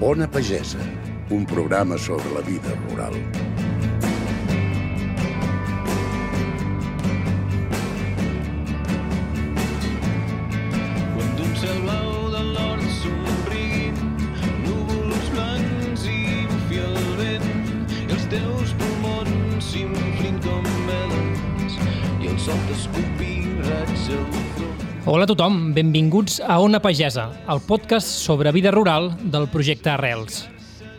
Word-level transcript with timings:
Ona 0.00 0.30
Pagesa, 0.30 0.78
un 1.28 1.44
programa 1.44 1.98
sobre 1.98 2.30
la 2.32 2.40
vida 2.40 2.72
rural. 2.88 3.57
Hola 25.08 25.24
a 25.24 25.28
tothom, 25.30 25.70
benvinguts 25.72 26.34
a 26.44 26.58
Ona 26.60 26.82
Pagesa, 26.84 27.30
el 27.48 27.62
podcast 27.64 28.10
sobre 28.20 28.50
vida 28.52 28.68
rural 28.70 29.06
del 29.32 29.46
projecte 29.48 29.88
Arrels. 29.88 30.42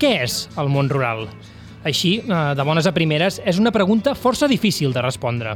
Què 0.02 0.10
és 0.24 0.38
el 0.58 0.72
món 0.74 0.90
rural? 0.90 1.28
Així, 1.86 2.16
eh, 2.18 2.40
de 2.58 2.66
bones 2.66 2.90
a 2.90 2.92
primeres, 2.96 3.38
és 3.46 3.60
una 3.62 3.70
pregunta 3.70 4.16
força 4.16 4.50
difícil 4.50 4.98
de 4.98 5.04
respondre. 5.06 5.54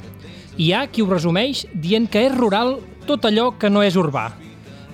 Hi 0.56 0.70
ha 0.72 0.86
qui 0.86 1.02
ho 1.02 1.10
resumeix 1.10 1.66
dient 1.74 2.06
que 2.06 2.28
és 2.28 2.38
rural 2.38 2.78
tot 3.08 3.26
allò 3.26 3.58
que 3.58 3.72
no 3.74 3.82
és 3.82 3.98
urbà. 3.98 4.30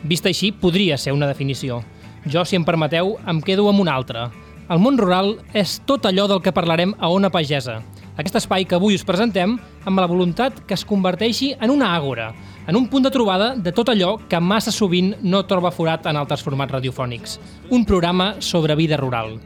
Vist 0.06 0.26
així, 0.26 0.54
podria 0.54 0.98
ser 0.98 1.12
una 1.12 1.28
definició. 1.28 1.84
Jo, 2.26 2.46
si 2.46 2.56
em 2.56 2.64
permeteu, 2.64 3.18
em 3.28 3.42
quedo 3.42 3.68
amb 3.68 3.82
una 3.82 3.92
altra. 3.92 4.32
El 4.70 4.80
món 4.80 4.98
rural 4.98 5.36
és 5.54 5.82
tot 5.86 6.06
allò 6.06 6.30
del 6.30 6.40
que 6.40 6.56
parlarem 6.56 6.96
a 6.98 7.10
Ona 7.10 7.30
Pagesa, 7.30 7.82
aquest 8.20 8.36
espai 8.36 8.66
que 8.68 8.76
avui 8.76 8.98
us 9.00 9.06
presentem 9.08 9.54
amb 9.88 10.00
la 10.02 10.08
voluntat 10.12 10.58
que 10.68 10.76
es 10.76 10.82
converteixi 10.84 11.54
en 11.56 11.72
una 11.72 11.94
àgora, 11.96 12.34
en 12.70 12.76
un 12.76 12.86
punt 12.88 13.02
de 13.02 13.10
trobada 13.10 13.56
de 13.56 13.72
tot 13.74 13.90
allò 13.90 14.12
que 14.30 14.38
massa 14.38 14.70
sovint 14.70 15.16
no 15.26 15.40
troba 15.50 15.72
forat 15.74 16.06
en 16.06 16.20
altres 16.20 16.44
formats 16.46 16.76
radiofònics. 16.76 17.40
Un 17.74 17.82
programa 17.82 18.36
sobre 18.46 18.76
vida 18.78 18.98
rural. 18.98 19.40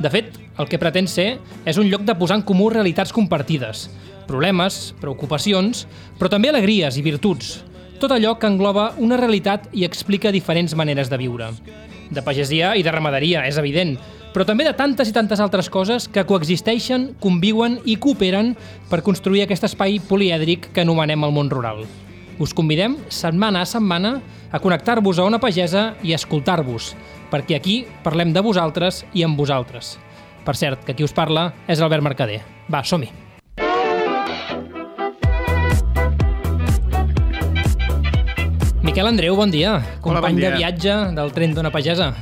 De 0.00 0.08
fet, 0.08 0.30
el 0.56 0.70
que 0.70 0.78
pretén 0.80 1.04
ser 1.04 1.26
és 1.68 1.76
un 1.76 1.90
lloc 1.92 2.06
de 2.08 2.14
posar 2.16 2.38
en 2.38 2.44
comú 2.48 2.70
realitats 2.72 3.12
compartides, 3.12 3.90
problemes, 4.24 4.94
preocupacions, 4.96 5.82
però 6.16 6.30
també 6.32 6.48
alegries 6.48 6.96
i 6.96 7.04
virtuts. 7.04 7.58
Tot 8.00 8.14
allò 8.16 8.38
que 8.40 8.48
engloba 8.48 8.94
una 8.96 9.18
realitat 9.20 9.68
i 9.76 9.84
explica 9.84 10.32
diferents 10.32 10.72
maneres 10.72 11.12
de 11.12 11.18
viure. 11.20 11.50
De 12.08 12.24
pagesia 12.24 12.72
i 12.80 12.86
de 12.86 12.94
ramaderia, 12.96 13.44
és 13.44 13.60
evident, 13.60 13.98
però 14.32 14.46
també 14.48 14.64
de 14.64 14.72
tantes 14.72 15.12
i 15.12 15.12
tantes 15.12 15.42
altres 15.44 15.68
coses 15.68 16.08
que 16.08 16.24
coexisteixen, 16.24 17.10
conviuen 17.20 17.76
i 17.84 17.98
cooperen 18.00 18.54
per 18.88 19.02
construir 19.04 19.44
aquest 19.44 19.68
espai 19.68 20.00
polièdric 20.08 20.72
que 20.72 20.86
anomenem 20.88 21.28
el 21.28 21.36
món 21.36 21.52
rural. 21.52 21.84
Us 22.38 22.50
convidem, 22.50 22.96
setmana 23.14 23.62
a 23.62 23.66
setmana, 23.66 24.16
a 24.50 24.58
connectar-vos 24.58 25.20
a 25.20 25.26
una 25.28 25.38
pagesa 25.38 25.94
i 26.02 26.10
a 26.10 26.18
escoltar-vos, 26.18 26.94
perquè 27.30 27.54
aquí 27.54 27.76
parlem 28.02 28.32
de 28.34 28.42
vosaltres 28.42 29.04
i 29.14 29.22
amb 29.22 29.38
vosaltres. 29.38 29.94
Per 30.44 30.56
cert, 30.58 30.82
que 30.82 30.96
qui 30.98 31.06
us 31.06 31.14
parla 31.14 31.52
és 31.70 31.78
Albert 31.78 32.02
Mercader. 32.02 32.42
Va, 32.66 32.82
som-hi! 32.82 33.12
Miquel 38.82 39.08
Andreu, 39.08 39.38
bon 39.38 39.50
dia. 39.50 39.78
Company 40.02 40.34
bon 40.34 40.42
dia. 40.42 40.50
de 40.50 40.58
viatge 40.58 41.00
del 41.14 41.32
tren 41.32 41.54
d'una 41.54 41.70
pagesa. 41.70 42.12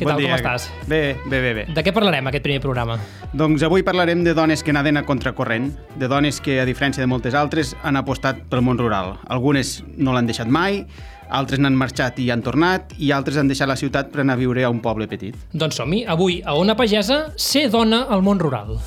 Què 0.00 0.06
Bon 0.08 0.14
tal, 0.14 0.22
dia. 0.22 0.30
com 0.32 0.38
estàs? 0.40 0.70
Bé, 0.88 1.18
bé, 1.28 1.40
bé, 1.44 1.50
bé. 1.52 1.64
De 1.76 1.82
què 1.84 1.92
parlarem 1.92 2.24
aquest 2.30 2.40
primer 2.46 2.62
programa? 2.64 2.94
Doncs 3.36 3.60
avui 3.66 3.82
parlarem 3.84 4.22
de 4.24 4.32
dones 4.32 4.62
que 4.64 4.72
naden 4.72 4.96
a 4.96 5.02
contracorrent, 5.04 5.74
de 6.00 6.08
dones 6.08 6.40
que, 6.40 6.56
a 6.56 6.64
diferència 6.64 7.04
de 7.04 7.10
moltes 7.10 7.36
altres, 7.36 7.74
han 7.84 8.00
apostat 8.00 8.40
pel 8.48 8.64
món 8.64 8.80
rural. 8.80 9.18
Algunes 9.28 9.82
no 10.00 10.16
l'han 10.16 10.24
deixat 10.30 10.48
mai, 10.48 10.86
altres 11.28 11.60
n'han 11.60 11.76
marxat 11.76 12.16
i 12.18 12.30
han 12.32 12.40
tornat, 12.40 12.96
i 12.96 13.12
altres 13.12 13.36
han 13.36 13.52
deixat 13.52 13.68
la 13.68 13.76
ciutat 13.76 14.08
per 14.10 14.24
anar 14.24 14.38
a 14.38 14.40
viure 14.40 14.64
a 14.64 14.72
un 14.72 14.80
poble 14.80 15.06
petit. 15.06 15.36
Doncs 15.52 15.76
som-hi. 15.76 16.06
Avui, 16.08 16.40
a 16.40 16.56
Ona 16.56 16.74
Pagesa, 16.80 17.26
ser 17.36 17.68
dona 17.68 18.06
al 18.08 18.24
món 18.24 18.40
rural. 18.40 18.78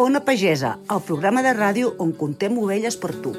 Ona 0.00 0.22
Pagesa, 0.24 0.78
el 0.88 1.02
programa 1.04 1.42
de 1.44 1.50
ràdio 1.52 1.90
on 2.00 2.14
contem 2.16 2.54
ovelles 2.56 2.94
per 2.96 3.10
tu. 3.20 3.34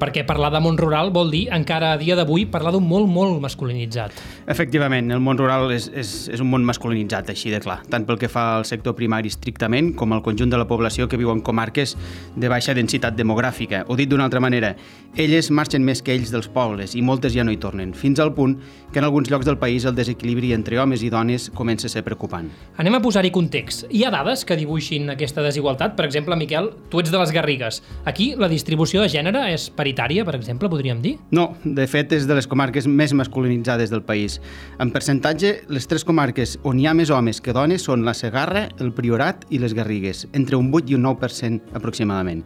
Perquè 0.00 0.24
parlar 0.24 0.48
de 0.54 0.62
món 0.64 0.80
rural 0.80 1.12
vol 1.12 1.28
dir, 1.36 1.42
encara 1.52 1.92
a 1.92 2.00
dia 2.00 2.16
d'avui, 2.16 2.48
parlar 2.48 2.72
d'un 2.72 2.88
molt, 2.88 3.04
molt 3.04 3.44
masculinitzat. 3.44 4.16
Efectivament, 4.46 5.08
el 5.14 5.22
món 5.24 5.38
rural 5.40 5.70
és, 5.72 5.86
és, 5.96 6.10
és 6.28 6.40
un 6.42 6.50
món 6.52 6.64
masculinitzat, 6.68 7.30
així 7.32 7.48
de 7.48 7.62
clar, 7.64 7.78
tant 7.88 8.04
pel 8.04 8.18
que 8.20 8.28
fa 8.28 8.58
al 8.58 8.66
sector 8.68 8.92
primari 8.98 9.30
estrictament 9.32 9.94
com 9.96 10.12
al 10.12 10.20
conjunt 10.26 10.52
de 10.52 10.60
la 10.60 10.66
població 10.68 11.08
que 11.08 11.16
viu 11.16 11.30
en 11.32 11.40
comarques 11.40 11.94
de 12.36 12.50
baixa 12.52 12.74
densitat 12.76 13.16
demogràfica. 13.16 13.84
O 13.88 13.96
dit 13.96 14.10
d'una 14.10 14.26
altra 14.28 14.42
manera, 14.44 14.74
elles 15.16 15.48
marxen 15.48 15.84
més 15.86 16.02
que 16.04 16.12
ells 16.12 16.32
dels 16.34 16.50
pobles 16.52 16.92
i 16.92 17.00
moltes 17.00 17.32
ja 17.32 17.44
no 17.46 17.54
hi 17.54 17.60
tornen, 17.62 17.94
fins 17.96 18.20
al 18.20 18.34
punt 18.36 18.58
que 18.92 19.00
en 19.00 19.08
alguns 19.08 19.30
llocs 19.32 19.48
del 19.48 19.56
país 19.58 19.86
el 19.88 19.96
desequilibri 19.96 20.52
entre 20.52 20.76
homes 20.82 21.02
i 21.02 21.08
dones 21.10 21.48
comença 21.54 21.88
a 21.88 21.94
ser 21.94 22.04
preocupant. 22.04 22.50
Anem 22.76 22.98
a 22.98 23.02
posar-hi 23.02 23.32
context. 23.32 23.88
Hi 23.90 24.04
ha 24.04 24.12
dades 24.12 24.44
que 24.44 24.58
dibuixin 24.60 25.08
aquesta 25.14 25.42
desigualtat? 25.42 25.96
Per 25.96 26.04
exemple, 26.04 26.36
Miquel, 26.36 26.68
tu 26.92 27.00
ets 27.00 27.10
de 27.14 27.18
les 27.18 27.32
Garrigues. 27.32 27.80
Aquí 28.04 28.34
la 28.36 28.50
distribució 28.52 29.00
de 29.00 29.08
gènere 29.08 29.46
és 29.54 29.70
paritària, 29.72 30.26
per 30.28 30.36
exemple, 30.36 30.68
podríem 30.68 31.00
dir? 31.00 31.16
No, 31.32 31.54
de 31.64 31.88
fet 31.88 32.12
és 32.12 32.28
de 32.28 32.36
les 32.36 32.50
comarques 32.50 32.86
més 32.86 33.16
masculinitzades 33.16 33.90
del 33.90 34.04
país. 34.04 34.33
En 34.82 34.90
percentatge, 34.94 35.52
les 35.68 35.88
tres 35.90 36.04
comarques 36.04 36.56
on 36.62 36.80
hi 36.80 36.86
ha 36.86 36.94
més 36.94 37.10
homes 37.14 37.40
que 37.40 37.54
dones 37.56 37.84
són 37.86 38.04
la 38.06 38.14
Segarra, 38.14 38.66
el 38.82 38.92
Priorat 38.96 39.44
i 39.50 39.60
les 39.62 39.74
Garrigues, 39.76 40.26
entre 40.32 40.56
un 40.60 40.70
8 40.72 40.92
i 40.92 40.98
un 40.98 41.04
9% 41.06 41.74
aproximadament. 41.78 42.44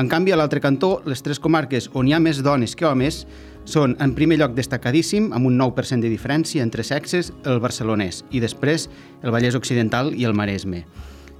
En 0.00 0.08
canvi, 0.08 0.32
a 0.32 0.38
l'altre 0.38 0.62
cantó, 0.62 1.00
les 1.06 1.22
tres 1.22 1.40
comarques 1.42 1.90
on 1.94 2.08
hi 2.08 2.14
ha 2.14 2.22
més 2.22 2.42
dones 2.46 2.76
que 2.76 2.86
homes 2.86 3.24
són, 3.64 3.96
en 4.00 4.14
primer 4.16 4.40
lloc 4.40 4.56
destacadíssim, 4.56 5.30
amb 5.36 5.46
un 5.50 5.58
9% 5.60 6.02
de 6.02 6.10
diferència 6.10 6.64
entre 6.64 6.86
sexes, 6.86 7.32
el 7.44 7.60
barcelonès, 7.60 8.24
i 8.30 8.40
després 8.40 8.88
el 9.22 9.34
Vallès 9.34 9.58
Occidental 9.58 10.14
i 10.16 10.26
el 10.28 10.34
Maresme. 10.34 10.84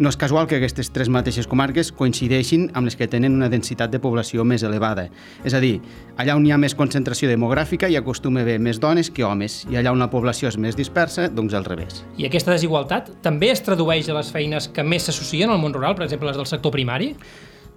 No 0.00 0.08
és 0.08 0.16
casual 0.16 0.46
que 0.48 0.56
aquestes 0.56 0.88
tres 0.94 1.10
mateixes 1.12 1.44
comarques 1.44 1.90
coincideixin 1.92 2.70
amb 2.72 2.88
les 2.88 2.94
que 2.96 3.04
tenen 3.12 3.34
una 3.36 3.50
densitat 3.52 3.90
de 3.92 3.98
població 4.00 4.46
més 4.48 4.62
elevada. 4.64 5.10
És 5.44 5.52
a 5.52 5.60
dir, 5.60 5.74
allà 6.16 6.38
on 6.38 6.46
hi 6.48 6.54
ha 6.54 6.58
més 6.62 6.72
concentració 6.78 7.28
demogràfica 7.28 7.90
hi 7.90 7.98
acostuma 8.00 8.40
a 8.40 8.46
haver 8.46 8.56
més 8.64 8.80
dones 8.80 9.12
que 9.12 9.26
homes, 9.28 9.58
i 9.68 9.76
allà 9.76 9.92
on 9.92 10.00
la 10.00 10.08
població 10.08 10.48
és 10.48 10.56
més 10.56 10.78
dispersa, 10.78 11.28
doncs 11.28 11.52
al 11.52 11.68
revés. 11.68 12.00
I 12.16 12.24
aquesta 12.30 12.56
desigualtat 12.56 13.12
també 13.20 13.52
es 13.52 13.60
tradueix 13.66 14.08
a 14.08 14.16
les 14.16 14.32
feines 14.32 14.70
que 14.72 14.80
més 14.88 15.04
s'associen 15.04 15.52
al 15.52 15.60
món 15.60 15.76
rural, 15.76 15.98
per 15.98 16.08
exemple, 16.08 16.32
les 16.32 16.40
del 16.40 16.48
sector 16.48 16.72
primari? 16.72 17.12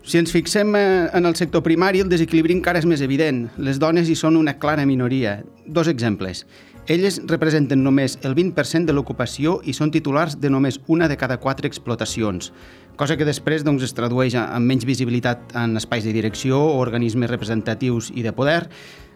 Si 0.07 0.19
ens 0.19 0.31
fixem 0.31 0.75
eh, 0.79 1.09
en 1.11 1.27
el 1.27 1.35
sector 1.35 1.63
primari, 1.63 1.99
el 2.03 2.09
desequilibri 2.11 2.55
encara 2.55 2.79
és 2.79 2.87
més 2.87 3.03
evident. 3.03 3.49
Les 3.59 3.83
dones 3.83 4.07
hi 4.07 4.15
són 4.19 4.39
una 4.39 4.55
clara 4.63 4.87
minoria. 4.87 5.41
Dos 5.67 5.91
exemples. 5.91 6.45
Elles 6.83 7.21
representen 7.31 7.79
només 7.79 8.17
el 8.27 8.33
20% 8.35 8.89
de 8.89 8.93
l'ocupació 8.93 9.61
i 9.63 9.71
són 9.71 9.91
titulars 9.93 10.35
de 10.35 10.49
només 10.51 10.81
una 10.91 11.07
de 11.07 11.15
cada 11.15 11.37
quatre 11.39 11.69
explotacions, 11.69 12.49
cosa 12.99 13.15
que 13.15 13.23
després 13.23 13.63
doncs, 13.63 13.85
es 13.87 13.95
tradueix 13.95 14.35
en 14.35 14.65
menys 14.67 14.83
visibilitat 14.83 15.55
en 15.55 15.77
espais 15.79 16.03
de 16.03 16.11
direcció 16.11 16.59
o 16.59 16.81
organismes 16.83 17.31
representatius 17.31 18.11
i 18.11 18.25
de 18.25 18.33
poder. 18.35 18.65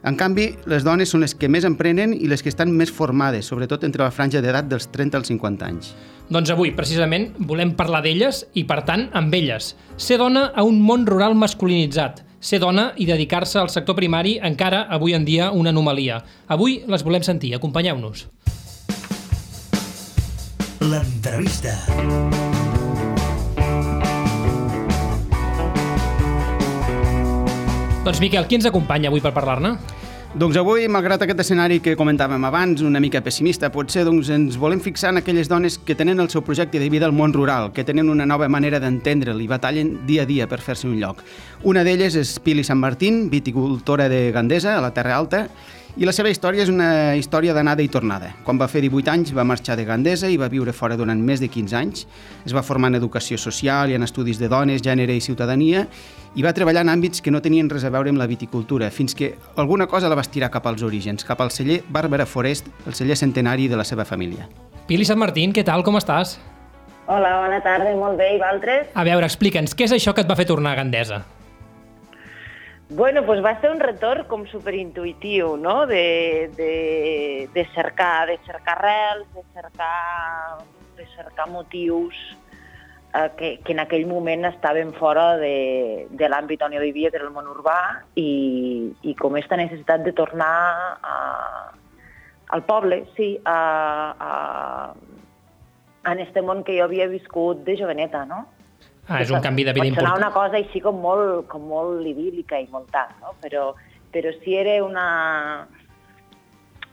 En 0.07 0.15
canvi, 0.15 0.53
les 0.71 0.85
dones 0.87 1.11
són 1.11 1.25
les 1.25 1.35
que 1.35 1.49
més 1.51 1.67
emprenen 1.67 2.13
i 2.15 2.29
les 2.31 2.39
que 2.39 2.53
estan 2.53 2.71
més 2.71 2.93
formades, 2.93 3.49
sobretot 3.51 3.83
entre 3.83 4.05
la 4.05 4.13
franja 4.15 4.39
d'edat 4.39 4.69
dels 4.71 4.87
30 4.93 5.19
als 5.19 5.27
50 5.33 5.67
anys. 5.67 5.91
Doncs 6.31 6.53
avui, 6.55 6.71
precisament, 6.77 7.33
volem 7.51 7.75
parlar 7.75 7.99
d'elles 8.05 8.45
i, 8.53 8.63
per 8.63 8.85
tant, 8.87 9.09
amb 9.11 9.35
elles. 9.35 9.73
Ser 9.97 10.21
dona 10.23 10.53
a 10.55 10.63
un 10.63 10.79
món 10.79 11.03
rural 11.09 11.35
masculinitzat. 11.35 12.23
Ser 12.39 12.59
dona 12.61 12.91
i 13.01 13.07
dedicar-se 13.09 13.57
al 13.57 13.71
sector 13.73 13.95
primari 13.97 14.35
encara 14.37 14.83
avui 14.93 15.15
en 15.17 15.25
dia 15.25 15.49
una 15.51 15.71
anomalia. 15.73 16.19
Avui 16.47 16.83
les 16.85 17.03
volem 17.03 17.25
sentir. 17.25 17.55
Acompanyeu-nos. 17.57 18.27
L'entrevista. 20.85 21.73
Doncs, 28.05 28.21
Miquel, 28.21 28.45
qui 28.47 28.55
ens 28.55 28.69
acompanya 28.69 29.09
avui 29.09 29.19
per 29.19 29.33
parlar-ne? 29.35 29.96
Doncs 30.35 30.57
avui, 30.59 30.83
malgrat 30.91 31.21
aquest 31.23 31.39
escenari 31.39 31.77
que 31.79 31.93
comentàvem 31.95 32.43
abans, 32.45 32.81
una 32.83 32.99
mica 32.99 33.21
pessimista, 33.23 33.69
potser 33.71 34.03
doncs, 34.03 34.27
ens 34.35 34.57
volem 34.59 34.81
fixar 34.83 35.13
en 35.13 35.21
aquelles 35.21 35.47
dones 35.47 35.77
que 35.79 35.95
tenen 35.95 36.19
el 36.19 36.27
seu 36.29 36.43
projecte 36.43 36.81
de 36.83 36.89
vida 36.91 37.07
al 37.07 37.15
món 37.15 37.31
rural, 37.33 37.71
que 37.71 37.85
tenen 37.87 38.11
una 38.11 38.27
nova 38.27 38.49
manera 38.51 38.81
d'entendre'l 38.83 39.39
i 39.41 39.47
batallen 39.47 39.93
dia 40.05 40.27
a 40.27 40.29
dia 40.29 40.49
per 40.51 40.59
fer-se 40.59 40.85
un 40.91 40.99
lloc. 40.99 41.23
Una 41.63 41.85
d'elles 41.87 42.19
és 42.19 42.35
Pili 42.43 42.67
Sant 42.67 42.77
Martín, 42.83 43.29
viticultora 43.31 44.09
de 44.11 44.33
Gandesa, 44.35 44.75
a 44.75 44.83
la 44.83 44.91
Terra 44.93 45.15
Alta, 45.15 45.45
I 45.97 46.05
la 46.05 46.11
seva 46.13 46.29
història 46.29 46.61
és 46.61 46.69
una 46.69 47.15
història 47.17 47.55
d'anada 47.57 47.81
i 47.81 47.87
tornada. 47.89 48.27
Quan 48.45 48.59
va 48.61 48.67
fer 48.69 48.83
18 48.83 49.09
anys 49.09 49.31
va 49.33 49.45
marxar 49.49 49.73
de 49.79 49.85
Gandesa 49.87 50.29
i 50.29 50.35
va 50.37 50.45
viure 50.45 50.69
fora 50.69 50.93
durant 50.93 51.17
més 51.17 51.41
de 51.41 51.47
15 51.49 51.73
anys. 51.73 52.03
Es 52.45 52.53
va 52.53 52.61
formar 52.61 52.91
en 52.91 52.99
educació 52.99 53.39
social 53.41 53.89
i 53.89 53.95
en 53.97 54.05
estudis 54.05 54.37
de 54.37 54.45
dones, 54.51 54.83
gènere 54.85 55.15
i 55.17 55.23
ciutadania 55.25 55.87
i 56.37 56.43
va 56.45 56.51
treballar 56.53 56.83
en 56.85 56.91
àmbits 56.93 57.23
que 57.25 57.33
no 57.33 57.41
tenien 57.41 57.71
res 57.71 57.87
a 57.87 57.89
veure 57.89 58.13
amb 58.13 58.21
la 58.21 58.27
viticultura, 58.29 58.91
fins 58.93 59.17
que 59.17 59.31
alguna 59.55 59.87
cosa 59.89 60.11
la 60.11 60.19
va 60.19 60.21
estirar 60.21 60.51
cap 60.53 60.67
als 60.69 60.83
orígens, 60.85 61.25
cap 61.25 61.41
al 61.41 61.49
celler 61.49 61.79
Bàrbara 61.89 62.27
Forest, 62.29 62.69
el 62.85 62.93
celler 62.93 63.17
centenari 63.17 63.65
de 63.67 63.79
la 63.81 63.87
seva 63.87 64.05
família. 64.05 64.45
Pili 64.85 65.07
Sant 65.07 65.17
Martín, 65.17 65.49
què 65.49 65.63
tal, 65.65 65.81
com 65.81 65.97
estàs? 65.97 66.35
Hola, 67.07 67.39
bona 67.41 67.57
tarda, 67.65 67.89
molt 67.97 68.21
bé, 68.21 68.35
i 68.35 68.37
vosaltres? 68.37 68.93
A 68.93 69.07
veure, 69.07 69.25
explica'ns, 69.25 69.73
què 69.73 69.89
és 69.89 69.97
això 69.97 70.13
que 70.13 70.21
et 70.21 70.29
va 70.29 70.37
fer 70.37 70.45
tornar 70.45 70.75
a 70.75 70.81
Gandesa? 70.83 71.23
Bueno, 72.89 73.25
pues 73.25 73.43
va 73.43 73.59
ser 73.59 73.69
un 73.69 73.81
retorn 73.81 74.23
com 74.31 74.45
superintuitiu, 74.47 75.57
no? 75.59 75.85
De, 75.87 76.49
de, 76.55 77.49
de 77.53 77.65
cercar, 77.75 78.27
de 78.29 78.37
cercar 78.45 78.77
arrels, 78.77 79.27
de 79.35 79.43
cercar, 79.53 80.63
de 80.95 81.05
cercar 81.07 81.49
motius 81.49 82.15
eh, 83.13 83.29
que, 83.35 83.59
que 83.59 83.73
en 83.73 83.81
aquell 83.83 84.07
moment 84.07 84.47
estaven 84.47 84.93
fora 84.95 85.35
de, 85.35 86.07
de 86.15 86.31
l'àmbit 86.31 86.63
on 86.63 86.79
jo 86.79 86.85
vivia, 86.85 87.11
que 87.11 87.19
era 87.19 87.27
el 87.27 87.35
món 87.35 87.51
urbà, 87.51 87.77
i, 88.15 88.93
i 89.03 89.15
com 89.19 89.35
aquesta 89.35 89.59
necessitat 89.59 90.07
de 90.07 90.15
tornar 90.15 90.55
a, 91.03 91.17
al 92.55 92.63
poble, 92.71 93.03
sí, 93.17 93.33
a, 93.43 93.59
a, 94.15 94.93
en 96.07 96.23
este 96.23 96.39
món 96.39 96.63
que 96.63 96.79
jo 96.79 96.87
havia 96.87 97.11
viscut 97.11 97.67
de 97.67 97.75
joveneta, 97.75 98.23
no? 98.31 98.45
Ah, 99.07 99.21
és 99.23 99.29
un 99.31 99.39
canvi 99.41 99.63
de 99.63 99.71
vida 99.73 99.85
important. 99.87 100.17
una 100.17 100.31
cosa 100.35 100.57
així 100.57 100.81
com 100.83 100.97
molt, 100.99 101.47
com 101.47 101.61
molt 101.69 102.05
idíl·lica 102.05 102.59
i 102.59 102.67
molt 102.71 102.89
tant, 102.91 103.13
no? 103.21 103.33
però, 103.41 103.69
però 104.11 104.33
sí 104.43 104.55
era 104.59 104.83
una, 104.83 105.67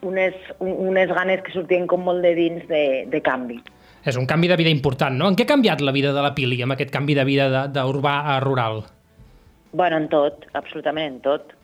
unes, 0.03 0.35
un- 0.61 0.77
unes 0.89 1.09
ganes 1.11 1.43
que 1.43 1.53
sortien 1.53 1.87
com 1.91 2.05
molt 2.05 2.23
de 2.23 2.35
dins 2.37 2.67
de, 2.69 3.07
de 3.11 3.21
canvi. 3.25 3.59
És 4.05 4.17
un 4.21 4.27
canvi 4.29 4.49
de 4.49 4.57
vida 4.61 4.69
important, 4.71 5.17
no? 5.17 5.31
En 5.33 5.35
què 5.37 5.47
ha 5.47 5.53
canviat 5.55 5.81
la 5.81 5.93
vida 5.97 6.13
de 6.13 6.23
la 6.23 6.35
Pili 6.37 6.61
amb 6.63 6.75
aquest 6.77 6.91
canvi 6.93 7.15
de 7.17 7.25
vida 7.25 7.49
de- 7.49 7.67
d'urbà 7.73 8.19
a 8.35 8.41
rural? 8.45 8.83
Bueno, 9.73 9.97
en 9.97 10.09
tot, 10.09 10.45
absolutament 10.53 11.15
en 11.15 11.21
tot. 11.25 11.55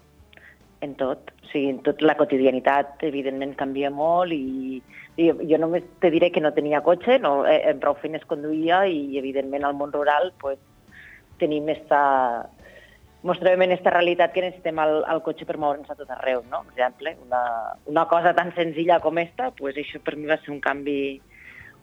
En 0.81 0.95
tot. 0.97 1.31
O 1.43 1.49
sigui, 1.51 1.69
en 1.75 1.83
tot 1.85 2.01
la 2.01 2.17
quotidianitat, 2.17 3.03
evidentment, 3.05 3.53
canvia 3.59 3.91
molt 3.93 4.33
i, 4.33 4.81
i 5.21 5.29
jo 5.51 5.59
només 5.61 5.85
te 6.01 6.09
diré 6.15 6.31
que 6.33 6.41
no 6.41 6.55
tenia 6.57 6.81
cotxe, 6.87 7.19
no, 7.21 7.43
eh, 7.45 7.61
en 7.69 7.83
prou 7.83 7.99
feines 8.01 8.25
conduïa 8.31 8.87
i, 8.89 9.19
evidentment, 9.21 9.67
al 9.67 9.77
món 9.77 9.93
rural 9.97 10.33
pues, 10.41 10.61
tenim 11.43 11.69
esta... 11.73 12.01
Mos 13.21 13.37
trobem 13.37 13.67
en 13.67 13.75
aquesta 13.75 13.93
realitat 13.93 14.33
que 14.33 14.41
necessitem 14.41 14.79
el, 14.81 15.03
el 15.13 15.19
cotxe 15.21 15.45
per 15.45 15.59
moure'ns 15.61 15.91
a 15.93 15.97
tot 15.99 16.09
arreu, 16.15 16.41
no? 16.49 16.63
Per 16.71 16.79
exemple, 16.79 17.13
una, 17.27 17.43
una 17.93 18.07
cosa 18.09 18.33
tan 18.33 18.55
senzilla 18.57 18.97
com 19.05 19.21
esta, 19.21 19.51
pues 19.59 19.77
això 19.77 20.01
per 20.01 20.17
mi 20.17 20.25
va 20.31 20.39
ser 20.41 20.55
un 20.55 20.63
canvi, 20.65 21.21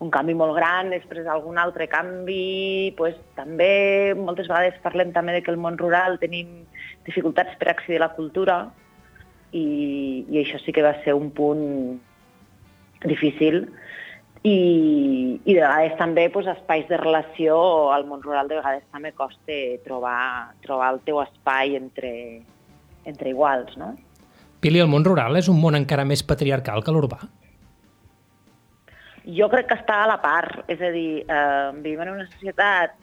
un 0.01 0.09
canvi 0.09 0.33
molt 0.39 0.57
gran, 0.57 0.89
després 0.95 1.29
algun 1.29 1.61
altre 1.61 1.85
canvi, 1.91 2.95
pues, 2.97 3.21
també 3.37 4.15
moltes 4.17 4.49
vegades 4.49 4.81
parlem 4.81 5.13
també 5.13 5.37
de 5.37 5.45
que 5.45 5.53
el 5.53 5.61
món 5.61 5.77
rural 5.77 6.17
tenim 6.17 6.63
dificultats 7.05 7.53
per 7.61 7.69
accedir 7.75 8.01
a 8.01 8.07
la 8.07 8.13
cultura 8.17 8.57
i, 9.51 10.25
i 10.29 10.41
això 10.41 10.59
sí 10.63 10.73
que 10.75 10.85
va 10.85 10.95
ser 11.03 11.15
un 11.15 11.29
punt 11.31 11.63
difícil 13.05 13.65
i, 14.43 15.39
i 15.43 15.53
de 15.53 15.61
vegades 15.61 15.97
també 15.99 16.27
pues, 16.33 16.47
espais 16.51 16.87
de 16.89 16.99
relació 16.99 17.57
al 17.93 18.05
món 18.09 18.21
rural 18.23 18.49
de 18.49 18.59
vegades 18.59 18.85
també 18.93 19.13
costa 19.17 19.57
trobar, 19.85 20.53
trobar 20.65 20.93
el 20.95 21.01
teu 21.07 21.21
espai 21.23 21.75
entre, 21.79 22.13
entre 23.05 23.33
iguals, 23.33 23.75
no? 23.79 23.95
Pili, 24.61 24.81
el 24.81 24.89
món 24.89 25.05
rural 25.05 25.37
és 25.37 25.49
un 25.51 25.59
món 25.61 25.77
encara 25.77 26.05
més 26.05 26.23
patriarcal 26.25 26.83
que 26.83 26.93
l'urbà? 26.93 27.19
Jo 29.37 29.49
crec 29.51 29.67
que 29.69 29.75
està 29.75 30.01
a 30.03 30.07
la 30.09 30.21
part, 30.23 30.63
és 30.71 30.81
a 30.81 30.89
dir, 30.93 31.25
eh, 31.27 31.69
vivim 31.83 32.01
en 32.05 32.13
una 32.15 32.27
societat 32.31 32.95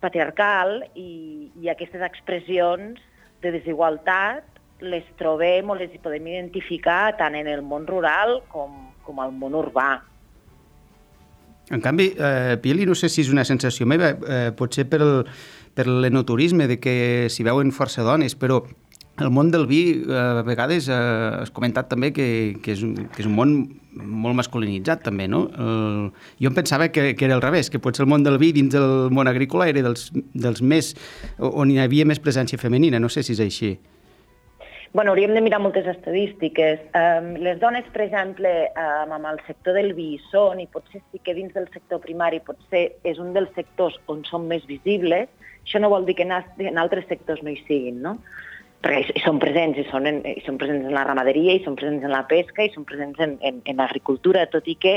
patriarcal 0.00 0.80
i, 0.94 1.50
i 1.60 1.70
aquestes 1.72 2.02
expressions 2.04 3.00
de 3.40 3.52
desigualtat 3.56 4.59
les 4.80 5.04
trobem 5.18 5.70
o 5.70 5.76
les 5.78 5.92
podem 6.02 6.26
identificar 6.32 7.16
tant 7.18 7.36
en 7.38 7.48
el 7.50 7.62
món 7.62 7.86
rural 7.88 8.40
com, 8.52 8.92
com 9.06 9.20
al 9.20 9.32
món 9.36 9.56
urbà. 9.58 9.90
En 11.70 11.80
canvi, 11.80 12.10
eh, 12.18 12.58
Pili, 12.62 12.84
no 12.86 12.96
sé 12.98 13.08
si 13.08 13.22
és 13.22 13.30
una 13.30 13.44
sensació 13.46 13.86
meva, 13.86 14.10
eh, 14.26 14.50
potser 14.58 14.88
per 14.90 15.86
l'enoturisme, 15.86 16.66
de 16.66 16.80
que 16.82 17.28
s'hi 17.30 17.46
veuen 17.46 17.70
força 17.70 18.02
dones, 18.02 18.34
però 18.34 18.64
el 19.20 19.30
món 19.30 19.52
del 19.52 19.66
vi, 19.66 20.02
eh, 20.02 20.16
a 20.16 20.42
vegades, 20.42 20.88
eh, 20.88 20.96
has 21.42 21.52
comentat 21.54 21.88
també 21.88 22.10
que, 22.12 22.56
que, 22.62 22.72
és 22.72 22.82
un, 22.82 22.96
que 23.12 23.22
és 23.22 23.28
un 23.28 23.36
món 23.36 23.54
molt 23.92 24.34
masculinitzat, 24.38 25.04
també, 25.04 25.28
no? 25.28 25.44
El, 25.54 26.10
jo 26.40 26.50
em 26.50 26.56
pensava 26.56 26.88
que, 26.88 27.14
que 27.14 27.28
era 27.28 27.36
al 27.38 27.44
revés, 27.44 27.70
que 27.70 27.78
potser 27.78 28.02
el 28.06 28.10
món 28.10 28.24
del 28.26 28.40
vi 28.42 28.50
dins 28.56 28.74
del 28.74 29.10
món 29.14 29.28
agrícola 29.28 29.68
era 29.68 29.84
dels, 29.86 30.10
dels 30.34 30.62
més... 30.62 30.94
on 31.38 31.70
hi 31.70 31.78
havia 31.78 32.06
més 32.08 32.18
presència 32.18 32.58
femenina, 32.58 32.98
no 32.98 33.12
sé 33.12 33.22
si 33.22 33.36
és 33.36 33.44
així. 33.46 33.76
Bueno, 34.92 35.12
hauríem 35.12 35.34
de 35.34 35.40
mirar 35.40 35.60
moltes 35.62 35.86
estadístiques. 35.86 36.80
Um, 36.98 37.36
les 37.38 37.60
dones, 37.60 37.86
per 37.94 38.02
exemple, 38.08 38.50
um, 38.74 39.12
amb 39.14 39.28
el 39.30 39.38
sector 39.46 39.76
del 39.78 39.92
vi 39.94 40.16
són, 40.32 40.58
i 40.58 40.66
potser 40.66 40.98
sí 41.12 41.20
que 41.22 41.34
dins 41.36 41.54
del 41.54 41.68
sector 41.70 42.00
primari 42.02 42.40
potser 42.42 42.88
és 43.06 43.20
un 43.22 43.30
dels 43.36 43.52
sectors 43.54 44.00
on 44.10 44.24
són 44.26 44.48
més 44.50 44.66
visibles, 44.66 45.30
això 45.62 45.78
no 45.78 45.92
vol 45.92 46.08
dir 46.08 46.16
que 46.18 46.26
en, 46.26 46.34
altres 46.82 47.06
sectors 47.06 47.44
no 47.46 47.54
hi 47.54 47.60
siguin, 47.68 48.02
no? 48.02 48.16
Perquè 48.82 49.14
hi, 49.14 49.22
són 49.22 49.38
presents, 49.38 49.78
hi 49.78 49.86
són, 49.92 50.10
en, 50.10 50.20
hi 50.26 50.42
són 50.42 50.58
presents 50.58 50.90
en 50.90 50.98
la 50.98 51.06
ramaderia, 51.06 51.54
hi 51.54 51.62
són 51.62 51.78
presents 51.78 52.02
en 52.02 52.10
la 52.10 52.24
pesca, 52.26 52.66
hi 52.66 52.74
són 52.74 52.88
presents 52.88 53.22
en, 53.22 53.38
en, 53.46 53.62
en 53.70 53.78
l'agricultura, 53.78 54.48
tot 54.50 54.66
i 54.66 54.74
que 54.74 54.96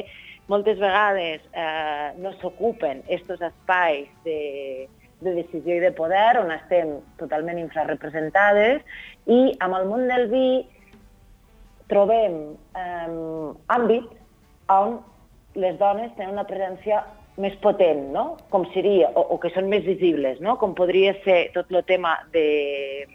moltes 0.50 0.82
vegades 0.82 1.46
eh, 1.54 2.10
no 2.18 2.34
s'ocupen 2.42 3.06
aquests 3.06 3.46
espais 3.46 4.10
de, 4.26 4.90
de 5.24 5.34
decisió 5.38 5.78
i 5.78 5.84
de 5.84 5.94
poder 5.96 6.38
on 6.42 6.52
estem 6.56 6.98
totalment 7.20 7.60
infrarrepresentades 7.62 8.84
i 9.32 9.42
amb 9.64 9.80
el 9.80 9.88
món 9.90 10.08
del 10.12 10.28
vi 10.32 10.48
trobem 11.92 12.38
eh, 12.78 13.10
àmbits 13.76 14.22
on 14.74 15.00
les 15.60 15.76
dones 15.80 16.14
tenen 16.18 16.34
una 16.34 16.48
presència 16.50 17.04
més 17.42 17.56
potent, 17.62 18.12
no? 18.14 18.38
com 18.54 18.66
seria, 18.74 19.10
o, 19.18 19.24
o 19.36 19.40
que 19.42 19.50
són 19.54 19.70
més 19.70 19.84
visibles, 19.86 20.40
no? 20.42 20.58
com 20.62 20.76
podria 20.78 21.16
ser 21.26 21.48
tot 21.56 21.72
el 21.74 21.82
tema 21.90 22.16
de 22.34 23.08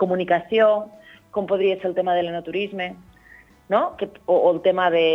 comunicació, 0.00 0.86
com 1.32 1.48
podria 1.48 1.76
ser 1.80 1.90
el 1.90 1.96
tema 1.98 2.14
de 2.16 2.24
l'enoturisme, 2.24 2.94
no? 3.72 3.82
que, 4.00 4.08
o, 4.24 4.36
o 4.36 4.52
el 4.54 4.62
tema 4.64 4.88
de, 4.94 5.06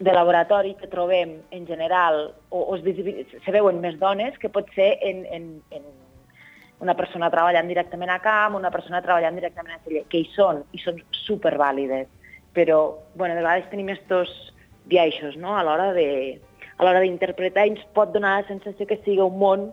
de 0.00 0.12
laboratori 0.12 0.74
que 0.80 0.88
trobem 0.88 1.42
en 1.50 1.66
general, 1.66 2.32
o, 2.48 2.58
o 2.72 2.76
es, 2.76 2.84
se 3.44 3.52
veuen 3.52 3.82
més 3.84 3.98
dones 4.00 4.36
que 4.40 4.48
pot 4.48 4.68
ser 4.74 4.94
en, 5.04 5.26
en, 5.28 5.50
en 5.76 5.84
una 6.80 6.96
persona 6.96 7.28
treballant 7.28 7.68
directament 7.68 8.10
a 8.14 8.20
camp, 8.24 8.56
una 8.56 8.72
persona 8.72 9.02
treballant 9.04 9.36
directament 9.36 9.76
a 9.76 9.82
celler, 9.84 10.06
que 10.08 10.22
hi 10.22 10.30
són, 10.32 10.62
i 10.72 10.80
són 10.80 11.02
supervàlides. 11.26 12.08
Però, 12.56 12.78
bueno, 13.14 13.36
de 13.36 13.44
vegades 13.44 13.68
tenim 13.70 13.92
estos 13.92 14.32
biaixos, 14.88 15.36
no?, 15.36 15.52
a 15.56 15.66
l'hora 15.68 15.92
de 15.94 16.40
a 16.80 16.84
l'hora 16.86 17.02
d'interpretar 17.04 17.66
ens 17.68 17.82
pot 17.92 18.08
donar 18.14 18.38
la 18.38 18.48
sensació 18.48 18.86
que 18.88 18.96
sigui 19.04 19.20
un 19.20 19.36
món 19.36 19.66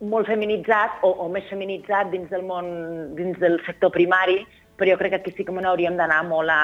molt 0.00 0.30
feminitzat 0.30 1.04
o, 1.04 1.10
o 1.12 1.28
més 1.28 1.44
feminitzat 1.52 2.08
dins 2.14 2.32
del 2.32 2.46
món, 2.48 2.70
dins 3.18 3.36
del 3.42 3.60
sector 3.66 3.92
primari, 3.92 4.40
però 4.80 4.94
jo 4.94 4.98
crec 5.02 5.12
que 5.12 5.20
aquí 5.20 5.34
sí 5.36 5.44
que 5.44 5.52
me 5.52 5.60
n'hauríem 5.60 6.00
d'anar 6.00 6.22
molt 6.24 6.48
a, 6.54 6.62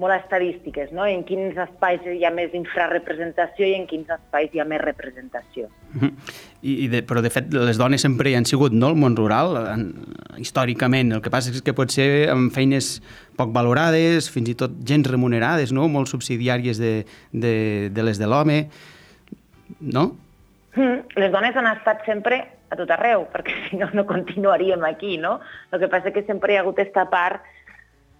molt 0.00 0.14
estadístiques, 0.16 0.90
no? 0.92 1.04
en 1.06 1.22
quins 1.26 1.58
espais 1.60 2.02
hi 2.10 2.24
ha 2.26 2.30
més 2.34 2.54
infrarrepresentació 2.56 3.68
i 3.68 3.76
en 3.78 3.84
quins 3.86 4.08
espais 4.10 4.50
hi 4.50 4.58
ha 4.58 4.66
més 4.66 4.80
representació. 4.82 5.68
I, 6.64 6.72
i 6.72 6.88
de, 6.90 7.04
però, 7.06 7.22
de 7.22 7.30
fet, 7.30 7.52
les 7.54 7.78
dones 7.78 8.02
sempre 8.02 8.32
hi 8.32 8.34
han 8.34 8.48
sigut, 8.48 8.74
no?, 8.74 8.90
el 8.90 8.98
món 8.98 9.14
rural, 9.14 9.54
en, 9.70 9.86
històricament. 10.42 11.14
El 11.14 11.22
que 11.22 11.30
passa 11.30 11.54
és 11.54 11.62
que 11.62 11.76
pot 11.76 11.94
ser 11.94 12.26
amb 12.32 12.50
feines 12.54 12.96
poc 13.38 13.54
valorades, 13.54 14.26
fins 14.34 14.50
i 14.50 14.56
tot 14.58 14.74
gens 14.88 15.06
remunerades, 15.10 15.70
no?, 15.76 15.86
molt 15.92 16.10
subsidiàries 16.10 16.82
de, 16.82 16.94
de, 17.30 17.54
de 17.94 18.08
les 18.10 18.18
de 18.18 18.30
l'home, 18.30 18.64
no? 19.78 20.08
Mm, 20.74 21.20
Les 21.22 21.30
dones 21.30 21.54
han 21.54 21.70
estat 21.70 22.02
sempre 22.08 22.42
a 22.74 22.78
tot 22.78 22.90
arreu, 22.90 23.28
perquè 23.30 23.54
si 23.68 23.78
no, 23.78 23.86
no 23.94 24.08
continuaríem 24.10 24.82
aquí, 24.88 25.18
no? 25.22 25.38
El 25.70 25.84
que 25.84 25.92
passa 25.92 26.10
que 26.10 26.26
sempre 26.26 26.52
hi 26.52 26.58
ha 26.58 26.64
hagut 26.66 26.82
aquesta 26.82 27.06
part 27.12 27.53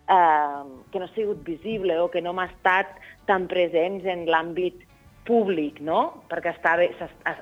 eh, 0.09 0.65
que 0.91 0.99
no 0.99 1.07
ha 1.07 1.15
sigut 1.15 1.45
visible 1.45 1.99
o 2.01 2.11
que 2.11 2.23
no 2.23 2.33
m'ha 2.33 2.49
estat 2.53 2.91
tan 3.29 3.49
presents 3.49 4.05
en 4.05 4.27
l'àmbit 4.31 4.85
públic, 5.25 5.81
no? 5.81 6.25
Perquè 6.29 6.53
estava, 6.53 6.85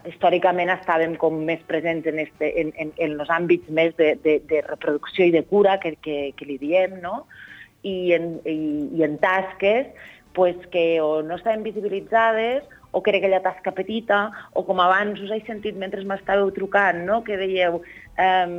històricament 0.06 0.70
estàvem 0.70 1.16
com 1.18 1.40
més 1.46 1.62
presents 1.66 2.06
en, 2.06 2.20
este, 2.22 2.52
en, 2.60 2.70
en, 2.78 2.92
en 2.96 3.16
els 3.18 3.32
àmbits 3.34 3.70
més 3.74 3.94
de, 3.98 4.12
de, 4.22 4.38
de 4.48 4.62
reproducció 4.68 5.26
i 5.26 5.34
de 5.34 5.42
cura 5.50 5.78
que, 5.82 5.96
que, 6.04 6.18
que 6.38 6.46
li 6.46 6.58
diem, 6.62 7.00
no? 7.02 7.24
I 7.82 8.14
en, 8.14 8.36
i, 8.46 8.56
i 8.94 9.02
en 9.02 9.18
tasques 9.22 9.90
pues, 10.32 10.56
que 10.70 11.00
o 11.02 11.22
no 11.26 11.36
estaven 11.36 11.66
visibilitzades 11.66 12.62
o 12.92 13.02
que 13.02 13.10
era 13.10 13.18
aquella 13.18 13.40
tasca 13.42 13.72
petita, 13.72 14.30
o 14.52 14.62
com 14.68 14.80
abans 14.84 15.20
us 15.24 15.32
he 15.32 15.40
sentit 15.46 15.76
mentre 15.80 16.04
m'estàveu 16.04 16.52
trucant, 16.54 17.02
no? 17.08 17.22
que 17.24 17.38
dèieu 17.40 17.80
um, 17.80 18.54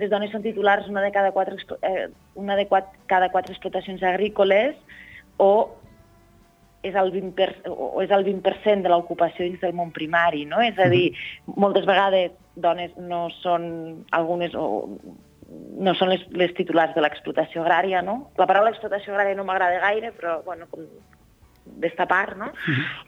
les 0.00 0.10
dones 0.10 0.32
són 0.32 0.42
titulars 0.42 0.88
una 0.88 1.04
de 1.04 1.12
cada 1.12 1.32
quatre, 1.36 1.60
eh, 1.84 2.08
una 2.40 2.56
de 2.56 2.66
quat, 2.70 2.88
cada 3.12 3.28
quatre 3.28 3.52
explotacions 3.52 4.02
agrícoles 4.02 4.74
o 5.36 5.52
és 6.84 6.96
el 7.00 7.12
20%, 7.12 7.32
per, 7.36 7.50
o 7.72 8.02
és 8.04 8.10
el 8.12 8.24
20 8.26 8.82
de 8.84 8.92
l'ocupació 8.92 9.46
dins 9.46 9.60
del 9.62 9.72
món 9.76 9.92
primari, 9.92 10.44
no? 10.44 10.60
És 10.60 10.76
a 10.80 10.90
dir, 10.92 11.14
moltes 11.56 11.86
vegades 11.88 12.34
dones 12.60 12.92
no 13.00 13.26
són 13.40 14.04
algunes 14.12 14.52
o 14.54 14.66
no 15.54 15.94
són 15.96 16.10
les, 16.12 16.22
les 16.36 16.52
titulars 16.56 16.94
de 16.94 17.02
l'explotació 17.04 17.62
agrària, 17.64 18.02
no? 18.04 18.30
La 18.40 18.48
paraula 18.50 18.72
explotació 18.72 19.14
agrària 19.14 19.36
no 19.38 19.46
m'agrada 19.48 19.80
gaire, 19.80 20.12
però, 20.16 20.38
bueno, 20.44 20.68
com 20.70 20.84
d'esta 21.64 22.06
part, 22.06 22.36
no? 22.36 22.50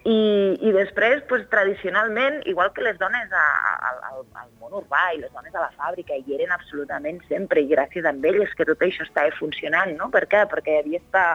I, 0.09 0.17
I 0.65 0.73
després, 0.75 1.23
pues, 1.29 1.45
tradicionalment, 1.53 2.41
igual 2.49 2.73
que 2.73 2.85
les 2.85 2.99
dones 2.99 3.33
a, 3.33 3.45
a, 3.45 3.93
al, 4.11 4.25
al 4.41 4.49
món 4.61 4.79
urbà 4.81 5.03
i 5.15 5.21
les 5.21 5.33
dones 5.33 5.55
a 5.55 5.67
la 5.67 5.73
fàbrica, 5.77 6.17
hi 6.17 6.39
eren 6.39 6.55
absolutament 6.57 7.21
sempre, 7.29 7.61
i 7.63 7.71
gràcies 7.71 8.09
a 8.09 8.15
elles 8.17 8.55
que 8.57 8.67
tot 8.69 8.83
això 8.83 9.05
estava 9.05 9.35
funcionant, 9.39 9.93
no? 10.01 10.09
Per 10.15 10.25
què? 10.31 10.47
Perquè 10.51 10.75
hi 10.75 10.83
havia 10.83 11.03
esta 11.05 11.27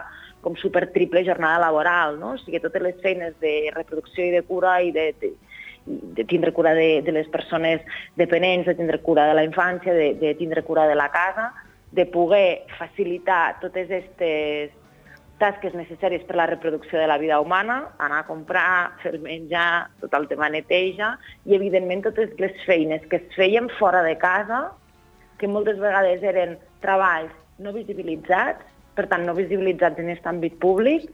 com 0.42 0.58
super 0.58 0.88
triple 0.90 1.22
jornada 1.24 1.62
laboral, 1.62 2.18
no? 2.18 2.34
O 2.34 2.42
sigui, 2.42 2.60
totes 2.60 2.82
les 2.82 2.98
feines 3.04 3.38
de 3.40 3.70
reproducció 3.76 4.26
i 4.26 4.34
de 4.34 4.42
cura 4.42 4.80
i 4.82 4.90
de, 4.94 5.12
de, 5.22 5.32
de 5.86 6.24
tindre 6.26 6.52
cura 6.52 6.74
de, 6.74 7.00
de 7.06 7.14
les 7.14 7.30
persones 7.30 7.80
dependents, 8.18 8.66
de 8.66 8.74
tindre 8.74 8.98
cura 9.06 9.28
de 9.30 9.38
la 9.38 9.46
infància, 9.46 9.94
de, 9.94 10.14
de 10.18 10.34
tindre 10.34 10.66
cura 10.66 10.88
de 10.90 10.98
la 10.98 11.10
casa, 11.14 11.52
de 11.92 12.06
poder 12.06 12.64
facilitar 12.78 13.60
totes 13.60 13.90
aquestes 13.90 14.72
tasques 15.42 15.74
necessàries 15.74 16.22
per 16.28 16.36
a 16.36 16.42
la 16.42 16.48
reproducció 16.52 17.00
de 17.00 17.08
la 17.10 17.18
vida 17.18 17.40
humana, 17.42 17.80
anar 17.98 18.22
a 18.22 18.26
comprar, 18.28 18.94
fer 19.02 19.16
menjar, 19.18 19.90
tot 20.00 20.14
el 20.14 20.28
tema 20.30 20.48
neteja, 20.54 21.16
i 21.44 21.56
evidentment 21.58 22.04
totes 22.06 22.30
les 22.38 22.54
feines 22.68 23.02
que 23.10 23.18
es 23.18 23.34
feien 23.36 23.66
fora 23.80 24.04
de 24.06 24.14
casa, 24.22 24.68
que 25.40 25.50
moltes 25.50 25.80
vegades 25.82 26.22
eren 26.22 26.54
treballs 26.84 27.34
no 27.58 27.74
visibilitzats, 27.74 28.62
per 28.94 29.08
tant 29.10 29.26
no 29.26 29.34
visibilitzats 29.34 29.98
en 29.98 30.12
aquest 30.12 30.28
àmbit 30.30 30.58
públic, 30.62 31.08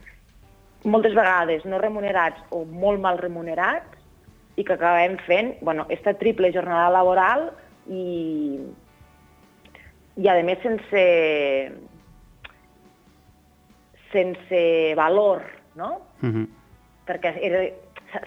moltes 0.84 1.14
vegades 1.16 1.64
no 1.66 1.80
remunerats 1.80 2.42
o 2.54 2.64
molt 2.68 3.00
mal 3.00 3.18
remunerats, 3.22 3.96
i 4.58 4.64
que 4.66 4.74
acabem 4.74 5.16
fent 5.22 5.54
bueno, 5.62 5.86
esta 5.88 6.16
triple 6.18 6.50
jornada 6.52 6.90
laboral 6.90 7.44
i, 7.86 8.58
i 10.18 10.26
a 10.26 10.34
més 10.42 10.58
sense, 10.64 11.02
sense 14.12 14.94
valor, 14.96 15.42
no? 15.74 16.00
Uh 16.22 16.28
-huh. 16.28 16.48
Perquè 17.06 17.38
era, 17.42 17.62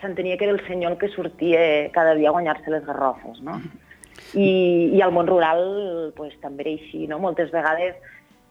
s'entenia 0.02 0.38
que 0.38 0.46
era 0.46 0.54
el 0.54 0.66
senyor 0.68 0.94
el 0.94 0.98
que 0.98 1.10
sortia 1.10 1.92
cada 1.92 2.16
dia 2.16 2.30
a 2.30 2.32
guanyar-se 2.32 2.70
les 2.72 2.86
garrofes, 2.86 3.42
no? 3.42 3.62
I, 4.34 4.92
i 4.94 5.02
al 5.02 5.12
món 5.12 5.28
rural 5.28 6.14
pues, 6.16 6.34
també 6.42 6.64
era 6.64 6.72
així, 6.72 7.08
no? 7.08 7.20
Moltes 7.20 7.52
vegades 7.52 7.96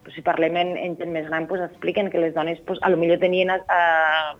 pues, 0.03 0.15
si 0.15 0.21
parlem 0.21 0.57
en, 0.57 0.75
en 0.77 0.97
gent 0.97 1.11
més 1.13 1.27
gran, 1.27 1.47
pues, 1.47 1.61
expliquen 1.61 2.09
que 2.09 2.19
les 2.19 2.33
dones 2.33 2.59
pues, 2.65 2.79
a 2.81 2.89
lo 2.89 2.97
millor 2.97 3.19
tenien 3.19 3.49
eh, 3.49 3.59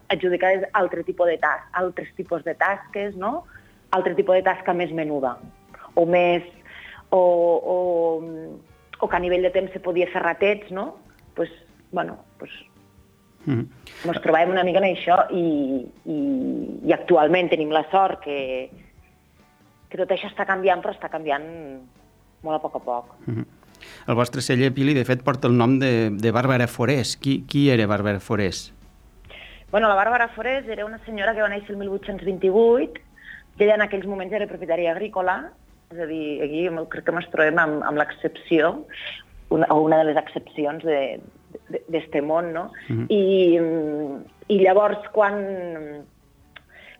adjudicades 0.09 0.67
altre 0.73 1.03
tipus 1.03 1.27
de 1.27 1.37
tas 1.37 1.61
altres 1.73 2.09
tipus 2.15 2.43
de 2.43 2.55
tasques, 2.55 3.15
no? 3.15 3.45
altre 3.91 4.15
tipus 4.15 4.35
de 4.35 4.43
tasca 4.43 4.73
més 4.73 4.91
menuda, 4.91 5.37
o 5.95 6.05
més... 6.05 6.43
o, 7.11 7.19
o, 7.19 7.77
o 9.03 9.07
que 9.09 9.17
a 9.17 9.19
nivell 9.19 9.43
de 9.43 9.49
temps 9.51 9.73
se 9.73 9.81
podia 9.83 10.07
fer 10.07 10.21
ratets, 10.23 10.71
no? 10.71 10.95
pues, 11.35 11.51
bueno, 11.91 12.17
pues, 12.39 12.51
-huh. 13.47 13.65
ens 14.05 14.21
trobàvem 14.21 14.51
una 14.51 14.63
mica 14.63 14.79
en 14.79 14.89
això 14.89 15.17
i, 15.31 15.85
i, 16.05 16.19
i 16.87 16.93
actualment 16.93 17.49
tenim 17.49 17.71
la 17.71 17.85
sort 17.91 18.21
que, 18.23 18.69
que 19.89 19.97
tot 19.97 20.11
això 20.11 20.27
està 20.27 20.45
canviant, 20.45 20.81
però 20.81 20.93
està 20.93 21.09
canviant 21.09 21.47
molt 22.43 22.55
a 22.55 22.61
poc 22.61 22.75
a 22.75 22.79
poc. 22.79 23.05
Uh 23.27 23.33
-huh. 23.33 23.45
El 24.07 24.15
vostre 24.15 24.41
celler, 24.41 24.73
Pili, 24.73 24.93
de 24.93 25.05
fet, 25.05 25.23
porta 25.23 25.47
el 25.47 25.57
nom 25.57 25.79
de, 25.79 26.11
de 26.11 26.31
Bàrbara 26.31 26.67
Forés. 26.67 27.17
Qui, 27.17 27.43
qui 27.47 27.69
era 27.69 27.87
Bàrbara 27.87 28.19
Forés? 28.19 28.73
Bueno, 29.71 29.87
la 29.87 29.95
Bàrbara 29.95 30.27
Forés 30.35 30.67
era 30.67 30.85
una 30.85 30.99
senyora 31.05 31.33
que 31.33 31.41
va 31.41 31.49
néixer 31.49 31.71
el 31.71 31.77
1828, 31.77 33.01
que 33.57 33.63
ella 33.63 33.75
en 33.75 33.81
aquells 33.81 34.05
moments 34.05 34.33
era 34.33 34.47
propietària 34.47 34.91
agrícola, 34.91 35.51
és 35.91 35.99
a 35.99 36.05
dir, 36.05 36.41
aquí 36.43 36.65
crec 36.89 37.05
que 37.05 37.11
ens 37.15 37.29
trobem 37.31 37.59
amb, 37.59 37.83
amb 37.83 37.97
l'excepció, 37.97 38.85
una, 39.49 39.67
o 39.69 39.81
una 39.81 39.97
de 39.97 40.09
les 40.09 40.17
excepcions 40.17 40.83
de- 40.83 41.19
d'este 41.87 42.21
món, 42.21 42.51
no? 42.53 42.71
Mhm. 42.87 43.05
I, 43.09 43.59
mm, 43.59 44.23
I 44.51 44.59
llavors, 44.59 45.07
quan, 45.13 45.37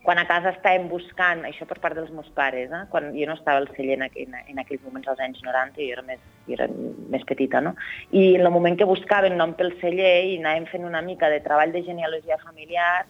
quan 0.03 0.17
a 0.17 0.25
casa 0.25 0.53
estàvem 0.55 0.87
buscant, 0.89 1.43
això 1.45 1.67
per 1.69 1.79
part 1.79 1.95
dels 1.95 2.11
meus 2.11 2.29
pares, 2.33 2.71
eh? 2.71 2.83
quan 2.89 3.11
jo 3.13 3.27
no 3.27 3.35
estava 3.37 3.61
al 3.61 3.69
celler 3.75 3.99
en, 3.99 4.07
en, 4.15 4.35
en 4.47 4.59
aquells 4.59 4.83
moments, 4.83 5.07
als 5.07 5.19
anys 5.19 5.41
90, 5.43 5.81
jo 5.81 5.97
era 5.97 6.05
més, 6.07 6.19
jo 6.47 6.57
era 6.57 6.67
més 7.13 7.25
petita, 7.29 7.61
no? 7.61 7.75
I 8.11 8.35
en 8.35 8.45
el 8.45 8.51
moment 8.51 8.77
que 8.77 8.89
buscaven 8.89 9.37
nom 9.37 9.53
pel 9.53 9.75
celler 9.81 10.13
i 10.31 10.37
anàvem 10.39 10.69
fent 10.71 10.87
una 10.87 11.03
mica 11.05 11.29
de 11.29 11.41
treball 11.43 11.73
de 11.75 11.83
genealogia 11.85 12.39
familiar, 12.41 13.05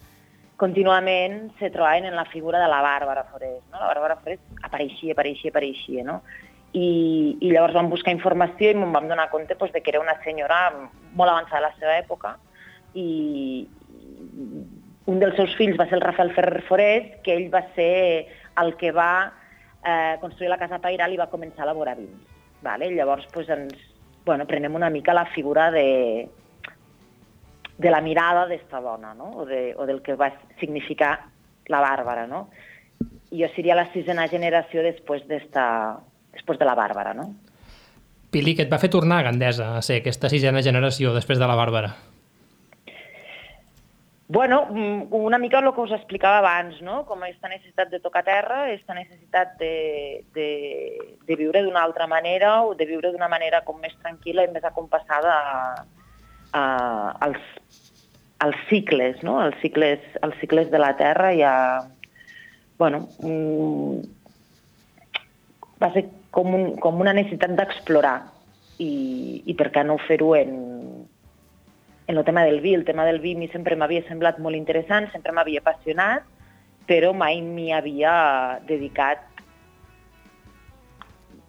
contínuament 0.62 1.50
se 1.58 1.72
trobaven 1.74 2.06
en 2.06 2.16
la 2.16 2.26
figura 2.26 2.60
de 2.62 2.68
la 2.70 2.84
Bàrbara 2.86 3.24
Forés. 3.32 3.64
No? 3.72 3.80
La 3.80 3.88
Bàrbara 3.88 4.20
Forés 4.22 4.40
apareixia, 4.62 5.16
apareixia, 5.16 5.50
apareixia, 5.50 6.04
no? 6.06 6.22
I, 6.72 7.38
i 7.42 7.52
llavors 7.52 7.76
vam 7.76 7.90
buscar 7.92 8.14
informació 8.16 8.72
i 8.72 8.78
em 8.78 8.94
vam 8.96 9.10
donar 9.10 9.30
compte 9.30 9.58
pues, 9.60 9.74
de 9.74 9.82
que 9.84 9.92
era 9.92 10.00
una 10.00 10.16
senyora 10.24 10.70
molt 10.72 11.30
avançada 11.30 11.60
a 11.60 11.68
la 11.68 11.76
seva 11.76 11.98
època 12.00 12.38
i, 12.96 13.68
un 15.12 15.20
dels 15.20 15.36
seus 15.36 15.54
fills 15.58 15.78
va 15.80 15.88
ser 15.90 15.98
el 15.98 16.06
Rafael 16.06 16.34
Ferrer 16.36 16.64
Forés, 16.68 17.08
que 17.26 17.34
ell 17.36 17.50
va 17.54 17.64
ser 17.76 18.28
el 18.62 18.76
que 18.78 18.92
va 18.96 19.32
eh, 19.84 20.18
construir 20.22 20.52
la 20.52 20.60
casa 20.62 20.80
pairal 20.84 21.14
i 21.14 21.20
va 21.20 21.32
començar 21.32 21.64
a 21.64 21.70
elaborar 21.70 21.98
vins. 21.98 22.30
Vale? 22.62 22.92
Llavors 22.94 23.26
pues, 23.34 23.50
ens 23.50 23.74
bueno, 24.26 24.46
prenem 24.46 24.76
una 24.78 24.92
mica 24.94 25.16
la 25.18 25.26
figura 25.34 25.72
de, 25.72 26.30
de 27.78 27.92
la 27.92 28.02
mirada 28.02 28.46
d'esta 28.48 28.82
dona, 28.82 29.16
no? 29.18 29.32
o, 29.42 29.46
de, 29.46 29.74
o 29.76 29.88
del 29.90 30.04
que 30.06 30.16
va 30.16 30.30
significar 30.60 31.16
la 31.68 31.82
Bàrbara. 31.82 32.28
No? 32.30 32.50
Jo 33.32 33.50
seria 33.56 33.76
la 33.76 33.90
sisena 33.96 34.28
generació 34.30 34.84
després, 34.86 35.26
d'esta, 35.28 35.66
després 36.34 36.60
de 36.60 36.68
la 36.68 36.76
Bàrbara. 36.76 37.14
No? 37.18 37.32
Pili, 38.32 38.56
que 38.56 38.64
et 38.64 38.72
va 38.72 38.80
fer 38.80 38.92
tornar 38.92 39.20
a 39.20 39.28
Gandesa 39.28 39.74
a 39.76 39.84
ser 39.84 40.00
aquesta 40.00 40.30
sisena 40.32 40.64
generació 40.64 41.12
després 41.16 41.40
de 41.40 41.48
la 41.50 41.58
Bàrbara? 41.60 41.92
Bueno, 44.32 44.68
mm, 44.70 45.12
una 45.12 45.38
mica 45.38 45.60
el 45.60 45.74
que 45.76 45.82
us 45.82 45.92
explicava 45.92 46.38
abans, 46.38 46.78
no? 46.82 47.02
com 47.04 47.20
aquesta 47.20 47.50
necessitat 47.52 47.90
de 47.92 48.00
tocar 48.00 48.24
terra, 48.24 48.62
aquesta 48.64 48.96
necessitat 48.96 49.58
de, 49.60 50.24
de, 50.32 50.48
de 51.28 51.36
viure 51.36 51.66
d'una 51.66 51.82
altra 51.84 52.08
manera 52.08 52.62
o 52.64 52.72
de 52.74 52.88
viure 52.88 53.12
d'una 53.12 53.28
manera 53.28 53.60
com 53.68 53.82
més 53.84 53.92
tranquil·la 54.00 54.46
i 54.48 54.52
més 54.54 54.64
acompassada 54.64 55.34
a, 55.36 55.84
a, 56.56 56.64
als, 57.28 57.44
als 58.40 58.64
cicles, 58.70 59.20
no? 59.22 59.42
als, 59.42 59.60
cicles, 59.60 60.00
als 60.22 60.40
cicles 60.40 60.72
de 60.72 60.80
la 60.80 60.96
terra 60.96 61.34
i 61.36 61.44
a... 61.44 61.84
Bueno, 62.80 63.10
mm, 63.20 64.00
va 65.84 65.92
ser 65.92 66.08
com, 66.32 66.54
un, 66.56 66.76
com 66.82 67.00
una 67.04 67.14
necessitat 67.14 67.54
d'explorar 67.58 68.18
i, 68.80 69.44
i 69.46 69.56
per 69.58 69.70
què 69.76 69.84
no 69.86 70.00
fer-ho 70.08 70.34
en, 70.40 70.54
en 72.08 72.18
el 72.18 72.26
tema 72.28 72.44
del 72.48 72.62
vi. 72.64 72.74
El 72.74 72.86
tema 72.88 73.06
del 73.06 73.20
vi 73.24 73.36
a 73.36 73.40
mi 73.40 73.50
sempre 73.52 73.78
m'havia 73.78 74.06
semblat 74.08 74.40
molt 74.40 74.58
interessant, 74.58 75.12
sempre 75.12 75.36
m'havia 75.36 75.62
apassionat, 75.64 76.26
però 76.90 77.14
mai 77.14 77.42
m'hi 77.46 77.70
havia 77.76 78.14
dedicat 78.68 79.28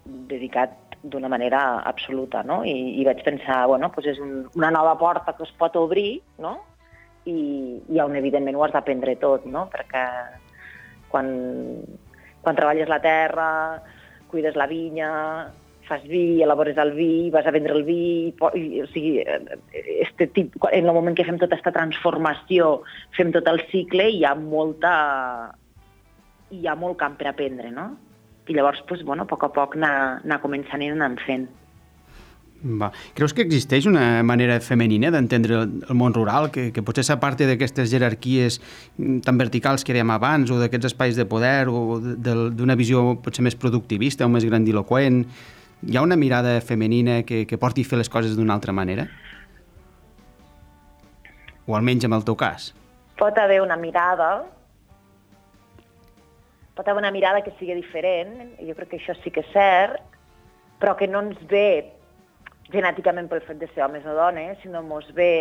dedicat 0.03 0.79
d'una 1.03 1.27
manera 1.27 1.81
absoluta, 1.83 2.43
no? 2.47 2.61
I, 2.63 2.99
i 2.99 3.03
vaig 3.07 3.23
pensar, 3.25 3.65
bueno, 3.67 3.89
doncs 3.91 4.07
és 4.13 4.21
un, 4.23 4.45
una 4.55 4.69
nova 4.71 4.95
porta 4.99 5.33
que 5.35 5.43
es 5.43 5.51
pot 5.59 5.75
obrir, 5.79 6.21
no? 6.39 6.57
I, 7.27 7.35
i 7.91 7.99
on 8.03 8.15
evidentment 8.19 8.55
ho 8.55 8.63
has 8.63 8.75
d'aprendre 8.75 9.15
tot, 9.19 9.43
no? 9.47 9.65
Perquè 9.71 10.03
quan, 11.11 11.27
quan 12.43 12.59
treballes 12.59 12.91
la 12.91 13.01
terra, 13.03 13.49
cuides 14.33 14.57
la 14.57 14.67
vinya, 14.67 15.11
fas 15.87 16.03
vi, 16.07 16.41
elabores 16.41 16.77
el 16.77 16.93
vi, 16.97 17.29
vas 17.31 17.45
a 17.45 17.51
vendre 17.51 17.75
el 17.77 17.83
vi, 17.87 18.33
i, 18.57 18.63
o 18.81 18.87
sigui, 18.91 19.19
este 20.01 20.27
tip, 20.27 20.55
en 20.71 20.87
el 20.87 20.95
moment 20.95 21.15
que 21.17 21.25
fem 21.27 21.37
tota 21.39 21.53
aquesta 21.53 21.73
transformació, 21.75 22.79
fem 23.17 23.33
tot 23.35 23.47
el 23.51 23.61
cicle, 23.71 24.09
hi 24.09 24.23
ha 24.25 24.33
molta... 24.39 24.93
hi 26.53 26.67
ha 26.69 26.75
molt 26.77 26.99
camp 26.99 27.15
per 27.17 27.31
aprendre, 27.31 27.71
no? 27.73 27.87
I 28.47 28.53
llavors, 28.53 28.83
doncs, 28.85 29.01
bueno, 29.07 29.23
a 29.25 29.29
poc 29.29 29.47
a 29.47 29.49
poc 29.55 29.77
anar, 29.79 30.21
anar 30.21 30.41
començant 30.43 30.83
i 30.83 30.91
anar 30.93 31.09
fent. 31.25 31.47
Va. 32.63 32.93
Creus 33.11 33.33
que 33.35 33.43
existeix 33.43 33.83
una 33.89 34.23
manera 34.23 34.55
femenina 34.63 35.09
d'entendre 35.11 35.57
el, 35.65 35.95
món 35.99 36.13
rural, 36.15 36.47
que, 36.53 36.69
que 36.71 36.83
potser 36.85 37.03
s'aparti 37.03 37.43
d'aquestes 37.49 37.89
jerarquies 37.91 38.59
mm, 38.95 39.17
tan 39.25 39.39
verticals 39.39 39.83
que 39.83 39.91
dèiem 39.95 40.13
abans, 40.15 40.47
o 40.47 40.59
d'aquests 40.61 40.93
espais 40.93 41.17
de 41.19 41.25
poder, 41.27 41.67
o 41.67 41.99
d'una 41.99 42.77
visió 42.79 43.17
potser 43.19 43.43
més 43.43 43.57
productivista 43.59 44.23
o 44.23 44.31
més 44.31 44.47
grandiloquent? 44.47 45.25
Hi 45.83 45.99
ha 45.99 46.03
una 46.05 46.15
mirada 46.15 46.61
femenina 46.63 47.19
que, 47.27 47.41
que 47.43 47.59
porti 47.59 47.83
a 47.83 47.89
fer 47.89 47.99
les 47.99 48.09
coses 48.09 48.37
d'una 48.39 48.55
altra 48.55 48.71
manera? 48.71 49.09
O 51.67 51.75
almenys 51.75 52.07
en 52.07 52.15
el 52.15 52.23
teu 52.23 52.37
cas? 52.39 52.69
Pot 53.19 53.35
haver 53.39 53.59
una 53.63 53.75
mirada, 53.75 54.29
pot 56.79 56.87
haver 56.87 57.03
una 57.03 57.11
mirada 57.11 57.43
que 57.43 57.51
sigui 57.59 57.75
diferent, 57.75 58.55
jo 58.63 58.77
crec 58.79 58.93
que 58.93 59.01
això 59.01 59.17
sí 59.19 59.35
que 59.35 59.43
és 59.43 59.51
cert, 59.51 59.99
però 60.79 60.95
que 60.95 61.11
no 61.11 61.25
ens 61.27 61.43
ve 61.51 61.99
genèticament 62.71 63.29
pel 63.29 63.43
fet 63.45 63.59
de 63.61 63.69
ser 63.73 63.83
homes 63.85 64.05
o 64.07 64.15
dones, 64.15 64.57
sinó 64.61 64.83
ens 64.83 65.09
ve 65.15 65.33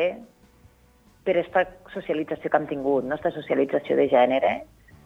per 1.23 1.37
aquesta 1.37 1.64
socialització 1.95 2.50
que 2.50 2.59
hem 2.59 2.69
tingut, 2.71 3.07
no? 3.07 3.19
socialització 3.23 3.97
de 3.97 4.09
gènere, 4.11 4.52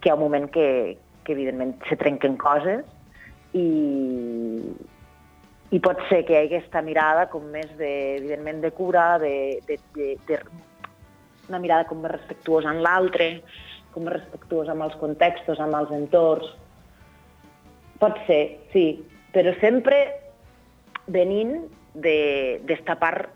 que 0.00 0.08
hi 0.08 0.12
ha 0.12 0.16
un 0.16 0.24
moment 0.24 0.48
que, 0.52 0.96
que 1.24 1.34
evidentment 1.36 1.76
se 1.88 1.98
trenquen 2.00 2.38
coses 2.40 2.84
i, 3.52 3.66
i 5.76 5.80
pot 5.82 6.00
ser 6.08 6.22
que 6.24 6.32
hi 6.32 6.38
hagi 6.40 6.56
aquesta 6.56 6.82
mirada 6.86 7.26
com 7.32 7.44
més 7.52 7.68
de, 7.76 7.92
evidentment 8.16 8.62
de 8.64 8.72
cura, 8.72 9.06
de, 9.22 9.60
de, 9.68 9.78
de, 9.96 10.14
de 10.28 10.40
una 11.48 11.60
mirada 11.62 11.86
com 11.88 12.00
més 12.02 12.14
respectuosa 12.14 12.72
en 12.72 12.82
l'altre, 12.84 13.30
com 13.94 14.06
més 14.06 14.16
respectuosa 14.16 14.74
amb 14.74 14.86
els 14.88 14.96
contextos, 15.00 15.60
amb 15.62 15.76
els 15.78 15.92
entorns. 15.96 16.48
Pot 18.00 18.18
ser, 18.26 18.42
sí, 18.72 18.86
però 19.32 19.54
sempre 19.60 20.00
venint 21.12 21.58
d'esta 21.96 22.94
de, 22.94 23.00
part 23.00 23.30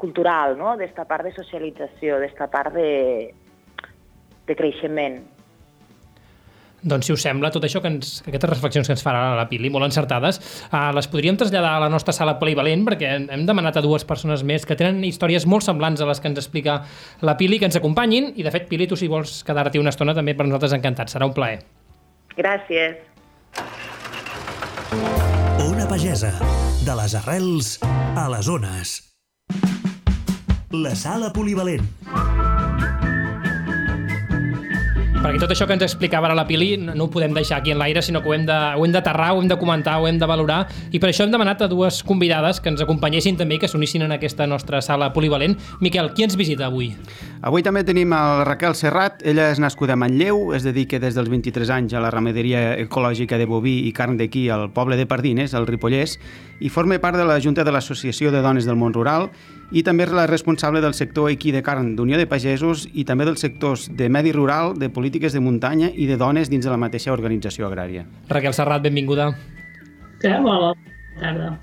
cultural, 0.00 0.56
no? 0.58 0.76
d'esta 0.80 1.04
part 1.08 1.26
de 1.28 1.34
socialització, 1.36 2.18
d'esta 2.22 2.48
part 2.50 2.74
de, 2.74 3.34
de 4.48 4.56
creixement. 4.56 5.20
Doncs, 6.80 7.10
si 7.10 7.12
us 7.12 7.20
sembla, 7.20 7.50
tot 7.52 7.64
això 7.66 7.82
que, 7.84 7.90
ens, 7.92 8.12
que 8.24 8.30
aquestes 8.32 8.50
reflexions 8.54 8.88
que 8.88 8.94
ens 8.96 9.02
farà 9.04 9.34
la 9.36 9.44
Pili, 9.50 9.68
molt 9.72 9.84
encertades, 9.84 10.40
uh, 10.70 10.88
les 10.96 11.08
podríem 11.12 11.36
traslladar 11.36 11.74
a 11.76 11.82
la 11.82 11.90
nostra 11.92 12.14
sala 12.16 12.38
polivalent, 12.40 12.86
perquè 12.88 13.10
hem 13.20 13.44
demanat 13.48 13.76
a 13.76 13.84
dues 13.84 14.06
persones 14.08 14.44
més 14.48 14.64
que 14.64 14.78
tenen 14.80 15.04
històries 15.04 15.44
molt 15.44 15.66
semblants 15.66 16.00
a 16.00 16.08
les 16.08 16.24
que 16.24 16.32
ens 16.32 16.40
explica 16.40 16.80
la 17.20 17.36
Pili, 17.36 17.60
que 17.60 17.68
ens 17.68 17.76
acompanyin, 17.76 18.32
i 18.40 18.46
de 18.46 18.54
fet, 18.54 18.64
Pili, 18.72 18.88
tu 18.88 18.96
si 18.96 19.12
vols 19.12 19.42
quedar-t'hi 19.44 19.82
una 19.82 19.92
estona 19.92 20.16
també 20.16 20.32
per 20.34 20.48
nosaltres 20.48 20.78
encantats, 20.80 21.18
serà 21.18 21.28
un 21.28 21.36
plaer. 21.36 21.60
Gràcies. 22.40 22.96
Ona 24.90 25.29
Pagesa, 25.90 26.30
de 26.86 26.94
les 26.94 27.14
arrels 27.18 27.70
a 27.82 28.28
les 28.30 28.48
ones. 28.48 28.92
La 30.70 30.94
sala 30.94 31.32
polivalent. 31.34 32.29
Perquè 35.20 35.36
tot 35.36 35.50
això 35.52 35.66
que 35.68 35.74
ens 35.76 35.82
explicava 35.84 36.30
ara 36.30 36.34
la 36.38 36.46
Pili 36.48 36.78
no, 36.80 36.94
ho 36.96 37.10
podem 37.12 37.34
deixar 37.36 37.58
aquí 37.60 37.74
en 37.74 37.76
l'aire, 37.76 38.00
sinó 38.00 38.22
que 38.24 38.30
ho 38.30 38.32
hem 38.32 38.46
d'aterrar, 38.46 39.34
ho 39.34 39.42
hem 39.42 39.50
de 39.50 39.58
comentar, 39.60 39.98
ho 40.00 40.06
hem 40.08 40.16
de 40.16 40.24
valorar, 40.24 40.62
i 40.88 40.96
per 40.96 41.10
això 41.10 41.26
hem 41.26 41.34
demanat 41.34 41.60
a 41.60 41.68
dues 41.68 41.98
convidades 42.08 42.56
que 42.64 42.72
ens 42.72 42.80
acompanyessin 42.80 43.36
també, 43.36 43.58
que 43.60 43.68
s'unissin 43.68 44.06
en 44.06 44.16
aquesta 44.16 44.46
nostra 44.48 44.80
sala 44.80 45.10
polivalent. 45.12 45.58
Miquel, 45.84 46.08
qui 46.16 46.24
ens 46.24 46.38
visita 46.40 46.70
avui? 46.70 46.94
Avui 47.44 47.60
també 47.60 47.84
tenim 47.84 48.16
el 48.16 48.46
Raquel 48.48 48.72
Serrat, 48.80 49.20
ella 49.20 49.50
és 49.52 49.60
nascuda 49.60 49.92
a 49.92 50.00
Manlleu, 50.00 50.54
es 50.56 50.64
dedica 50.64 50.96
des 50.98 51.20
dels 51.20 51.28
23 51.28 51.76
anys 51.76 51.92
a 51.92 52.00
la 52.00 52.10
ramaderia 52.16 52.70
ecològica 52.80 53.36
de 53.36 53.44
boví 53.44 53.82
i 53.90 53.92
carn 53.92 54.16
d'aquí 54.16 54.48
al 54.48 54.70
poble 54.72 54.96
de 54.96 55.04
Pardines, 55.04 55.52
al 55.52 55.68
Ripollès, 55.68 56.16
i 56.64 56.72
forma 56.72 56.96
part 56.96 57.20
de 57.20 57.28
la 57.28 57.36
Junta 57.44 57.60
de 57.64 57.76
l'Associació 57.76 58.32
de 58.32 58.40
Dones 58.40 58.64
del 58.64 58.80
Món 58.80 58.96
Rural 58.96 59.28
i 59.70 59.84
també 59.86 60.04
és 60.08 60.12
la 60.14 60.26
responsable 60.26 60.82
del 60.82 60.94
sector 60.98 61.30
equí 61.30 61.52
de 61.54 61.62
carn 61.62 61.94
d'Unió 61.96 62.18
de 62.18 62.26
Pagesos 62.26 62.88
i 62.92 63.04
també 63.06 63.26
dels 63.28 63.42
sectors 63.42 63.88
de 63.96 64.08
medi 64.10 64.32
rural, 64.34 64.74
de 64.78 64.90
polítiques 64.90 65.32
de 65.32 65.40
muntanya 65.40 65.90
i 65.94 66.08
de 66.10 66.18
dones 66.18 66.50
dins 66.50 66.66
de 66.66 66.70
la 66.72 66.80
mateixa 66.80 67.14
organització 67.14 67.68
agrària. 67.68 68.04
Raquel 68.28 68.54
Serrat, 68.56 68.82
benvinguda. 68.82 69.30
Que 70.20 70.36
bona 70.42 70.74
tarda. 71.20 71.56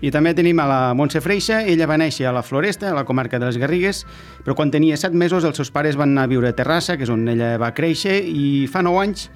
I 0.00 0.10
també 0.12 0.32
tenim 0.36 0.58
a 0.60 0.66
la 0.68 0.80
Montse 0.96 1.20
Freixa, 1.20 1.60
ella 1.68 1.86
va 1.88 1.98
néixer 2.00 2.26
a 2.28 2.32
la 2.32 2.42
Floresta, 2.44 2.90
a 2.90 2.96
la 2.96 3.04
comarca 3.08 3.38
de 3.38 3.48
les 3.48 3.58
Garrigues, 3.60 4.02
però 4.44 4.56
quan 4.56 4.72
tenia 4.72 4.96
7 4.96 5.16
mesos 5.16 5.44
els 5.44 5.56
seus 5.56 5.70
pares 5.72 5.96
van 6.00 6.12
anar 6.14 6.26
a 6.26 6.32
viure 6.32 6.50
a 6.50 6.56
Terrassa, 6.56 6.96
que 6.96 7.04
és 7.04 7.12
on 7.12 7.26
ella 7.28 7.54
va 7.60 7.72
créixer, 7.76 8.18
i 8.24 8.66
fa 8.72 8.82
9 8.84 9.02
anys 9.04 9.28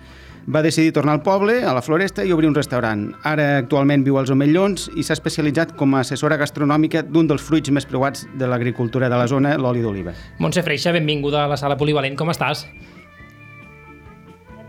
va 0.49 0.63
decidir 0.63 0.93
tornar 0.93 1.15
al 1.19 1.23
poble, 1.23 1.63
a 1.65 1.73
la 1.75 1.83
Floresta, 1.83 2.25
i 2.25 2.33
obrir 2.33 2.49
un 2.51 2.57
restaurant. 2.57 3.07
Ara 3.25 3.59
actualment 3.63 4.05
viu 4.05 4.19
als 4.21 4.33
Omellons 4.35 4.91
i 4.97 5.05
s'ha 5.05 5.17
especialitzat 5.17 5.77
com 5.79 5.95
a 5.95 6.03
assessora 6.05 6.39
gastronòmica 6.41 7.05
d'un 7.07 7.29
dels 7.31 7.43
fruits 7.43 7.73
més 7.75 7.87
preuats 7.89 8.27
de 8.35 8.49
l'agricultura 8.51 9.09
de 9.09 9.21
la 9.21 9.29
zona, 9.31 9.57
l'oli 9.57 9.85
d'oliva. 9.85 10.15
Montse 10.39 10.65
Freixa, 10.67 10.93
benvinguda 10.93 11.45
a 11.45 11.49
la 11.51 11.61
sala 11.61 11.79
polivalent, 11.81 12.19
com 12.19 12.33
estàs? 12.33 12.67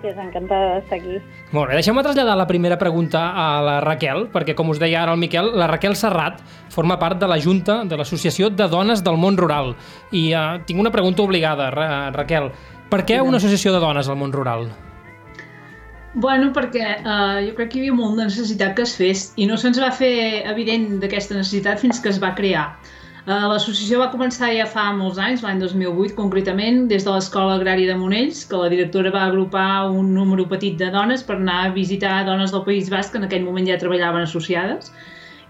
Gràcies, 0.06 0.20
encantada 0.22 0.76
d'estar 0.76 1.00
aquí. 1.00 1.18
Molt 1.56 1.72
bé, 1.72 1.80
deixeu-me 1.80 2.04
traslladar 2.06 2.36
la 2.38 2.46
primera 2.46 2.78
pregunta 2.78 3.24
a 3.34 3.48
la 3.66 3.80
Raquel, 3.82 4.28
perquè 4.34 4.54
com 4.54 4.70
us 4.70 4.80
deia 4.80 5.02
ara 5.02 5.16
el 5.16 5.20
Miquel, 5.20 5.50
la 5.58 5.68
Raquel 5.72 5.96
Serrat 5.98 6.44
forma 6.70 7.00
part 7.02 7.18
de 7.18 7.28
la 7.28 7.40
Junta 7.42 7.82
de 7.90 7.98
l'Associació 7.98 8.52
de 8.54 8.68
Dones 8.70 9.02
del 9.04 9.18
Món 9.18 9.40
Rural. 9.40 9.74
I 10.12 10.28
uh, 10.36 10.46
tinc 10.68 10.80
una 10.80 10.94
pregunta 10.94 11.24
obligada, 11.24 11.72
Ra 11.74 12.12
Raquel. 12.14 12.52
Per 12.86 13.02
què 13.02 13.18
una 13.20 13.40
associació 13.42 13.74
de 13.74 13.80
dones 13.82 14.08
al 14.08 14.16
món 14.20 14.32
rural? 14.32 14.68
Bueno, 16.16 16.54
perquè 16.56 16.84
uh, 17.04 17.40
jo 17.44 17.54
crec 17.58 17.72
que 17.72 17.78
hi 17.78 17.82
havia 17.84 17.96
molt 17.96 18.16
de 18.16 18.26
necessitat 18.30 18.76
que 18.78 18.86
es 18.88 18.94
fes 18.96 19.24
i 19.36 19.48
no 19.50 19.58
se'ns 19.60 19.80
va 19.84 19.90
fer 19.96 20.12
evident 20.52 20.86
d'aquesta 21.02 21.36
necessitat 21.36 21.82
fins 21.82 22.00
que 22.00 22.08
es 22.14 22.22
va 22.24 22.30
crear. 22.38 22.70
Uh, 23.26 23.50
L'associació 23.52 24.00
va 24.00 24.08
començar 24.14 24.54
ja 24.56 24.68
fa 24.76 24.86
molts 24.96 25.20
anys, 25.20 25.44
l'any 25.44 25.60
2008 25.64 26.16
concretament, 26.16 26.86
des 26.94 27.04
de 27.04 27.12
l'Escola 27.12 27.58
Agrària 27.60 27.92
de 27.92 27.98
Monells, 28.00 28.46
que 28.48 28.62
la 28.62 28.72
directora 28.72 29.12
va 29.12 29.26
agrupar 29.26 29.68
un 29.92 30.14
número 30.16 30.48
petit 30.56 30.80
de 30.80 30.88
dones 30.96 31.26
per 31.28 31.36
anar 31.36 31.58
a 31.66 31.76
visitar 31.76 32.22
dones 32.30 32.56
del 32.56 32.64
País 32.70 32.88
Basc 32.96 33.12
que 33.12 33.20
en 33.20 33.28
aquell 33.28 33.44
moment 33.50 33.68
ja 33.68 33.82
treballaven 33.84 34.30
associades 34.30 34.94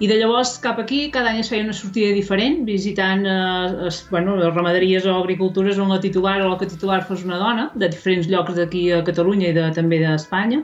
i 0.04 0.10
de 0.12 0.18
llavors 0.20 0.58
cap 0.64 0.80
aquí 0.82 1.06
cada 1.12 1.32
any 1.32 1.40
es 1.40 1.50
feia 1.52 1.64
una 1.64 1.76
sortida 1.76 2.12
diferent, 2.16 2.66
visitant 2.68 3.24
eh, 3.32 3.88
es, 3.88 4.02
bueno, 4.10 4.36
les 4.42 4.52
ramaderies 4.52 5.08
o 5.08 5.16
agricultures 5.22 5.80
on 5.80 5.94
la 5.94 6.02
titular 6.04 6.42
o 6.44 6.50
la 6.52 6.58
que 6.60 6.68
titular 6.68 7.00
fos 7.08 7.24
una 7.24 7.40
dona, 7.40 7.70
de 7.76 7.88
diferents 7.94 8.28
llocs 8.28 8.58
d'aquí 8.60 8.90
a 8.92 9.02
Catalunya 9.08 9.54
i 9.54 9.56
de, 9.56 9.70
també 9.78 10.02
d'Espanya. 10.04 10.64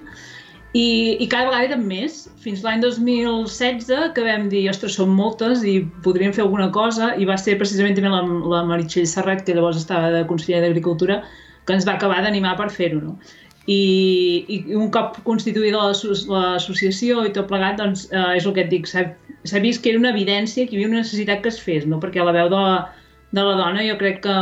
I, 0.72 1.18
I 1.20 1.26
cada 1.32 1.50
vegada 1.50 1.68
eren 1.68 1.82
més, 1.88 2.26
fins 2.44 2.62
l'any 2.64 2.84
2016 2.84 4.12
que 4.16 4.24
vam 4.24 4.48
dir, 4.52 4.66
ostres, 4.72 4.96
són 5.00 5.12
moltes 5.16 5.66
i 5.68 5.82
podríem 6.04 6.36
fer 6.36 6.46
alguna 6.46 6.70
cosa, 6.76 7.14
i 7.20 7.28
va 7.28 7.36
ser 7.40 7.58
precisament 7.60 7.98
també 7.98 8.12
la, 8.12 8.22
la 8.54 8.62
Meritxell 8.68 9.08
Serrat, 9.08 9.44
que 9.48 9.56
llavors 9.56 9.80
estava 9.80 10.12
de 10.14 10.24
conseller 10.30 10.62
d'Agricultura, 10.64 11.22
que 11.68 11.76
ens 11.76 11.88
va 11.88 11.98
acabar 11.98 12.22
d'animar 12.24 12.56
per 12.60 12.70
fer-ho. 12.72 13.02
No? 13.04 13.18
I, 13.72 14.46
i 14.52 14.58
un 14.78 14.90
cop 14.94 15.20
constituïda 15.28 15.82
l'associació 15.82 17.26
i 17.28 17.34
tot 17.36 17.50
plegat, 17.52 17.78
doncs 17.80 18.08
eh, 18.12 18.38
és 18.40 18.48
el 18.48 18.56
que 18.56 18.66
et 18.66 18.72
dic, 18.72 18.90
s'ha 18.90 19.62
vist 19.64 19.84
que 19.84 19.94
era 19.94 20.02
una 20.02 20.12
evidència, 20.16 20.66
que 20.66 20.76
hi 20.76 20.82
havia 20.82 20.92
una 20.92 21.04
necessitat 21.04 21.44
que 21.46 21.52
es 21.54 21.62
fes, 21.62 21.88
no? 21.88 22.02
perquè 22.04 22.26
la 22.26 22.36
veu 22.36 22.50
de 22.52 22.60
la, 22.60 22.76
de 23.32 23.46
la 23.48 23.56
dona 23.60 23.86
jo 23.88 23.96
crec 24.02 24.22
que 24.26 24.36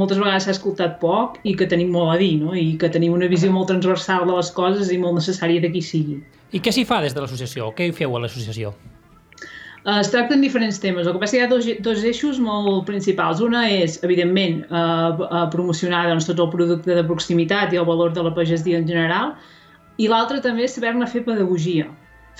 moltes 0.00 0.18
vegades 0.18 0.48
s'ha 0.48 0.56
escoltat 0.56 0.98
poc 1.02 1.38
i 1.44 1.54
que 1.58 1.68
tenim 1.70 1.92
molt 1.94 2.16
a 2.16 2.18
dir, 2.22 2.34
no? 2.42 2.56
i 2.58 2.74
que 2.80 2.90
tenim 2.90 3.14
una 3.14 3.30
visió 3.30 3.52
molt 3.54 3.70
transversal 3.70 4.26
de 4.26 4.34
les 4.40 4.50
coses 4.56 4.90
i 4.90 4.98
molt 4.98 5.20
necessària 5.20 5.62
de 5.62 5.70
qui 5.74 5.84
sigui. 5.84 6.18
I 6.54 6.62
què 6.62 6.74
s'hi 6.74 6.86
fa 6.88 7.00
des 7.04 7.14
de 7.14 7.22
l'associació? 7.22 7.70
Què 7.78 7.88
hi 7.88 7.96
feu 7.96 8.16
a 8.16 8.24
l'associació? 8.24 8.74
Uh, 9.84 9.98
es 10.00 10.08
tracten 10.08 10.40
diferents 10.40 10.78
temes. 10.80 11.04
El 11.06 11.12
que 11.12 11.20
passa 11.20 11.36
que 11.36 11.42
hi 11.42 11.44
ha 11.44 11.48
dos, 11.50 11.66
dos 11.84 12.04
eixos 12.08 12.38
molt 12.40 12.86
principals. 12.88 13.42
Una 13.44 13.66
és, 13.68 13.98
evidentment, 14.06 14.62
uh, 14.70 15.10
uh, 15.26 15.42
promocionar 15.52 16.06
doncs, 16.08 16.24
tot 16.30 16.40
el 16.40 16.48
producte 16.54 16.96
de 16.96 17.02
proximitat 17.04 17.74
i 17.74 17.80
el 17.82 17.84
valor 17.84 18.14
de 18.16 18.24
la 18.24 18.32
pagesia 18.32 18.80
en 18.80 18.88
general, 18.88 19.34
i 20.00 20.08
l'altra 20.08 20.40
també 20.46 20.64
és 20.64 20.78
saber-ne 20.78 21.10
fer 21.10 21.20
pedagogia. 21.26 21.90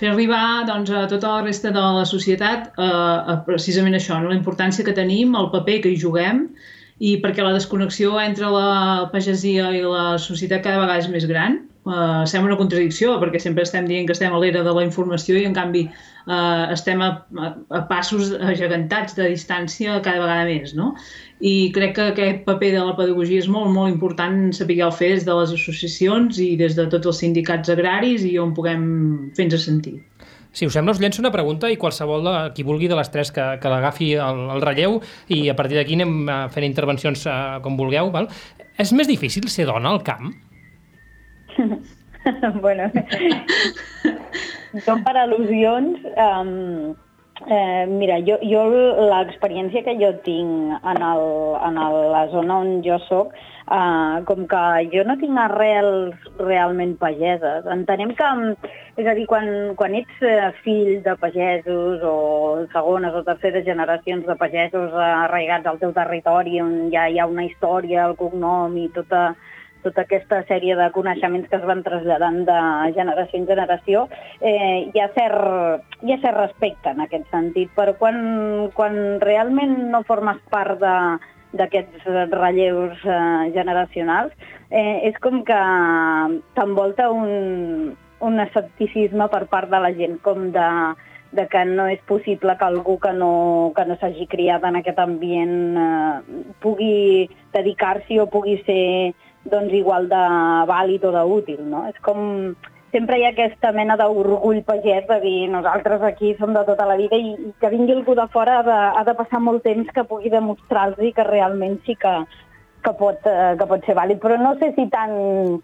Fer 0.00 0.08
arribar 0.10 0.64
doncs, 0.70 0.88
a 0.88 1.04
tota 1.10 1.34
la 1.34 1.44
resta 1.44 1.74
de 1.74 1.84
la 1.98 2.06
societat 2.08 2.72
a 2.80 3.36
precisament 3.46 3.94
això, 3.94 4.16
no? 4.18 4.32
la 4.32 4.40
importància 4.40 4.82
que 4.82 4.96
tenim, 4.96 5.36
el 5.38 5.52
paper 5.52 5.76
que 5.84 5.92
hi 5.92 6.00
juguem, 6.00 6.48
i 6.98 7.12
perquè 7.22 7.44
la 7.44 7.52
desconnexió 7.54 8.16
entre 8.22 8.50
la 8.50 9.06
pagesia 9.12 9.68
i 9.76 9.84
la 9.84 10.16
societat 10.18 10.64
cada 10.64 10.80
vegada 10.80 11.04
és 11.04 11.12
més 11.12 11.28
gran. 11.30 11.60
Uh, 11.84 12.24
sembla 12.24 12.54
una 12.54 12.56
contradicció, 12.56 13.18
perquè 13.20 13.36
sempre 13.42 13.66
estem 13.66 13.84
dient 13.84 14.06
que 14.08 14.14
estem 14.16 14.32
a 14.32 14.38
l'era 14.40 14.62
de 14.64 14.72
la 14.72 14.84
informació 14.86 15.36
i, 15.36 15.44
en 15.44 15.52
canvi, 15.52 15.82
eh, 16.24 16.64
estem 16.72 17.02
a, 17.04 17.10
a, 17.44 17.82
passos 17.90 18.30
agegantats 18.38 19.12
de 19.18 19.26
distància 19.34 19.98
cada 20.06 20.22
vegada 20.22 20.46
més, 20.48 20.72
no? 20.78 20.94
I 21.44 21.68
crec 21.76 21.92
que 21.98 22.06
aquest 22.14 22.40
paper 22.46 22.70
de 22.78 22.86
la 22.88 22.94
pedagogia 22.96 23.42
és 23.42 23.50
molt, 23.52 23.68
molt 23.74 23.92
important 23.92 24.48
saber 24.56 24.78
el 24.86 24.94
fer 24.96 25.10
des 25.18 25.28
de 25.28 25.36
les 25.36 25.52
associacions 25.58 26.40
i 26.40 26.54
des 26.56 26.78
de 26.78 26.88
tots 26.88 27.12
els 27.12 27.20
sindicats 27.20 27.68
agraris 27.76 28.24
i 28.24 28.38
on 28.40 28.56
puguem 28.56 28.86
fer-nos 29.36 29.68
sentir. 29.68 29.98
Si 30.54 30.64
us 30.64 30.72
sembla, 30.72 30.94
us 30.94 31.02
llenço 31.02 31.20
una 31.20 31.34
pregunta 31.34 31.68
i 31.68 31.76
qualsevol 31.76 32.24
de 32.24 32.34
qui 32.54 32.62
vulgui 32.62 32.88
de 32.88 32.96
les 32.96 33.10
tres 33.10 33.34
que, 33.34 33.44
que 33.60 33.70
l'agafi 33.72 34.12
el, 34.22 34.44
el 34.54 34.62
relleu 34.62 35.00
i 35.34 35.48
a 35.50 35.56
partir 35.58 35.80
d'aquí 35.80 35.98
anem 35.98 36.28
eh, 36.30 36.40
fent 36.54 36.64
intervencions 36.64 37.26
uh, 37.26 37.58
com 37.60 37.76
vulgueu. 37.76 38.12
Val? 38.14 38.30
És 38.78 38.94
més 38.94 39.10
difícil 39.10 39.50
ser 39.50 39.66
dona 39.66 39.90
al 39.90 40.04
camp? 40.06 40.30
bueno, 42.64 42.90
són 44.84 45.02
per 45.06 45.16
al·lusions. 45.20 46.04
Um, 46.14 46.94
eh, 47.48 47.86
mira, 47.90 48.20
jo, 48.26 48.38
jo 48.42 48.62
l'experiència 49.10 49.84
que 49.86 49.96
jo 50.00 50.12
tinc 50.26 50.78
en, 50.78 51.02
el, 51.02 51.26
en 51.68 51.80
el, 51.86 51.98
la 52.14 52.24
zona 52.32 52.60
on 52.64 52.78
jo 52.86 52.98
sóc, 53.08 53.34
uh, 53.66 54.22
com 54.28 54.46
que 54.50 54.64
jo 54.92 55.04
no 55.06 55.16
tinc 55.20 55.38
arrels 55.40 56.28
realment 56.40 56.96
pageses, 57.00 57.66
entenem 57.70 58.14
que, 58.18 58.30
és 59.00 59.08
a 59.10 59.16
dir, 59.16 59.26
quan, 59.30 59.48
quan 59.78 59.96
ets 59.98 60.22
uh, 60.22 60.50
fill 60.64 61.00
de 61.06 61.16
pagesos 61.20 62.04
o 62.06 62.16
segones 62.74 63.16
o 63.16 63.24
terceres 63.26 63.66
generacions 63.66 64.26
de 64.26 64.38
pagesos 64.40 64.94
arraigats 64.94 65.70
al 65.70 65.82
teu 65.82 65.94
territori 65.96 66.60
on 66.62 66.76
ja 66.94 67.08
hi 67.08 67.18
ha 67.18 67.28
una 67.30 67.46
història, 67.48 68.08
el 68.08 68.16
cognom 68.20 68.78
i 68.78 68.88
tota 68.94 69.32
tota 69.84 70.04
aquesta 70.04 70.40
sèrie 70.48 70.76
de 70.78 70.88
coneixements 70.96 71.46
que 71.50 71.58
es 71.60 71.66
van 71.68 71.84
traslladant 71.86 72.42
de 72.48 72.58
generació 72.96 73.40
en 73.40 73.46
generació, 73.50 74.06
eh, 74.40 74.90
hi, 74.90 75.00
ha 75.00 75.10
cert, 75.16 75.94
hi 76.02 76.14
ha 76.14 76.20
cert 76.24 76.40
respecte 76.40 76.90
en 76.94 77.04
aquest 77.04 77.28
sentit, 77.32 77.70
però 77.76 77.94
quan, 78.00 78.18
quan 78.74 78.98
realment 79.22 79.76
no 79.92 80.04
formes 80.08 80.40
part 80.50 80.80
de 80.82 80.96
d'aquests 81.54 82.06
relleus 82.34 82.98
eh, 83.06 83.50
generacionals, 83.54 84.32
eh, 84.74 85.06
és 85.06 85.18
com 85.22 85.44
que 85.46 85.58
t'envolta 86.58 87.12
un, 87.14 87.94
un 88.26 88.42
escepticisme 88.42 89.28
per 89.30 89.44
part 89.52 89.70
de 89.70 89.78
la 89.84 89.92
gent, 89.94 90.16
com 90.24 90.48
de, 90.54 90.68
de 91.34 91.46
que 91.50 91.64
no 91.68 91.86
és 91.90 92.02
possible 92.08 92.56
que 92.58 92.66
algú 92.66 92.96
que 93.02 93.12
no, 93.12 93.72
que 93.76 93.84
no 93.86 93.98
s'hagi 94.00 94.26
criat 94.30 94.64
en 94.64 94.80
aquest 94.80 94.98
ambient 95.02 95.78
eh, 95.78 96.42
pugui 96.64 97.28
dedicar-s'hi 97.54 98.20
o 98.22 98.28
pugui 98.30 98.60
ser 98.66 99.14
doncs, 99.50 99.72
igual 99.72 100.08
de 100.08 100.22
vàlid 100.70 101.04
o 101.04 101.12
d'útil. 101.14 101.60
No? 101.70 101.84
És 101.90 101.98
com... 102.04 102.54
Sempre 102.94 103.16
hi 103.18 103.24
ha 103.26 103.32
aquesta 103.32 103.72
mena 103.74 103.96
d'orgull 103.98 104.60
pagès 104.62 105.08
de 105.08 105.16
dir 105.18 105.48
nosaltres 105.50 106.02
aquí 106.06 106.28
som 106.38 106.52
de 106.54 106.60
tota 106.62 106.84
la 106.86 106.94
vida 106.94 107.18
i, 107.18 107.32
i 107.34 107.50
que 107.58 107.70
vingui 107.72 107.96
algú 107.96 108.14
de 108.14 108.28
fora 108.30 108.60
ha 108.60 108.62
de, 108.62 108.76
ha 109.00 109.02
de 109.08 109.14
passar 109.18 109.40
molt 109.42 109.64
temps 109.66 109.90
que 109.90 110.04
pugui 110.06 110.30
demostrar-los 110.30 111.10
que 111.16 111.24
realment 111.26 111.80
sí 111.82 111.96
que, 111.98 112.12
que, 112.86 112.92
pot, 112.94 113.26
eh, 113.26 113.56
que 113.58 113.66
pot 113.66 113.82
ser 113.82 113.98
vàlid. 113.98 114.22
Però 114.22 114.38
no 114.38 114.54
sé 114.60 114.70
si 114.78 114.86
tant 114.94 115.58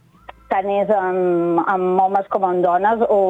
tant 0.50 0.66
és 0.74 0.90
amb, 0.90 1.60
amb 1.70 2.02
homes 2.02 2.26
com 2.32 2.44
amb 2.48 2.64
dones 2.64 3.04
o, 3.06 3.20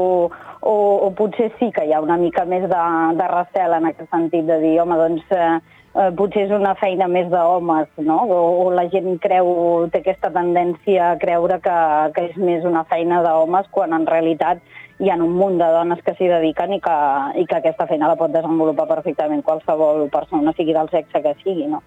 o, 0.64 0.74
o 1.04 1.10
potser 1.18 1.50
sí 1.58 1.68
que 1.76 1.84
hi 1.84 1.92
ha 1.92 2.00
una 2.00 2.16
mica 2.20 2.46
més 2.48 2.64
de, 2.70 2.84
de 3.20 3.26
recel 3.34 3.76
en 3.76 3.90
aquest 3.90 4.08
sentit 4.08 4.48
de 4.48 4.56
dir, 4.64 4.78
home, 4.80 4.96
doncs 4.96 5.36
eh, 5.36 5.58
eh, 5.94 6.10
potser 6.16 6.46
és 6.46 6.52
una 6.54 6.74
feina 6.78 7.08
més 7.10 7.30
d'homes, 7.32 7.88
no? 7.98 8.18
O, 8.26 8.40
o 8.64 8.68
la 8.74 8.86
gent 8.92 9.18
creu, 9.22 9.50
té 9.92 10.02
aquesta 10.02 10.30
tendència 10.34 11.12
a 11.12 11.18
creure 11.20 11.60
que, 11.64 11.78
que 12.16 12.28
és 12.30 12.38
més 12.38 12.66
una 12.68 12.84
feina 12.90 13.22
d'homes 13.26 13.70
quan 13.74 13.96
en 13.96 14.06
realitat 14.10 14.62
hi 15.00 15.08
ha 15.08 15.16
un 15.16 15.32
munt 15.32 15.56
de 15.58 15.68
dones 15.72 16.02
que 16.04 16.12
s'hi 16.16 16.28
dediquen 16.28 16.74
i 16.76 16.80
que, 16.84 16.96
i 17.40 17.46
que 17.48 17.56
aquesta 17.56 17.88
feina 17.88 18.10
la 18.10 18.18
pot 18.20 18.32
desenvolupar 18.34 18.86
perfectament 18.90 19.42
qualsevol 19.46 20.06
persona, 20.12 20.52
sigui 20.56 20.76
del 20.76 20.92
sexe 20.92 21.22
que 21.24 21.34
sigui, 21.42 21.66
no? 21.72 21.80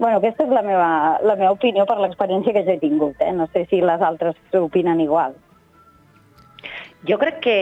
Bueno, 0.00 0.16
aquesta 0.16 0.46
és 0.46 0.52
la 0.54 0.62
meva, 0.64 0.90
la 1.20 1.34
meva 1.36 1.52
opinió 1.52 1.84
per 1.84 1.98
l'experiència 2.00 2.54
que 2.56 2.62
jo 2.64 2.72
he 2.72 2.80
tingut. 2.80 3.18
Eh? 3.20 3.34
No 3.36 3.44
sé 3.52 3.66
si 3.68 3.82
les 3.84 4.00
altres 4.00 4.38
opinen 4.56 5.02
igual. 5.04 5.34
Jo 7.08 7.18
crec 7.20 7.42
que, 7.44 7.56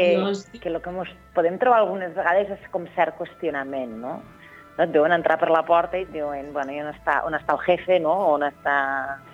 que 0.61 0.71
el 0.71 0.79
que 0.83 0.93
ens 0.93 1.11
podem 1.35 1.59
trobar 1.59 1.81
algunes 1.81 2.15
vegades 2.15 2.53
és 2.55 2.71
com 2.71 2.87
cert 2.95 3.17
qüestionament, 3.19 3.97
no? 4.05 4.21
No 4.79 4.87
et 4.87 4.95
veuen 4.95 5.13
entrar 5.13 5.41
per 5.41 5.51
la 5.51 5.65
porta 5.67 5.99
i 5.99 6.05
et 6.07 6.15
diuen, 6.15 6.53
bueno, 6.55 6.71
i 6.71 6.79
on 6.79 6.93
està, 6.93 7.19
on 7.27 7.35
està 7.35 7.57
el 7.57 7.65
jefe, 7.67 7.99
no? 7.99 8.15
On 8.37 8.47
està... 8.47 8.79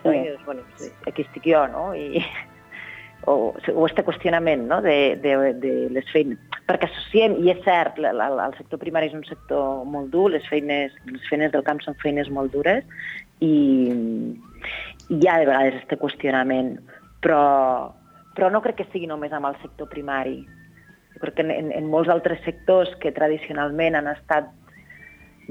Sí. 0.01 0.09
No? 0.09 0.13
I 0.15 0.23
dius, 0.25 0.43
bueno, 0.47 0.65
aquí 1.05 1.21
estic 1.21 1.45
jo, 1.45 1.61
no? 1.69 1.83
I, 1.93 2.23
o, 3.29 3.53
o 3.53 3.85
este 3.85 4.03
qüestionament 4.05 4.65
no? 4.69 4.81
de, 4.81 5.15
de, 5.21 5.35
de 5.61 5.73
les 5.93 6.09
feines. 6.13 6.41
Perquè 6.65 6.89
associem, 6.89 7.37
i 7.45 7.51
és 7.53 7.61
cert, 7.65 7.99
el, 8.01 8.23
el 8.25 8.57
sector 8.57 8.81
primari 8.81 9.11
és 9.11 9.17
un 9.17 9.25
sector 9.27 9.85
molt 9.85 10.09
dur, 10.13 10.31
les 10.33 10.49
feines, 10.49 10.97
les 11.11 11.29
feines 11.29 11.53
del 11.53 11.65
camp 11.67 11.81
són 11.85 11.97
feines 12.01 12.29
molt 12.33 12.53
dures, 12.57 12.81
i, 13.45 13.53
i 13.93 15.19
hi 15.21 15.29
ha 15.29 15.39
de 15.41 15.49
vegades 15.49 15.77
aquest 15.77 16.01
qüestionament, 16.01 16.75
però, 17.21 17.45
però 18.33 18.49
no 18.49 18.65
crec 18.65 18.81
que 18.81 18.89
sigui 18.91 19.09
només 19.09 19.33
amb 19.33 19.51
el 19.51 19.61
sector 19.61 19.89
primari. 19.93 20.39
Jo 21.13 21.21
crec 21.21 21.37
que 21.37 21.45
en, 21.45 21.69
en 21.69 21.89
molts 21.89 22.09
altres 22.09 22.41
sectors 22.45 22.93
que 23.01 23.13
tradicionalment 23.13 24.01
han 24.01 24.09
estat 24.15 24.49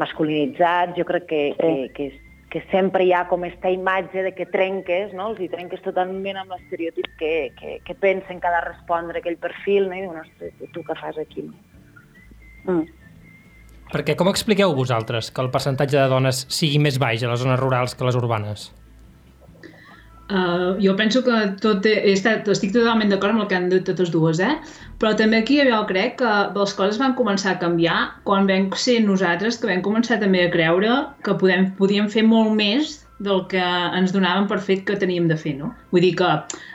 masculinitzats, 0.01 0.97
jo 0.99 1.07
crec 1.09 1.27
que, 1.31 1.43
que, 1.59 1.73
que 1.97 2.09
és 2.11 2.21
que 2.55 2.63
sempre 2.71 3.03
hi 3.03 3.11
ha 3.11 3.25
com 3.27 3.43
aquesta 3.43 3.71
imatge 3.75 4.23
de 4.23 4.31
que 4.31 4.45
trenques, 4.47 5.11
no? 5.19 5.33
els 5.33 5.41
hi 5.43 5.49
trenques 5.51 5.81
totalment 5.83 6.37
amb 6.39 6.53
l'estereotip 6.55 7.09
que, 7.19 7.33
que, 7.59 7.81
que 7.83 7.97
pensen 7.99 8.39
que 8.39 8.47
ha 8.47 8.53
de 8.55 8.61
respondre 8.69 9.19
aquell 9.19 9.41
perfil, 9.43 9.89
no? 9.91 9.97
i 9.99 10.05
diuen, 10.05 10.21
ostres, 10.23 10.55
tu 10.71 10.85
què 10.87 10.95
fas 11.01 11.19
aquí? 11.19 11.43
Mm. 12.69 12.85
Perquè 13.91 14.15
com 14.15 14.31
expliqueu 14.31 14.71
vosaltres 14.79 15.33
que 15.35 15.43
el 15.43 15.51
percentatge 15.51 15.99
de 15.99 16.07
dones 16.13 16.45
sigui 16.47 16.79
més 16.79 17.01
baix 17.03 17.27
a 17.27 17.33
les 17.33 17.43
zones 17.43 17.59
rurals 17.59 17.99
que 17.99 18.07
a 18.07 18.13
les 18.13 18.21
urbanes? 18.23 18.69
Uh, 20.35 20.75
jo 20.83 20.97
penso 20.99 21.21
que 21.23 21.35
tot 21.63 21.85
he, 21.87 21.95
estat, 22.11 22.49
estic 22.51 22.73
totalment 22.75 23.13
d'acord 23.13 23.37
amb 23.37 23.45
el 23.45 23.47
que 23.51 23.55
han 23.55 23.69
dit 23.71 23.85
totes 23.87 24.11
dues, 24.11 24.41
eh? 24.43 24.57
però 24.99 25.13
també 25.15 25.39
aquí 25.39 25.61
jo 25.63 25.79
crec 25.87 26.17
que 26.19 26.33
les 26.57 26.75
coses 26.75 26.99
van 26.99 27.15
començar 27.15 27.53
a 27.53 27.61
canviar 27.61 27.99
quan 28.27 28.49
vam 28.51 28.67
ser 28.75 28.97
nosaltres 29.05 29.61
que 29.61 29.71
vam 29.71 29.85
començar 29.87 30.19
també 30.19 30.43
a 30.43 30.51
creure 30.51 30.97
que 31.23 31.37
podem, 31.39 31.69
podíem 31.79 32.11
fer 32.11 32.27
molt 32.27 32.51
més 32.59 32.97
del 33.23 33.45
que 33.47 33.63
ens 33.63 34.11
donaven 34.11 34.49
per 34.51 34.59
fet 34.59 34.83
que 34.89 34.99
teníem 34.99 35.29
de 35.31 35.37
fer, 35.39 35.55
no? 35.61 35.71
Vull 35.95 36.03
dir 36.03 36.15
que 36.19 36.31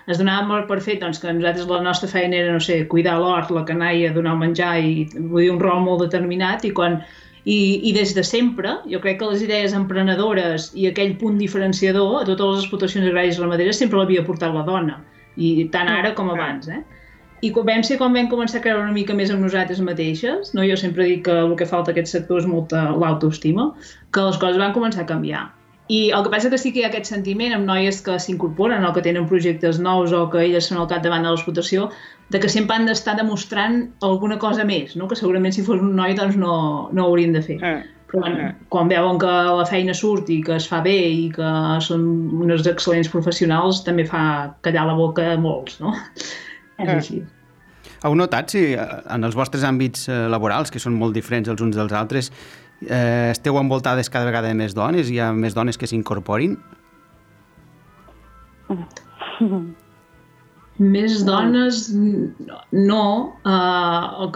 es 0.08 0.22
donaven 0.22 0.64
per 0.70 0.80
fet 0.86 1.04
doncs, 1.04 1.20
que 1.20 1.34
nosaltres 1.36 1.68
la 1.68 1.84
nostra 1.84 2.08
feina 2.08 2.40
era, 2.40 2.54
no 2.56 2.64
sé, 2.64 2.86
cuidar 2.88 3.18
l'hort, 3.20 3.52
la 3.52 3.66
canalla, 3.68 4.14
donar 4.16 4.38
menjar 4.40 4.78
i 4.80 4.94
vull 5.18 5.44
dir, 5.44 5.52
un 5.52 5.60
rol 5.60 5.84
molt 5.84 6.06
determinat 6.08 6.64
i 6.64 6.72
quan 6.72 7.02
i, 7.50 7.82
I 7.90 7.94
des 7.96 8.14
de 8.14 8.24
sempre, 8.24 8.76
jo 8.92 9.00
crec 9.02 9.18
que 9.20 9.28
les 9.32 9.42
idees 9.42 9.74
emprenedores 9.74 10.70
i 10.78 10.86
aquell 10.90 11.16
punt 11.18 11.40
diferenciador 11.42 12.20
a 12.20 12.26
totes 12.28 12.52
les 12.52 12.66
explotacions 12.66 13.10
agràries 13.10 13.40
ramaderes 13.42 13.80
sempre 13.82 13.98
l'havia 13.98 14.26
portat 14.28 14.54
la 14.54 14.66
dona, 14.68 15.00
i 15.36 15.66
tant 15.74 15.90
ara 15.90 16.14
com 16.20 16.30
abans. 16.30 16.70
Eh? 16.70 16.84
I 17.42 17.50
vam 17.56 17.82
ser 17.88 17.98
quan 17.98 18.14
vam 18.14 18.30
començar 18.30 18.60
a 18.60 18.66
creure 18.66 18.84
una 18.84 18.94
mica 18.94 19.16
més 19.18 19.32
amb 19.34 19.42
nosaltres 19.42 19.80
mateixes, 19.82 20.54
no? 20.54 20.66
jo 20.68 20.78
sempre 20.78 21.08
dic 21.10 21.24
que 21.26 21.40
el 21.46 21.56
que 21.56 21.66
falta 21.66 21.90
a 21.90 21.96
aquest 21.96 22.12
sector 22.12 22.44
és 22.44 22.50
molta 22.50 22.90
l'autoestima, 22.92 23.72
que 24.14 24.28
les 24.28 24.38
coses 24.38 24.62
van 24.62 24.76
començar 24.76 25.08
a 25.08 25.10
canviar. 25.10 25.48
I 25.90 26.12
el 26.14 26.22
que 26.22 26.30
passa 26.30 26.52
que 26.54 26.58
sí 26.62 26.70
que 26.70 26.84
hi 26.84 26.86
ha 26.86 26.90
aquest 26.92 27.10
sentiment 27.10 27.56
amb 27.56 27.66
noies 27.66 28.04
que 28.06 28.20
s'incorporen 28.22 28.84
o 28.86 28.92
que 28.94 29.02
tenen 29.02 29.26
projectes 29.32 29.80
nous 29.82 30.14
o 30.14 30.28
que 30.30 30.44
elles 30.46 30.68
són 30.70 30.84
al 30.84 30.90
capdavant 30.92 31.26
de 31.26 31.32
l'explotació, 31.34 31.88
de 32.30 32.40
que 32.40 32.50
sempre 32.50 32.76
han 32.78 32.86
d'estar 32.86 33.16
demostrant 33.18 33.88
alguna 34.06 34.38
cosa 34.42 34.66
més, 34.66 34.96
no? 34.96 35.08
que 35.10 35.18
segurament 35.18 35.56
si 35.56 35.64
fos 35.66 35.82
un 35.82 35.96
noi 35.98 36.14
doncs 36.18 36.38
no, 36.38 36.54
no 36.94 37.06
ho 37.06 37.10
haurien 37.10 37.34
de 37.34 37.42
fer. 37.46 37.58
Eh. 37.62 37.80
Però 38.10 38.24
quan, 38.24 38.38
eh. 38.42 38.52
quan 38.74 38.90
veuen 38.90 39.20
que 39.22 39.30
la 39.30 39.66
feina 39.70 39.94
surt 39.94 40.30
i 40.34 40.40
que 40.46 40.56
es 40.58 40.68
fa 40.70 40.80
bé 40.86 40.98
i 41.14 41.26
que 41.34 41.50
són 41.86 42.06
unes 42.42 42.66
excel·lents 42.70 43.10
professionals, 43.14 43.84
també 43.86 44.06
fa 44.10 44.22
callar 44.66 44.88
la 44.90 44.96
boca 44.98 45.28
a 45.34 45.36
molts, 45.42 45.78
no? 45.82 45.94
Eh. 45.94 46.86
És 46.86 46.96
així. 46.96 47.20
Heu 48.06 48.16
notat 48.16 48.54
si 48.54 48.64
eh, 48.74 48.88
en 49.14 49.28
els 49.28 49.38
vostres 49.38 49.66
àmbits 49.68 50.08
eh, 50.10 50.26
laborals, 50.32 50.74
que 50.74 50.82
són 50.82 50.98
molt 50.98 51.18
diferents 51.18 51.50
els 51.52 51.62
uns 51.66 51.78
dels 51.78 51.94
altres, 51.94 52.32
eh, 52.86 53.30
esteu 53.34 53.60
envoltades 53.62 54.10
cada 54.10 54.30
vegada 54.30 54.50
de 54.50 54.58
més 54.58 54.78
dones? 54.78 55.10
Hi 55.12 55.20
ha 55.22 55.30
més 55.36 55.58
dones 55.58 55.78
que 55.78 55.90
s'incorporin? 55.90 56.58
Més 60.80 61.18
dones, 61.28 61.80
no. 61.92 63.06
Uh, 63.44 64.24
o, 64.24 64.28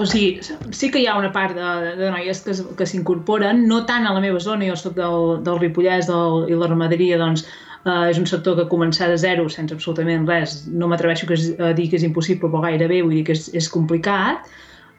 o 0.00 0.06
sigui, 0.08 0.40
sí 0.72 0.88
que 0.88 1.02
hi 1.02 1.08
ha 1.10 1.18
una 1.20 1.28
part 1.34 1.52
de, 1.58 1.72
de 1.98 2.08
noies 2.14 2.40
que, 2.46 2.54
que 2.78 2.86
s'incorporen, 2.88 3.66
no 3.68 3.82
tant 3.88 4.08
a 4.08 4.14
la 4.16 4.22
meva 4.24 4.40
zona, 4.40 4.64
jo 4.70 4.78
soc 4.80 4.96
del, 4.96 5.42
del 5.44 5.60
Ripollès 5.60 6.08
del, 6.08 6.46
i 6.48 6.56
la 6.56 6.70
ramaderia, 6.70 7.18
doncs 7.20 7.44
uh, 7.84 8.06
és 8.08 8.16
un 8.16 8.24
sector 8.30 8.56
que 8.56 8.70
començar 8.72 9.10
de 9.12 9.18
zero 9.20 9.44
sense 9.52 9.76
absolutament 9.76 10.24
res, 10.30 10.62
no 10.72 10.88
m'atreveixo 10.88 11.28
a 11.28 11.74
dir 11.76 11.90
que 11.92 12.00
és 12.00 12.06
impossible, 12.08 12.48
però 12.48 12.64
gairebé, 12.64 13.02
vull 13.04 13.18
dir 13.18 13.26
que 13.28 13.36
és, 13.36 13.50
és 13.60 13.68
complicat, 13.68 14.48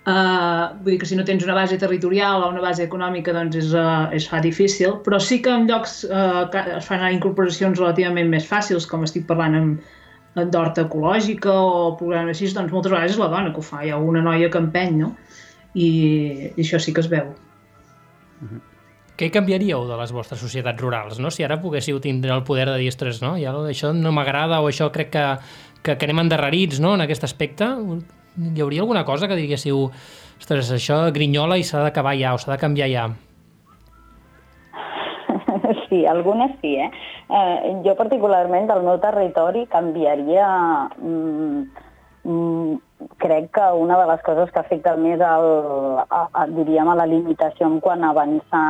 Uh, 0.02 0.82
vull 0.82 0.96
dir 0.96 0.98
que 0.98 1.06
si 1.06 1.14
no 1.14 1.22
tens 1.22 1.44
una 1.46 1.54
base 1.54 1.76
territorial 1.78 2.42
o 2.42 2.48
una 2.50 2.62
base 2.64 2.82
econòmica 2.88 3.36
doncs 3.36 3.60
és, 3.60 3.68
uh, 3.78 4.08
es 4.18 4.26
fa 4.26 4.40
difícil, 4.42 4.96
però 5.06 5.20
sí 5.22 5.38
que 5.46 5.54
en 5.54 5.68
llocs 5.70 6.00
uh, 6.10 6.48
es 6.50 6.88
fan 6.88 7.06
incorporacions 7.14 7.78
relativament 7.78 8.32
més 8.34 8.48
fàcils, 8.50 8.90
com 8.90 9.06
estic 9.06 9.28
parlant 9.30 9.60
amb 9.60 9.92
d'horta 10.36 10.86
ecològica 10.88 11.52
o 11.52 11.94
programes 12.00 12.38
així, 12.38 12.54
doncs 12.56 12.72
moltes 12.72 12.92
vegades 12.94 13.16
és 13.16 13.20
la 13.20 13.30
dona 13.32 13.52
que 13.52 13.60
ho 13.60 13.66
fa, 13.66 13.84
hi 13.84 13.92
ha 13.92 14.00
una 14.00 14.24
noia 14.24 14.50
que 14.52 14.60
empeny, 14.62 14.98
no? 15.02 15.14
I, 15.74 15.88
i 16.56 16.62
això 16.64 16.80
sí 16.80 16.94
que 16.94 17.02
es 17.04 17.10
veu. 17.12 17.32
Uh 18.42 18.48
-huh. 18.48 18.62
Què 19.18 19.30
canviaríeu 19.30 19.88
de 19.88 19.98
les 19.98 20.12
vostres 20.12 20.40
societats 20.40 20.82
rurals, 20.82 21.20
no? 21.20 21.30
Si 21.30 21.44
ara 21.44 21.62
poguéssiu 21.62 22.00
tindre 22.00 22.32
el 22.34 22.44
poder 22.44 22.68
de 22.70 22.78
dir, 22.78 22.88
ostres, 22.90 23.22
no? 23.22 23.38
Ja, 23.38 23.52
això 23.54 23.94
no 23.94 24.12
m'agrada 24.12 24.62
o 24.62 24.70
això 24.70 24.90
crec 24.92 25.12
que, 25.12 25.38
que, 25.84 25.98
que 25.98 26.06
anem 26.06 26.20
endarrerits, 26.20 26.80
no?, 26.80 26.96
en 26.96 27.02
aquest 27.02 27.24
aspecte 27.24 27.66
hi 28.38 28.62
hauria 28.62 28.82
alguna 28.82 29.04
cosa 29.04 29.28
que 29.28 29.36
diguéssiu 29.36 29.92
ostres, 30.40 30.72
això 30.72 31.12
grinyola 31.12 31.58
i 31.58 31.64
s'ha 31.64 31.84
d'acabar 31.84 32.16
ja 32.18 32.34
o 32.34 32.38
s'ha 32.38 32.54
de 32.54 32.58
canviar 32.58 32.90
ja? 32.90 33.10
Sí, 35.92 36.06
algunes 36.08 36.54
sí, 36.62 36.78
eh? 36.80 36.90
eh? 37.28 37.72
Jo 37.84 37.98
particularment 38.00 38.70
del 38.72 38.86
meu 38.88 38.96
territori 39.04 39.66
canviaria... 39.68 40.48
Mm, 41.04 41.66
mm, 42.24 42.78
crec 43.20 43.50
que 43.52 43.66
una 43.76 43.98
de 44.00 44.06
les 44.08 44.22
coses 44.24 44.52
que 44.56 44.62
afecta 44.62 44.94
més 44.96 45.20
el, 45.20 45.48
a, 46.00 46.22
a, 46.32 46.46
diríem 46.48 46.88
a 46.88 46.96
la 46.96 47.10
limitació 47.10 47.68
en 47.68 47.82
quant 47.84 48.06
a 48.06 48.14
avançar 48.14 48.62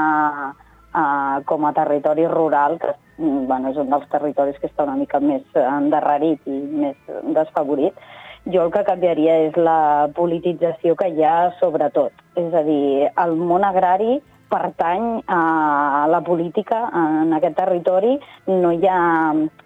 a, 0.93 1.03
com 1.45 1.67
a 1.67 1.73
territori 1.77 2.25
rural, 2.31 2.79
que 2.81 2.89
mm, 3.19 3.45
bueno, 3.45 3.69
és 3.69 3.77
un 3.77 3.93
dels 3.93 4.09
territoris 4.09 4.57
que 4.57 4.71
està 4.71 4.87
una 4.89 4.97
mica 4.97 5.21
més 5.21 5.45
endarrerit 5.61 6.49
i 6.49 6.57
més 6.57 7.13
desfavorit, 7.37 8.01
jo 8.49 8.65
el 8.65 8.73
que 8.73 8.87
canviaria 8.87 9.37
és 9.45 9.61
la 9.61 10.09
politització 10.17 10.97
que 10.97 11.11
hi 11.13 11.21
ha 11.21 11.51
sobretot. 11.61 12.17
És 12.39 12.49
a 12.57 12.65
dir, 12.65 13.11
el 13.13 13.37
món 13.37 13.67
agrari 13.67 14.23
pertany 14.51 15.21
a 15.31 16.07
la 16.11 16.21
política 16.27 16.83
en 16.97 17.33
aquest 17.37 17.55
territori, 17.57 18.17
no 18.51 18.73
hi 18.75 18.87
ha 18.89 18.99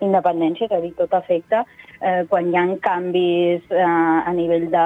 independència, 0.05 0.69
és 0.69 0.77
a 0.77 0.81
dir, 0.83 0.93
tot 0.99 1.13
afecta 1.17 1.63
eh, 2.01 2.23
quan 2.29 2.51
hi 2.51 2.59
ha 2.59 2.65
canvis 2.85 3.73
eh, 3.73 3.85
a 3.85 4.33
nivell 4.37 4.69
de, 4.73 4.85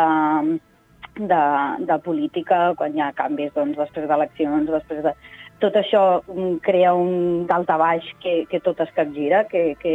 de, 1.19 1.43
de 1.91 1.99
política, 2.05 2.61
quan 2.79 2.95
hi 2.95 3.03
ha 3.03 3.11
canvis 3.17 3.53
doncs, 3.57 3.77
després 3.79 4.07
d'eleccions, 4.09 4.71
després 4.71 5.03
de 5.05 5.15
tot 5.59 5.75
això 5.75 6.01
mm, 6.23 6.59
crea 6.65 6.93
un 6.95 7.45
daltabaix 7.47 8.05
que, 8.23 8.45
que 8.49 8.59
tot 8.63 8.79
es 8.83 8.91
capgira, 8.95 9.43
que, 9.51 9.75
que 9.81 9.93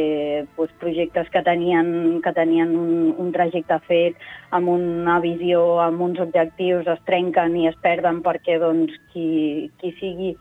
doncs, 0.56 0.72
projectes 0.80 1.28
que 1.32 1.42
tenien, 1.46 2.20
que 2.24 2.32
tenien 2.36 2.74
un, 2.78 3.12
un 3.18 3.32
trajecte 3.32 3.78
fet 3.88 4.20
amb 4.54 4.70
una 4.72 5.18
visió, 5.24 5.64
amb 5.84 6.04
uns 6.04 6.20
objectius, 6.22 6.88
es 6.88 7.04
trenquen 7.08 7.56
i 7.60 7.68
es 7.70 7.78
perden 7.82 8.22
perquè 8.24 8.60
doncs, 8.62 8.96
qui, 9.12 9.70
qui 9.80 9.94
sigui... 10.00 10.34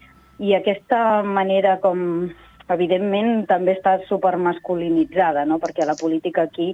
I 0.43 0.55
aquesta 0.57 1.21
manera 1.23 1.77
com 1.79 1.99
evidentment 2.73 3.45
també 3.47 3.75
està 3.77 3.99
supermasculinitzada, 4.09 5.45
no? 5.45 5.59
perquè 5.62 5.86
la 5.86 5.95
política 5.99 6.47
aquí 6.47 6.73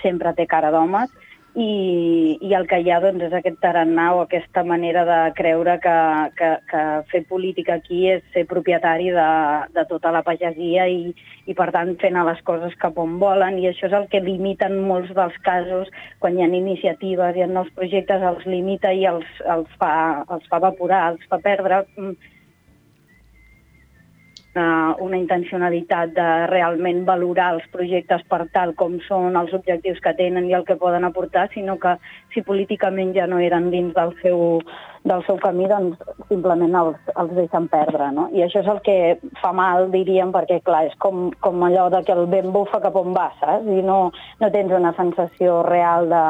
sempre 0.00 0.32
té 0.38 0.46
cara 0.46 0.70
d'homes, 0.72 1.10
i, 1.54 2.38
i 2.42 2.54
el 2.58 2.66
que 2.66 2.80
hi 2.82 2.90
ha 2.90 2.98
doncs, 3.02 3.22
és 3.28 3.34
aquest 3.36 3.60
tarannà 3.62 4.08
o 4.16 4.22
aquesta 4.24 4.64
manera 4.66 5.04
de 5.06 5.18
creure 5.38 5.76
que, 5.84 5.94
que, 6.38 6.50
que 6.70 6.82
fer 7.12 7.22
política 7.30 7.76
aquí 7.78 8.08
és 8.10 8.24
ser 8.34 8.42
propietari 8.50 9.12
de, 9.14 9.28
de 9.76 9.84
tota 9.90 10.10
la 10.14 10.24
pagesia 10.26 10.88
i, 10.90 11.14
i 11.46 11.54
per 11.54 11.70
tant 11.76 11.94
fent 12.02 12.18
les 12.26 12.42
coses 12.48 12.74
cap 12.82 12.98
on 12.98 13.18
volen. 13.22 13.60
I 13.62 13.70
això 13.70 13.86
és 13.86 13.96
el 14.00 14.08
que 14.10 14.24
limiten 14.24 14.80
molts 14.88 15.14
dels 15.14 15.38
casos 15.46 15.90
quan 16.18 16.34
hi 16.34 16.42
ha 16.42 16.50
iniciatives 16.50 17.38
i 17.38 17.46
en 17.46 17.54
nous 17.54 17.70
projectes 17.78 18.22
els 18.34 18.46
limita 18.50 18.90
i 18.92 19.06
els, 19.06 19.26
els, 19.46 19.70
fa, 19.78 19.94
els 20.26 20.50
fa 20.50 20.62
evaporar, 20.62 21.04
els 21.14 21.30
fa 21.30 21.38
perdre 21.44 21.84
una, 24.54 24.96
una 25.00 25.18
intencionalitat 25.18 26.14
de 26.14 26.46
realment 26.46 27.04
valorar 27.04 27.54
els 27.54 27.66
projectes 27.72 28.22
per 28.30 28.46
tal 28.52 28.74
com 28.74 28.98
són 29.08 29.36
els 29.36 29.52
objectius 29.52 30.00
que 30.00 30.14
tenen 30.14 30.48
i 30.48 30.54
el 30.54 30.64
que 30.64 30.76
poden 30.76 31.04
aportar, 31.04 31.48
sinó 31.52 31.76
que 31.78 31.96
si 32.32 32.42
políticament 32.42 33.14
ja 33.14 33.26
no 33.26 33.38
eren 33.38 33.70
dins 33.70 33.94
del 33.94 34.14
seu, 34.22 34.60
del 35.04 35.24
seu 35.26 35.38
camí, 35.42 35.66
doncs 35.66 35.98
simplement 36.28 36.74
els, 36.74 36.96
els 37.16 37.34
deixen 37.34 37.68
perdre. 37.68 38.10
No? 38.14 38.28
I 38.32 38.46
això 38.46 38.62
és 38.62 38.70
el 38.70 38.80
que 38.86 39.18
fa 39.42 39.52
mal, 39.52 39.90
diríem, 39.90 40.32
perquè 40.32 40.60
clar, 40.62 40.86
és 40.86 40.96
com, 40.98 41.30
com 41.40 41.62
allò 41.66 41.90
de 41.90 42.04
que 42.06 42.14
el 42.14 42.26
vent 42.30 42.52
bufa 42.54 42.80
cap 42.84 42.96
on 42.96 43.14
va, 43.16 43.30
saps? 43.40 43.66
I 43.66 43.82
no, 43.82 44.10
no 44.40 44.50
tens 44.54 44.72
una 44.72 44.94
sensació 44.96 45.62
real 45.66 46.10
de, 46.12 46.24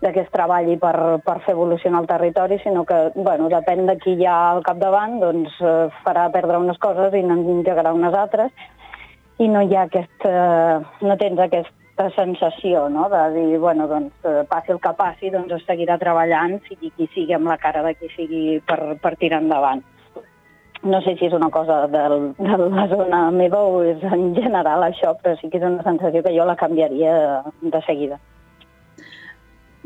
de 0.00 0.12
que 0.12 0.22
es 0.22 0.30
treballi 0.30 0.76
per, 0.78 1.18
per 1.26 1.40
fer 1.42 1.56
evolucionar 1.56 2.02
el 2.04 2.08
territori, 2.10 2.58
sinó 2.62 2.84
que, 2.86 2.98
bueno, 3.16 3.48
depèn 3.50 3.86
de 3.88 3.96
qui 3.98 4.14
hi 4.14 4.26
ha 4.30 4.36
al 4.52 4.62
capdavant, 4.66 5.18
doncs 5.22 5.58
eh, 5.58 5.88
farà 6.04 6.28
perdre 6.34 6.60
unes 6.62 6.78
coses 6.78 7.14
i 7.18 7.24
n'engegarà 7.26 7.94
unes 7.96 8.14
altres, 8.14 8.52
i 9.42 9.48
no 9.50 9.62
hi 9.62 9.74
ha 9.74 9.88
aquest, 9.88 10.26
eh, 10.26 10.78
no 11.02 11.18
tens 11.18 11.42
aquesta 11.42 12.08
sensació, 12.14 12.86
no?, 12.94 13.08
de 13.10 13.24
dir, 13.34 13.58
bueno, 13.58 13.88
doncs, 13.90 14.14
eh, 14.22 14.46
passi 14.50 14.74
el 14.74 14.80
que 14.82 14.94
passi, 14.98 15.34
doncs 15.34 15.58
es 15.58 15.66
seguirà 15.66 15.98
treballant, 15.98 16.60
sigui 16.70 16.94
qui 16.94 17.10
sigui 17.14 17.34
amb 17.34 17.50
la 17.50 17.58
cara 17.58 17.82
de 17.82 17.96
qui 17.98 18.10
sigui 18.14 18.42
per, 18.70 18.80
per 19.02 19.16
tirar 19.18 19.42
endavant. 19.42 19.82
No 20.86 21.00
sé 21.02 21.16
si 21.18 21.26
és 21.26 21.34
una 21.34 21.50
cosa 21.50 21.88
del, 21.90 22.36
de 22.38 22.56
la 22.70 22.86
zona 22.86 23.24
meva 23.34 23.64
o 23.66 23.82
és 23.82 24.02
en 24.06 24.30
general 24.36 24.86
això, 24.86 25.16
però 25.18 25.34
sí 25.40 25.50
que 25.50 25.58
és 25.58 25.66
una 25.66 25.82
sensació 25.82 26.22
que 26.22 26.34
jo 26.38 26.46
la 26.46 26.54
canviaria 26.60 27.42
de 27.62 27.80
seguida. 27.82 28.20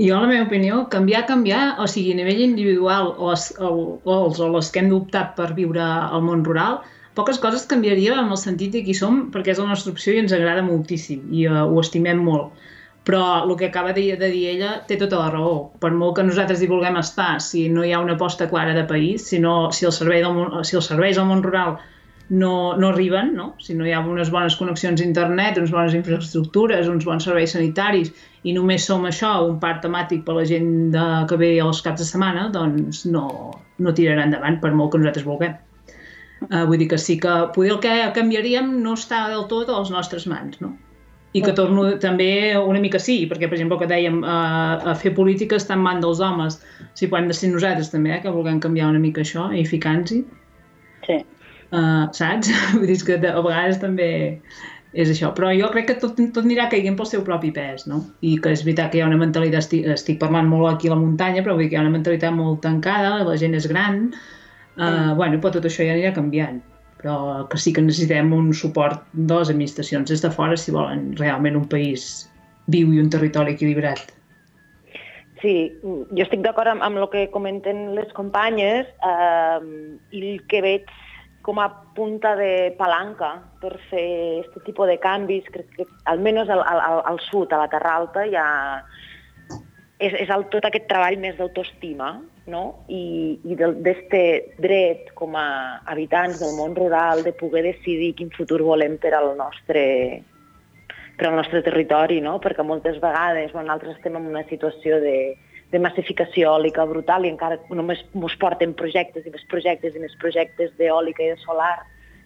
Jo, 0.01 0.17
la 0.23 0.29
meva 0.29 0.47
opinió, 0.47 0.77
canviar, 0.89 1.27
canviar, 1.29 1.77
o 1.83 1.87
sigui, 1.87 2.15
a 2.15 2.17
nivell 2.17 2.41
individual 2.41 3.11
o, 3.13 3.29
els, 3.35 3.51
o, 3.61 3.73
o 4.01 4.15
els 4.25 4.41
o 4.41 4.49
les 4.55 4.71
que 4.73 4.81
hem 4.81 4.89
d'optar 4.89 5.25
per 5.37 5.51
viure 5.59 5.85
al 5.85 6.25
món 6.25 6.45
rural, 6.47 6.79
poques 7.19 7.41
coses 7.43 7.67
canviaria 7.69 8.17
en 8.23 8.33
el 8.33 8.41
sentit 8.41 8.73
de 8.73 8.83
qui 8.87 8.95
som, 8.97 9.27
perquè 9.35 9.53
és 9.53 9.61
la 9.61 9.69
nostra 9.69 9.93
opció 9.93 10.15
i 10.15 10.23
ens 10.23 10.33
agrada 10.33 10.65
moltíssim 10.65 11.27
i 11.37 11.45
uh, 11.45 11.67
ho 11.69 11.83
estimem 11.85 12.25
molt. 12.25 12.57
Però 13.05 13.21
el 13.43 13.53
que 13.61 13.69
acaba 13.69 13.93
de, 13.93 14.07
de 14.17 14.31
dir 14.33 14.43
ella 14.55 14.73
té 14.89 14.97
tota 14.97 15.19
la 15.21 15.31
raó. 15.35 15.55
Per 15.83 15.91
molt 15.93 16.17
que 16.17 16.25
nosaltres 16.25 16.63
hi 16.63 16.71
vulguem 16.71 16.97
estar, 17.01 17.35
si 17.45 17.67
no 17.69 17.85
hi 17.85 17.93
ha 17.93 18.01
una 18.01 18.17
aposta 18.17 18.49
clara 18.49 18.73
de 18.79 18.87
país, 18.89 19.27
si, 19.29 19.43
no, 19.43 19.57
si, 19.77 19.85
el 19.85 19.93
servei 19.93 20.23
del, 20.25 20.39
si 20.65 20.79
els 20.79 20.89
serveis 20.89 21.21
al 21.21 21.29
món 21.29 21.45
rural 21.45 21.77
no, 22.29 22.77
no 22.77 22.89
arriben, 22.89 23.35
no? 23.35 23.55
si 23.59 23.75
no 23.75 23.87
hi 23.87 23.93
ha 23.93 24.01
unes 24.01 24.31
bones 24.31 24.57
connexions 24.57 25.01
a 25.01 25.05
internet, 25.05 25.59
unes 25.59 25.73
bones 25.73 25.95
infraestructures, 25.97 26.89
uns 26.89 27.05
bons 27.05 27.27
serveis 27.27 27.53
sanitaris, 27.57 28.13
i 28.43 28.55
només 28.57 28.87
som 28.89 29.05
això, 29.07 29.35
un 29.49 29.59
parc 29.63 29.83
temàtic 29.85 30.25
per 30.27 30.39
la 30.39 30.47
gent 30.49 30.71
de, 30.95 31.03
que 31.29 31.39
ve 31.41 31.53
als 31.61 31.83
caps 31.85 32.01
de 32.03 32.09
setmana, 32.09 32.49
doncs 32.55 33.05
no, 33.07 33.27
no 33.79 33.95
tirarà 33.97 34.27
endavant 34.27 34.61
per 34.63 34.73
molt 34.79 34.95
que 34.95 35.03
nosaltres 35.03 35.27
vulguem. 35.27 35.59
Uh, 36.49 36.65
vull 36.67 36.81
dir 36.81 36.89
que 36.91 36.99
sí 36.99 37.21
que 37.23 37.35
poder 37.55 37.77
el 37.77 37.83
que 37.85 37.93
canviaríem 38.17 38.73
no 38.83 38.97
està 38.99 39.29
del 39.31 39.45
tot 39.51 39.69
a 39.71 39.77
les 39.79 39.93
nostres 39.95 40.27
mans, 40.27 40.59
no? 40.65 40.73
I 41.33 41.41
que 41.41 41.55
torno 41.57 41.85
també 41.97 42.57
una 42.59 42.81
mica 42.83 42.99
sí, 43.01 43.23
perquè, 43.29 43.47
per 43.49 43.57
exemple, 43.57 43.79
que 43.81 43.89
dèiem, 43.89 44.19
uh, 44.21 44.91
a 44.91 44.97
fer 44.99 45.15
política 45.17 45.57
està 45.57 45.79
en 45.79 45.85
man 45.85 46.03
dels 46.03 46.21
homes. 46.21 46.59
Sí, 46.99 47.07
podem 47.07 47.31
de 47.31 47.37
ser 47.37 47.53
nosaltres 47.53 47.93
també, 47.93 48.17
eh, 48.17 48.19
que 48.25 48.35
vulguem 48.35 48.59
canviar 48.61 48.91
una 48.91 49.01
mica 49.01 49.23
això 49.23 49.47
i 49.55 49.63
ficar-nos-hi. 49.69 50.25
Sí 51.07 51.23
uh, 51.73 52.07
saps? 52.17 52.53
Vull 52.77 52.89
dir 52.91 53.01
que 53.07 53.19
a 53.19 53.41
vegades 53.41 53.81
també 53.83 54.11
és 54.93 55.09
això, 55.09 55.31
però 55.33 55.49
jo 55.57 55.71
crec 55.73 55.87
que 55.89 55.97
tot, 56.01 56.19
tot 56.21 56.45
anirà 56.45 56.69
caient 56.73 56.99
pel 56.99 57.09
seu 57.09 57.23
propi 57.25 57.53
pes, 57.57 57.87
no? 57.89 58.03
I 58.21 58.37
que 58.45 58.53
és 58.53 58.65
veritat 58.67 58.93
que 58.93 59.01
hi 59.01 59.05
ha 59.05 59.09
una 59.09 59.21
mentalitat, 59.21 59.65
estic, 59.65 59.87
estic 59.95 60.21
parlant 60.21 60.51
molt 60.51 60.69
aquí 60.75 60.91
a 60.91 60.93
la 60.93 61.01
muntanya, 61.01 61.45
però 61.45 61.57
vull 61.57 61.65
dir 61.65 61.71
que 61.73 61.79
hi 61.79 61.81
ha 61.81 61.87
una 61.87 61.95
mentalitat 61.95 62.37
molt 62.37 62.61
tancada, 62.67 63.23
la 63.25 63.39
gent 63.41 63.57
és 63.57 63.71
gran, 63.73 64.05
uh, 64.13 64.85
mm. 64.85 65.17
bueno, 65.17 65.41
però 65.41 65.57
tot 65.57 65.71
això 65.71 65.89
ja 65.89 65.97
anirà 65.97 66.13
canviant 66.19 66.61
però 67.03 67.49
que 67.51 67.59
sí 67.59 67.73
que 67.75 67.83
necessitem 67.83 68.31
un 68.33 68.53
suport 68.55 69.03
de 69.13 69.35
les 69.35 69.51
administracions 69.51 70.09
des 70.09 70.23
de 70.23 70.31
fora 70.31 70.57
si 70.57 70.71
volen 70.71 71.09
realment 71.19 71.59
un 71.59 71.67
país 71.69 72.29
viu 72.71 72.93
i 72.95 73.01
un 73.03 73.11
territori 73.11 73.57
equilibrat. 73.57 74.13
Sí, 75.43 75.73
jo 75.83 76.23
estic 76.23 76.45
d'acord 76.45 76.71
amb, 76.71 76.85
amb 76.87 77.01
el 77.03 77.09
que 77.11 77.25
comenten 77.35 77.97
les 77.97 78.13
companyes 78.15 78.87
eh, 79.03 79.59
i 80.15 80.23
el 80.23 80.45
que 80.47 80.63
veig 80.63 80.93
com 81.43 81.59
a 81.61 81.69
punta 81.95 82.37
de 82.39 82.73
palanca 82.79 83.35
per 83.61 83.75
fer 83.91 84.09
aquest 84.41 84.63
tipus 84.67 84.89
de 84.89 84.99
canvis. 85.03 85.49
Crec 85.53 85.73
que 85.77 85.87
almenys 86.11 86.51
al, 86.51 86.63
al, 86.63 87.03
al 87.13 87.21
sud, 87.29 87.53
a 87.53 87.65
la 87.65 87.71
Terra 87.73 87.97
Alta, 87.99 88.25
ja 88.31 88.47
és, 90.03 90.15
és 90.25 90.31
el, 90.31 90.47
tot 90.51 90.67
aquest 90.67 90.89
treball 90.91 91.19
més 91.23 91.37
d'autoestima 91.39 92.13
no? 92.51 92.63
i, 92.91 93.39
i 93.47 93.57
d'aquest 93.59 94.59
dret 94.63 95.13
com 95.19 95.37
a 95.39 95.47
habitants 95.93 96.41
del 96.43 96.57
món 96.59 96.75
rural 96.79 97.23
de 97.27 97.35
poder 97.39 97.65
decidir 97.69 98.13
quin 98.19 98.33
futur 98.35 98.63
volem 98.67 98.99
per 99.03 99.15
al 99.19 99.33
nostre, 99.39 99.85
per 101.19 101.29
al 101.29 101.39
nostre 101.39 101.63
territori, 101.67 102.21
no? 102.25 102.39
perquè 102.43 102.67
moltes 102.67 102.99
vegades 103.03 103.53
bueno, 103.53 103.69
nosaltres 103.71 103.99
estem 103.99 104.19
en 104.19 104.31
una 104.33 104.45
situació 104.51 104.99
de, 105.05 105.17
de 105.73 105.81
massificació 105.81 106.51
eòlica 106.53 106.85
brutal 106.89 107.25
i 107.25 107.33
encara 107.33 107.59
només 107.73 108.03
ens 108.13 108.37
porten 108.41 108.75
projectes 108.77 109.27
i 109.27 109.33
més 109.33 109.45
projectes 109.49 109.97
i 109.97 110.03
més 110.03 110.15
projectes 110.21 110.73
d'eòlica 110.79 111.25
i 111.25 111.33
de 111.33 111.39
solar 111.41 111.75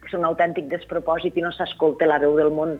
que 0.02 0.10
són 0.10 0.22
un 0.22 0.30
autèntic 0.30 0.66
despropòsit 0.70 1.36
i 1.38 1.44
no 1.44 1.52
s'escolta 1.54 2.06
la 2.06 2.18
veu 2.22 2.36
del 2.38 2.50
món, 2.54 2.76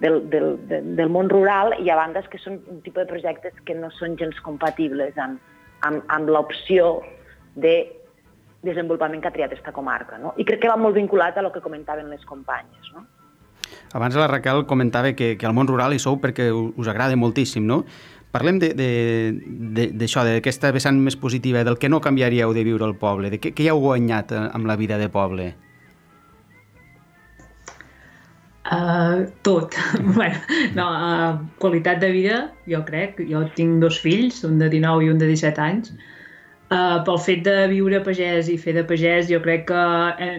del, 0.00 0.20
del, 0.32 0.50
del, 0.68 0.90
del 0.96 1.12
món 1.12 1.30
rural 1.32 1.74
i 1.80 1.88
a 1.92 1.96
bandes 1.98 2.28
que 2.32 2.40
són 2.40 2.60
un 2.72 2.82
tipus 2.84 3.04
de 3.04 3.08
projectes 3.12 3.56
que 3.64 3.76
no 3.76 3.92
són 3.96 4.16
gens 4.20 4.40
compatibles 4.44 5.16
amb, 5.20 5.40
amb, 5.88 6.04
amb 6.08 6.32
l'opció 6.32 6.98
de 7.56 7.74
desenvolupament 8.64 9.22
que 9.22 9.30
ha 9.30 9.36
triat 9.36 9.54
aquesta 9.54 9.72
comarca. 9.72 10.18
No? 10.20 10.34
I 10.36 10.44
crec 10.44 10.60
que 10.64 10.72
va 10.72 10.76
molt 10.80 10.96
vinculat 10.96 11.36
a 11.36 11.44
el 11.44 11.52
que 11.52 11.64
comentaven 11.64 12.12
les 12.12 12.24
companyes. 12.28 12.92
No? 12.92 13.06
Abans 13.96 14.16
la 14.20 14.28
Raquel 14.28 14.66
comentava 14.68 15.14
que, 15.16 15.34
que 15.40 15.48
al 15.48 15.56
món 15.56 15.68
rural 15.68 15.94
hi 15.96 16.00
sou 16.02 16.20
perquè 16.20 16.50
us 16.52 16.90
agrada 16.90 17.16
moltíssim, 17.16 17.64
no? 17.66 17.84
Parlem 18.30 18.60
d'això, 18.62 20.22
d'aquesta 20.26 20.70
vessant 20.70 21.00
més 21.02 21.16
positiva, 21.18 21.64
del 21.66 21.80
que 21.82 21.88
no 21.90 21.98
canviaríeu 22.02 22.54
de 22.54 22.62
viure 22.66 22.86
al 22.86 22.94
poble, 22.98 23.30
de 23.32 23.40
què, 23.42 23.50
què 23.50 23.66
hi 23.66 23.72
heu 23.72 23.82
guanyat 23.82 24.30
eh, 24.30 24.44
amb 24.54 24.70
la 24.70 24.76
vida 24.78 25.00
de 25.00 25.08
poble? 25.10 25.48
Uh, 28.70 29.26
tot. 29.42 29.74
bueno, 30.14 30.38
no, 30.76 30.86
uh, 30.86 31.40
qualitat 31.58 31.98
de 31.98 32.12
vida, 32.14 32.38
jo 32.70 32.84
crec. 32.86 33.18
Jo 33.26 33.42
tinc 33.58 33.82
dos 33.82 33.98
fills, 33.98 34.44
un 34.46 34.62
de 34.62 34.70
19 34.70 35.08
i 35.08 35.10
un 35.10 35.18
de 35.18 35.26
17 35.32 35.66
anys. 35.66 35.90
Uh, 36.70 37.02
pel 37.02 37.18
fet 37.18 37.42
de 37.42 37.56
viure 37.72 37.98
pagès 38.06 38.46
i 38.46 38.54
fer 38.62 38.76
de 38.78 38.86
pagès, 38.86 39.26
jo 39.26 39.42
crec 39.42 39.66
que 39.72 39.86
he, 40.22 40.30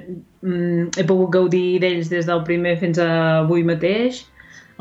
he 0.96 1.04
pogut 1.04 1.36
gaudir 1.36 1.82
d'ells 1.84 2.08
des 2.14 2.30
del 2.30 2.46
primer 2.48 2.78
fins 2.80 3.04
a 3.04 3.10
avui 3.42 3.68
mateix 3.68 4.24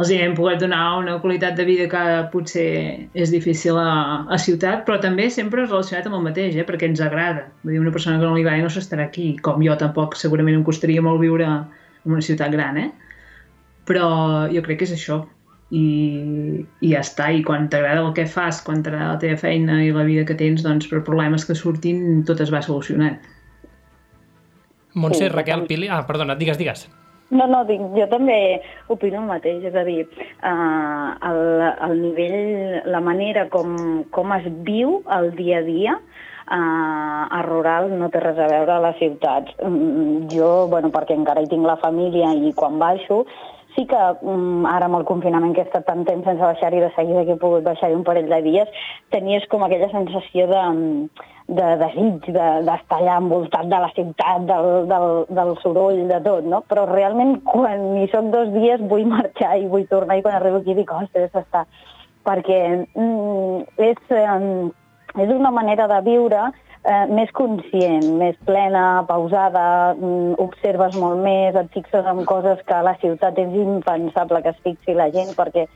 els 0.00 0.10
hem 0.14 0.34
pogut 0.36 0.60
donar 0.62 0.98
una 0.98 1.18
qualitat 1.20 1.58
de 1.58 1.66
vida 1.68 1.86
que 1.92 2.02
potser 2.32 2.68
és 3.12 3.32
difícil 3.32 3.76
a, 3.76 4.24
a 4.32 4.38
ciutat, 4.40 4.86
però 4.86 4.96
també 5.02 5.26
sempre 5.32 5.66
relacionat 5.66 6.06
amb 6.08 6.16
el 6.16 6.24
mateix, 6.30 6.56
eh? 6.56 6.64
perquè 6.68 6.88
ens 6.88 7.02
agrada. 7.04 7.48
Vull 7.64 7.74
dir, 7.74 7.82
una 7.82 7.92
persona 7.92 8.20
que 8.20 8.24
no 8.24 8.36
li 8.36 8.44
agrada 8.46 8.64
no 8.64 8.70
s'estarà 8.72 9.10
aquí, 9.10 9.34
com 9.44 9.60
jo 9.64 9.76
tampoc 9.80 10.16
segurament 10.16 10.56
em 10.56 10.64
costaria 10.64 11.04
molt 11.04 11.20
viure 11.20 11.48
en 11.50 12.14
una 12.14 12.24
ciutat 12.24 12.54
gran, 12.54 12.78
eh? 12.80 12.88
Però 13.90 14.06
jo 14.52 14.62
crec 14.64 14.80
que 14.80 14.88
és 14.88 14.94
això. 14.96 15.20
I, 15.70 15.84
i 16.82 16.88
ja 16.90 17.02
està, 17.04 17.28
i 17.30 17.44
quan 17.46 17.68
t'agrada 17.70 18.00
el 18.02 18.14
que 18.16 18.24
fas, 18.26 18.58
quan 18.66 18.80
t'agrada 18.82 19.12
la 19.12 19.20
teva 19.22 19.36
feina 19.38 19.76
i 19.84 19.92
la 19.94 20.06
vida 20.08 20.24
que 20.26 20.34
tens, 20.38 20.64
doncs 20.66 20.88
per 20.90 21.04
problemes 21.06 21.44
que 21.46 21.54
surtin 21.54 22.24
tot 22.26 22.40
es 22.42 22.50
va 22.50 22.62
solucionant. 22.64 23.20
Montse, 24.94 25.26
Sí, 25.26 25.30
Raquel. 25.30 25.68
Pili... 25.70 25.92
Ah, 25.92 26.02
perdona, 26.08 26.34
digues, 26.40 26.58
digues. 26.58 26.88
No, 27.30 27.46
no, 27.46 27.62
dic, 27.68 27.82
jo 27.94 28.06
també 28.10 28.36
opino 28.90 29.20
el 29.20 29.28
mateix, 29.28 29.62
és 29.68 29.76
a 29.78 29.84
dir, 29.86 30.00
eh, 30.02 31.10
el, 31.28 31.40
el 31.86 32.00
nivell, 32.00 32.80
la 32.90 33.00
manera 33.06 33.46
com, 33.52 33.76
com 34.10 34.34
es 34.34 34.48
viu 34.66 34.98
el 35.18 35.30
dia 35.38 35.60
a 35.60 35.66
dia 35.66 35.94
eh, 36.50 37.36
a 37.38 37.42
rural 37.46 37.92
no 37.98 38.10
té 38.10 38.20
res 38.22 38.38
a 38.38 38.50
veure 38.50 38.74
a 38.74 38.82
les 38.88 38.98
ciutats. 38.98 39.54
Mm, 39.62 40.26
Jo, 40.34 40.66
bueno, 40.70 40.90
perquè 40.90 41.14
encara 41.14 41.42
hi 41.42 41.48
tinc 41.50 41.66
la 41.66 41.78
família 41.78 42.34
i 42.34 42.52
quan 42.58 42.78
baixo, 42.82 43.24
sí 43.76 43.86
que 43.86 43.98
mm, 43.98 44.66
ara 44.66 44.90
amb 44.90 44.98
el 44.98 45.06
confinament 45.08 45.54
que 45.54 45.62
he 45.62 45.68
estat 45.68 45.86
tant 45.86 46.04
temps 46.08 46.26
sense 46.26 46.42
baixar-hi, 46.42 46.82
de 46.82 46.90
seguida 46.96 47.24
que 47.24 47.36
he 47.38 47.42
pogut 47.42 47.66
baixar-hi 47.66 47.94
un 47.94 48.06
parell 48.06 48.30
de 48.30 48.42
dies, 48.46 48.82
tenies 49.14 49.46
com 49.52 49.62
aquella 49.64 49.90
sensació 49.94 50.48
de, 50.50 50.64
de 51.50 51.68
desig, 51.80 52.26
de- 52.30 52.62
d'estar 52.66 53.00
allà 53.00 53.16
envoltat 53.18 53.66
de 53.70 53.78
la 53.82 53.90
ciutat, 53.96 54.44
del, 54.46 54.68
del, 54.90 55.08
del 55.38 55.52
soroll, 55.62 56.04
de 56.08 56.20
tot, 56.22 56.46
no? 56.46 56.62
Però 56.70 56.86
realment 56.86 57.40
quan 57.46 57.96
hi 57.98 58.06
soc 58.12 58.30
dos 58.34 58.52
dies 58.54 58.82
vull 58.92 59.08
marxar 59.10 59.56
i 59.58 59.66
vull 59.70 59.88
tornar 59.90 60.20
i 60.20 60.22
quan 60.26 60.38
arribo 60.38 60.62
aquí 60.62 60.76
dic, 60.78 60.92
ostres, 60.94 61.34
està... 61.34 61.66
Perquè 62.20 62.58
mm, 62.76 63.62
és, 63.80 64.00
eh, 64.12 65.22
és 65.24 65.30
una 65.32 65.50
manera 65.50 65.86
de 65.88 66.02
viure 66.04 66.42
eh, 66.84 67.06
més 67.10 67.30
conscient, 67.36 68.06
més 68.20 68.36
plena, 68.46 69.02
pausada, 69.08 69.96
mm, 69.96 70.36
observes 70.44 70.96
molt 71.00 71.24
més, 71.24 71.56
et 71.56 71.72
fixes 71.74 72.06
en 72.12 72.24
coses 72.28 72.60
que 72.66 72.76
a 72.76 72.84
la 72.86 72.94
ciutat 73.00 73.38
és 73.40 73.56
impensable 73.64 74.42
que 74.44 74.52
es 74.54 74.60
fixi 74.66 74.94
la 74.94 75.08
gent, 75.16 75.32
perquè 75.38 75.66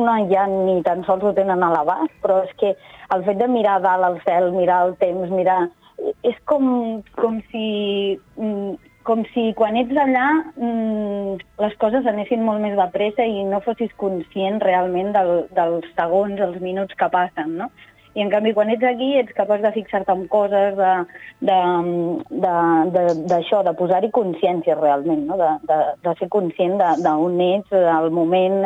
una 0.00 0.16
ja 0.30 0.46
ni 0.50 0.80
tan 0.86 1.04
sols 1.08 1.24
ho 1.24 1.34
tenen 1.36 1.62
a 1.62 1.70
l'abast, 1.74 2.14
però 2.24 2.40
és 2.46 2.54
que 2.60 2.74
el 3.14 3.26
fet 3.26 3.38
de 3.40 3.48
mirar 3.52 3.80
dalt 3.84 4.08
al 4.08 4.18
cel, 4.26 4.52
mirar 4.56 4.86
el 4.88 4.96
temps, 5.02 5.30
mirar... 5.30 5.60
És 6.26 6.34
com, 6.50 6.64
com 7.14 7.36
si 7.52 7.66
mm, 8.40 8.72
com 9.06 9.22
si 9.32 9.50
quan 9.58 9.76
ets 9.78 9.94
allà 9.98 10.26
mm, 10.54 11.38
les 11.62 11.74
coses 11.82 12.06
anessin 12.08 12.42
molt 12.46 12.62
més 12.62 12.74
de 12.78 12.86
pressa 12.94 13.26
i 13.26 13.42
no 13.46 13.60
fossis 13.64 13.90
conscient 14.00 14.60
realment 14.62 15.12
del, 15.14 15.32
dels 15.56 15.88
segons, 15.98 16.40
els 16.40 16.60
minuts 16.62 16.98
que 16.98 17.10
passen, 17.12 17.56
no? 17.60 17.70
I 18.12 18.20
en 18.20 18.28
canvi, 18.28 18.52
quan 18.52 18.68
ets 18.68 18.84
aquí, 18.84 19.14
ets 19.16 19.32
capaç 19.32 19.62
de 19.64 19.70
fixar-te 19.72 20.12
en 20.12 20.26
coses, 20.28 20.74
de, 20.76 20.90
de, 21.48 21.58
de, 22.44 22.56
de, 22.92 23.04
d'això, 23.30 23.62
de 23.64 23.72
posar-hi 23.78 24.10
consciència 24.12 24.76
realment, 24.76 25.24
no? 25.30 25.38
de, 25.40 25.48
de, 25.70 25.78
de 26.04 26.14
ser 26.18 26.28
conscient 26.34 26.76
d'on 26.78 27.44
ets, 27.48 27.72
del 27.72 28.10
moment... 28.12 28.60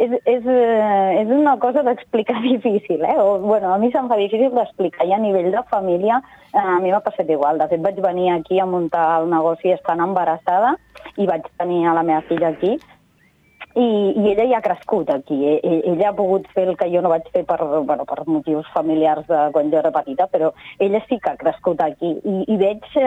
És, 0.00 0.12
és, 0.24 0.46
eh, 0.48 1.20
és 1.20 1.28
una 1.28 1.58
cosa 1.60 1.82
d'explicar 1.84 2.38
difícil, 2.46 3.02
eh? 3.04 3.16
O, 3.20 3.38
bueno, 3.44 3.72
a 3.74 3.78
mi 3.78 3.90
se'm 3.92 4.08
fa 4.08 4.16
difícil 4.16 4.54
d'explicar 4.54 5.04
i 5.08 5.12
a 5.12 5.18
nivell 5.20 5.50
de 5.52 5.60
família 5.68 6.22
eh, 6.54 6.58
a 6.62 6.78
mi 6.80 6.88
m'ha 6.92 7.02
passat 7.04 7.28
igual. 7.28 7.58
De 7.60 7.68
fet, 7.68 7.82
vaig 7.84 8.00
venir 8.00 8.30
aquí 8.32 8.60
a 8.60 8.66
muntar 8.66 9.04
el 9.20 9.28
negoci 9.28 9.74
estant 9.74 10.00
embarassada 10.00 10.76
i 11.20 11.26
vaig 11.28 11.44
tenir 11.60 11.84
a 11.86 11.92
la 11.98 12.02
meva 12.06 12.24
filla 12.30 12.48
aquí 12.54 12.78
i, 13.76 13.84
i 14.16 14.30
ella 14.32 14.46
ja 14.50 14.58
ha 14.58 14.64
crescut 14.64 15.10
aquí. 15.12 15.36
E- 15.46 15.60
e- 15.62 15.82
Ella 15.92 16.08
ha 16.10 16.16
pogut 16.16 16.48
fer 16.54 16.64
el 16.68 16.76
que 16.80 16.88
jo 16.90 17.02
no 17.04 17.12
vaig 17.12 17.28
fer 17.34 17.44
per, 17.46 17.58
bueno, 17.84 18.06
per 18.08 18.24
motius 18.26 18.66
familiars 18.74 19.26
de 19.28 19.42
quan 19.52 19.70
jo 19.70 19.78
era 19.78 19.92
petita, 19.94 20.26
però 20.32 20.52
ella 20.78 21.02
sí 21.08 21.20
que 21.20 21.30
ha 21.30 21.36
crescut 21.36 21.80
aquí. 21.84 22.16
I, 22.24 22.44
i 22.48 22.56
veig, 22.56 22.88
eh, 22.96 23.04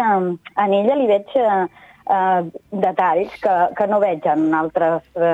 en 0.67 0.77
ella 0.77 0.95
li 0.95 1.09
veig 1.09 1.33
eh, 1.35 1.65
eh, 2.09 2.41
detalls 2.71 3.33
que, 3.41 3.55
que 3.77 3.87
no 3.87 3.99
veig 4.03 4.25
en 4.29 4.53
altres, 4.55 5.05
eh, 5.15 5.33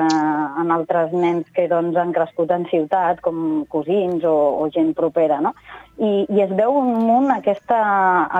en 0.62 0.72
altres 0.74 1.12
nens 1.12 1.48
que 1.54 1.66
doncs, 1.70 1.96
han 1.98 2.12
crescut 2.16 2.52
en 2.54 2.66
ciutat, 2.70 3.20
com 3.24 3.64
cosins 3.72 4.24
o, 4.24 4.36
o 4.62 4.68
gent 4.74 4.92
propera, 4.98 5.40
no? 5.44 5.54
I, 6.00 6.24
i 6.32 6.42
es 6.44 6.52
veu 6.56 6.78
un 6.80 6.94
munt 7.04 7.30
aquesta, 7.34 7.80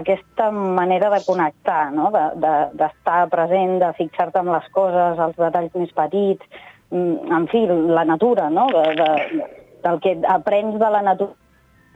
aquesta 0.00 0.50
manera 0.50 1.10
de 1.12 1.20
connectar, 1.26 1.90
no? 1.92 2.08
d'estar 2.12 3.18
de, 3.18 3.24
de, 3.26 3.30
present, 3.34 3.76
de 3.82 3.90
fixar-te 3.98 4.40
en 4.40 4.52
les 4.54 4.70
coses, 4.72 5.20
els 5.20 5.36
detalls 5.36 5.76
més 5.76 5.92
petits, 5.96 6.62
mm, 6.88 7.34
en 7.36 7.50
fi, 7.52 7.66
la 7.68 8.06
natura, 8.08 8.48
no? 8.48 8.70
de, 8.72 8.86
de, 9.02 9.50
del 9.84 10.00
que 10.00 10.16
aprens 10.28 10.80
de 10.80 10.90
la 10.96 11.04
natura 11.04 11.36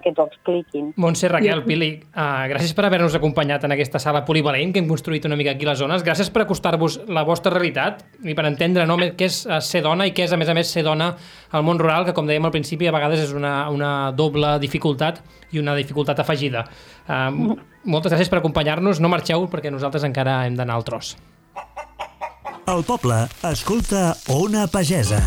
que 0.04 0.12
t'ho 0.12 0.26
expliquin. 0.28 0.92
Montse, 1.00 1.28
Raquel, 1.32 1.64
Pili, 1.64 1.90
uh, 2.12 2.44
gràcies 2.50 2.74
per 2.76 2.84
haver-nos 2.86 3.16
acompanyat 3.16 3.64
en 3.64 3.74
aquesta 3.74 4.00
sala 4.02 4.24
polivalent 4.28 4.74
que 4.74 4.82
hem 4.82 4.90
construït 4.90 5.24
una 5.24 5.38
mica 5.40 5.54
aquí 5.54 5.66
a 5.66 5.72
les 5.72 5.80
zones. 5.80 6.04
Gràcies 6.06 6.30
per 6.34 6.44
acostar-vos 6.44 7.00
la 7.08 7.24
vostra 7.26 7.54
realitat 7.54 8.04
i 8.22 8.36
per 8.36 8.46
entendre 8.50 8.86
no, 8.86 8.98
què 9.00 9.28
és 9.30 9.40
eh, 9.48 9.60
ser 9.64 9.82
dona 9.86 10.06
i 10.06 10.12
què 10.14 10.28
és, 10.28 10.34
a 10.36 10.40
més 10.40 10.50
a 10.52 10.56
més, 10.56 10.70
ser 10.70 10.84
dona 10.86 11.14
al 11.54 11.64
món 11.66 11.80
rural, 11.80 12.04
que, 12.04 12.14
com 12.16 12.28
dèiem 12.28 12.44
al 12.44 12.54
principi, 12.54 12.88
a 12.88 12.94
vegades 12.94 13.24
és 13.24 13.32
una, 13.36 13.70
una 13.72 14.12
doble 14.16 14.58
dificultat 14.62 15.22
i 15.54 15.62
una 15.62 15.76
dificultat 15.78 16.20
afegida. 16.20 16.66
Uh, 17.08 17.56
moltes 17.88 18.12
gràcies 18.12 18.30
per 18.30 18.42
acompanyar-nos. 18.42 19.00
No 19.00 19.12
marxeu, 19.12 19.48
perquè 19.48 19.72
nosaltres 19.72 20.04
encara 20.04 20.42
hem 20.44 20.60
d'anar 20.60 20.78
al 20.78 20.86
tros. 20.86 21.16
El 22.64 22.80
poble 22.84 23.26
escolta 23.44 24.14
Ona 24.32 24.68
Pagesa. 24.72 25.20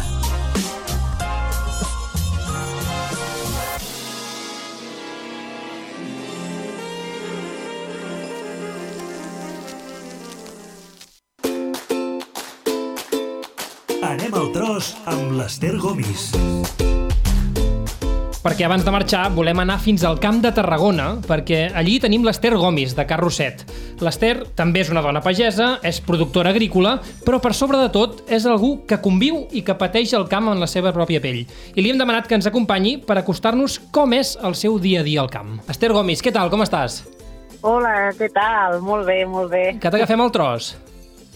l'Ester 15.37 15.75
Gomis. 15.77 16.31
Perquè 18.41 18.65
abans 18.65 18.81
de 18.85 18.93
marxar 18.93 19.27
volem 19.35 19.59
anar 19.61 19.75
fins 19.83 20.01
al 20.07 20.17
Camp 20.23 20.39
de 20.41 20.49
Tarragona, 20.55 21.19
perquè 21.27 21.67
allí 21.77 21.97
tenim 22.01 22.23
l'Ester 22.25 22.55
Gomis, 22.57 22.95
de 22.97 23.05
Carrosset. 23.05 23.61
L'Ester 24.01 24.47
també 24.57 24.81
és 24.81 24.89
una 24.89 25.03
dona 25.05 25.21
pagesa, 25.21 25.75
és 25.85 25.99
productora 26.01 26.55
agrícola, 26.55 26.95
però 27.25 27.41
per 27.43 27.53
sobre 27.53 27.77
de 27.83 27.91
tot 27.93 28.23
és 28.33 28.47
algú 28.49 28.79
que 28.89 29.01
conviu 29.03 29.43
i 29.51 29.61
que 29.67 29.77
pateix 29.77 30.15
el 30.17 30.25
camp 30.31 30.49
en 30.53 30.63
la 30.63 30.71
seva 30.71 30.95
pròpia 30.95 31.21
pell. 31.21 31.43
I 31.75 31.83
li 31.83 31.93
hem 31.93 32.01
demanat 32.01 32.25
que 32.25 32.39
ens 32.39 32.49
acompanyi 32.49 32.97
per 33.05 33.19
acostar-nos 33.21 33.77
com 33.93 34.17
és 34.17 34.33
el 34.41 34.57
seu 34.57 34.81
dia 34.81 35.03
a 35.03 35.05
dia 35.05 35.21
al 35.21 35.29
camp. 35.29 35.59
Ester 35.69 35.93
Gomis, 35.93 36.23
què 36.25 36.33
tal, 36.33 36.49
com 36.49 36.65
estàs? 36.65 37.03
Hola, 37.61 38.13
què 38.17 38.31
tal? 38.33 38.81
Molt 38.81 39.05
bé, 39.05 39.21
molt 39.29 39.53
bé. 39.53 39.65
Que 39.77 39.93
t'agafem 39.93 40.23
el 40.23 40.33
tros. 40.33 40.73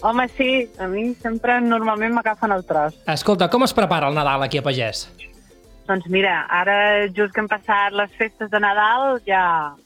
Home, 0.02 0.28
sí, 0.34 0.68
a 0.82 0.88
mi 0.90 1.12
sempre 1.14 1.60
normalment 1.62 2.16
m'agafen 2.16 2.50
el 2.50 2.64
tros. 2.66 2.96
Escolta, 3.06 3.46
com 3.48 3.62
es 3.62 3.74
prepara 3.74 4.08
el 4.10 4.16
Nadal 4.18 4.42
aquí 4.42 4.58
a 4.58 4.64
Pagès? 4.66 5.06
Doncs 5.86 6.06
mira, 6.10 6.40
ara 6.50 7.06
just 7.14 7.34
que 7.34 7.42
han 7.42 7.50
passat 7.50 7.94
les 7.94 8.10
festes 8.18 8.50
de 8.50 8.60
Nadal 8.62 9.20
ja, 9.26 9.42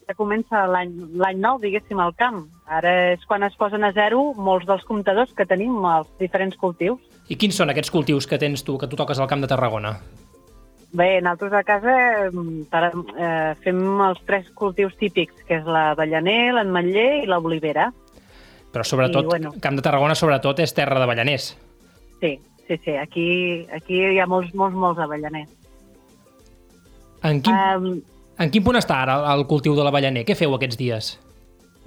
ja 0.09 0.17
comença 0.17 0.65
l'any 0.69 1.41
nou, 1.41 1.61
diguéssim, 1.61 2.01
al 2.01 2.15
camp. 2.17 2.47
Ara 2.65 2.93
és 3.13 3.25
quan 3.29 3.45
es 3.45 3.57
posen 3.61 3.85
a 3.85 3.93
zero 3.97 4.31
molts 4.37 4.65
dels 4.69 4.85
comptadors 4.89 5.33
que 5.37 5.49
tenim 5.49 5.85
als 5.85 6.09
diferents 6.21 6.57
cultius. 6.57 7.01
I 7.29 7.37
quins 7.37 7.57
són 7.59 7.73
aquests 7.73 7.93
cultius 7.93 8.29
que 8.29 8.41
tens 8.41 8.65
tu, 8.65 8.79
que 8.81 8.89
tu 8.89 8.97
toques 8.97 9.21
al 9.21 9.29
Camp 9.29 9.45
de 9.45 9.51
Tarragona? 9.51 9.97
Bé, 10.97 11.21
nosaltres 11.21 11.53
a 11.59 11.65
casa 11.67 11.95
mm, 12.31 12.69
per, 12.73 12.83
eh, 13.19 13.53
fem 13.65 13.81
els 14.07 14.21
tres 14.25 14.49
cultius 14.57 14.95
típics, 14.97 15.45
que 15.45 15.59
és 15.59 15.67
l'avellaner, 15.69 16.55
l'ametller 16.57 17.09
i 17.25 17.27
l'olivera. 17.29 17.91
Però 18.77 18.85
sobretot, 18.85 19.25
I, 19.25 19.29
bueno. 19.33 19.55
Camp 19.65 19.79
de 19.79 19.83
Tarragona 19.87 20.15
sobretot 20.19 20.59
és 20.61 20.75
terra 20.77 21.01
de 21.01 21.07
ballaners. 21.09 21.55
Sí, 22.21 22.35
sí, 22.67 22.77
sí, 22.85 22.97
aquí, 23.01 23.29
aquí 23.73 24.03
hi 24.05 24.19
ha 24.21 24.27
molts, 24.29 24.53
molts, 24.53 24.77
molts 24.77 25.01
avellaners. 25.01 25.49
En 27.25 27.41
quin, 27.41 27.57
Um, 27.57 27.87
en 28.37 28.51
quin 28.53 28.65
punt 28.67 28.77
està 28.77 28.99
ara 29.01 29.15
el, 29.33 29.47
cultiu 29.49 29.73
de 29.79 29.87
l'avellaner? 29.87 30.27
Què 30.29 30.37
feu 30.37 30.53
aquests 30.53 30.77
dies? 30.77 31.15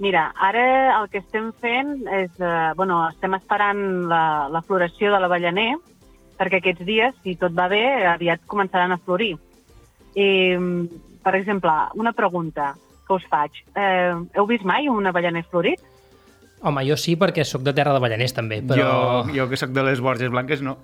Mira, 0.02 0.32
ara 0.34 0.64
el 0.96 1.06
que 1.12 1.20
estem 1.22 1.52
fent 1.62 1.92
és... 2.08 2.32
Eh, 2.42 2.72
bueno, 2.74 3.04
estem 3.12 3.38
esperant 3.38 3.84
la, 4.10 4.24
la 4.50 4.62
floració 4.66 5.12
de 5.14 5.20
l'avellaner, 5.22 5.68
perquè 6.40 6.58
aquests 6.58 6.82
dies, 6.88 7.14
si 7.22 7.36
tot 7.38 7.54
va 7.54 7.68
bé, 7.70 7.84
aviat 8.16 8.42
començaran 8.50 8.96
a 8.96 8.98
florir. 8.98 9.36
I, 10.16 10.26
mm, 10.56 11.04
per 11.22 11.36
exemple, 11.38 11.76
una 11.94 12.16
pregunta 12.18 12.72
que 13.06 13.14
us 13.14 13.30
faig. 13.30 13.62
Eh, 13.78 14.10
heu 14.34 14.50
vist 14.50 14.66
mai 14.66 14.90
un 14.90 15.06
avellaner 15.06 15.46
florit? 15.52 15.86
Home, 16.62 16.84
jo 16.84 16.96
sí, 17.00 17.14
perquè 17.16 17.44
sóc 17.48 17.62
de 17.64 17.72
terra 17.72 17.94
de 17.96 18.00
ballaners 18.02 18.34
també, 18.36 18.60
però... 18.60 18.84
Jo, 19.24 19.32
jo 19.32 19.48
que 19.48 19.56
sóc 19.56 19.70
de 19.72 19.84
les 19.86 20.00
Borges 20.04 20.30
Blanques, 20.30 20.60
no. 20.60 20.76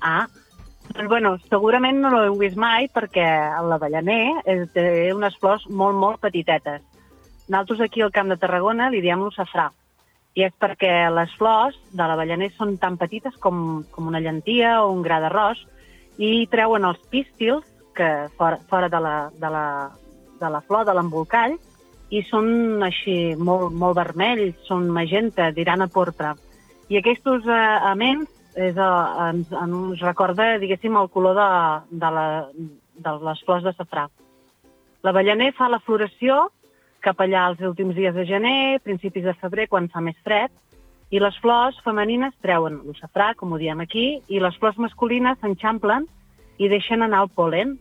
Ah, 0.00 0.28
doncs 0.94 1.08
bueno, 1.10 1.36
segurament 1.50 1.98
no 2.02 2.10
l'heu 2.14 2.36
vist 2.38 2.56
mai 2.58 2.86
perquè 2.92 3.26
l'avellaner 3.66 4.42
és- 4.46 4.68
té 4.74 4.84
unes 5.14 5.34
flors 5.42 5.66
molt, 5.70 5.96
molt 5.98 6.20
petitetes. 6.22 6.82
Nosaltres 7.48 7.80
aquí 7.88 8.02
al 8.02 8.12
Camp 8.14 8.30
de 8.30 8.36
Tarragona 8.38 8.90
li 8.90 9.00
diem 9.02 9.24
safrà. 9.34 9.70
I 10.34 10.46
és 10.46 10.52
perquè 10.56 11.10
les 11.12 11.34
flors 11.36 11.74
de 11.92 12.06
l'avellaner 12.08 12.52
són 12.56 12.78
tan 12.80 12.94
petites 12.96 13.34
com, 13.42 13.82
com 13.90 14.06
una 14.08 14.20
llentia 14.22 14.78
o 14.84 14.92
un 14.94 15.02
gra 15.04 15.18
d'arròs 15.20 15.58
i 16.22 16.46
treuen 16.48 16.86
els 16.88 17.02
pístils 17.10 17.66
que 17.94 18.08
fora, 18.38 18.56
fora 18.70 18.88
de, 18.88 19.00
la, 19.02 19.16
de, 19.34 19.50
la, 19.50 19.90
de 20.40 20.48
la 20.54 20.60
flor, 20.64 20.86
de 20.88 20.94
l'embolcall, 20.96 21.58
i 22.12 22.22
són 22.28 22.82
així 22.84 23.34
molt, 23.40 23.72
molt 23.72 23.96
vermells, 23.96 24.58
són 24.68 24.90
magenta, 24.92 25.50
tirant 25.56 25.84
a 25.84 25.88
porpra. 25.88 26.34
I 26.92 27.00
aquests 27.00 27.48
eh, 27.48 27.60
aments 27.88 28.28
és, 28.54 28.76
eh, 28.76 29.28
ens, 29.28 29.52
ens 29.52 30.02
recorda, 30.04 30.58
diguéssim, 30.60 30.96
el 31.00 31.08
color 31.08 31.38
de, 31.38 31.50
de, 32.04 32.10
la, 32.18 32.26
de 33.06 33.14
les 33.28 33.46
flors 33.46 33.64
de 33.64 33.72
safrà. 33.78 34.08
L'avellaner 35.02 35.54
fa 35.56 35.70
la 35.72 35.80
floració 35.82 36.44
cap 37.02 37.20
allà 37.20 37.48
els 37.50 37.62
últims 37.66 37.96
dies 37.98 38.14
de 38.14 38.24
gener, 38.28 38.78
principis 38.86 39.24
de 39.26 39.34
febrer, 39.40 39.66
quan 39.70 39.88
fa 39.92 40.00
més 40.04 40.18
fred, 40.22 40.52
i 41.12 41.20
les 41.20 41.36
flors 41.42 41.76
femenines 41.84 42.34
treuen 42.44 42.78
el 42.86 42.96
safrà, 42.96 43.32
com 43.36 43.52
ho 43.52 43.60
diem 43.60 43.82
aquí, 43.82 44.22
i 44.32 44.40
les 44.40 44.56
flors 44.60 44.78
masculines 44.80 45.40
s'enxamplen 45.42 46.06
i 46.62 46.70
deixen 46.72 47.02
anar 47.04 47.24
el 47.26 47.32
polen. 47.34 47.74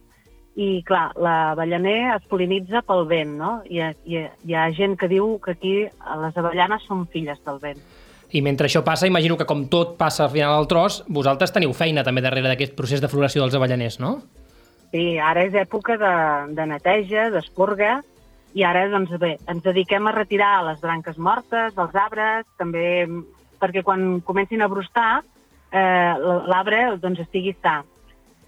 I, 0.60 0.82
clar, 0.84 1.14
l'avellaner 1.16 2.12
es 2.18 2.26
polinitza 2.28 2.82
pel 2.84 3.06
vent, 3.08 3.38
no? 3.40 3.52
Hi 3.72 3.80
ha, 3.80 3.92
hi, 4.04 4.18
ha, 4.20 4.32
hi 4.44 4.56
ha 4.56 4.68
gent 4.76 4.98
que 5.00 5.08
diu 5.08 5.38
que 5.44 5.56
aquí 5.56 5.76
les 5.88 6.40
avellanes 6.42 6.84
són 6.90 7.06
filles 7.14 7.40
del 7.48 7.60
vent. 7.64 7.80
I 8.32 8.42
mentre 8.44 8.68
això 8.68 8.82
passa, 8.84 9.08
imagino 9.08 9.38
que 9.40 9.48
com 9.48 9.66
tot 9.72 9.98
passa 10.00 10.26
al 10.26 10.32
final 10.32 10.54
del 10.58 10.70
tros, 10.72 11.02
vosaltres 11.08 11.52
teniu 11.56 11.74
feina 11.76 12.04
també 12.08 12.24
darrere 12.24 12.52
d'aquest 12.52 12.76
procés 12.76 13.04
de 13.04 13.10
floració 13.12 13.44
dels 13.44 13.56
avellaners, 13.56 14.00
no? 14.04 14.18
Sí, 14.92 15.18
ara 15.24 15.44
és 15.48 15.56
època 15.56 15.98
de, 16.00 16.14
de 16.56 16.68
neteja, 16.68 17.30
d'esporga, 17.32 18.02
i 18.56 18.66
ara 18.68 18.86
doncs, 18.92 19.14
bé, 19.20 19.38
ens 19.52 19.64
dediquem 19.64 20.08
a 20.08 20.16
retirar 20.16 20.58
les 20.68 20.80
branques 20.84 21.20
mortes 21.20 21.76
dels 21.78 21.96
arbres, 21.96 22.48
també 22.60 23.08
perquè 23.62 23.84
quan 23.88 24.20
comencin 24.28 24.64
a 24.64 24.68
brostar 24.72 25.22
eh, 25.72 26.14
l'arbre 26.52 26.98
doncs, 27.00 27.24
estigui 27.24 27.56
sa. 27.62 27.82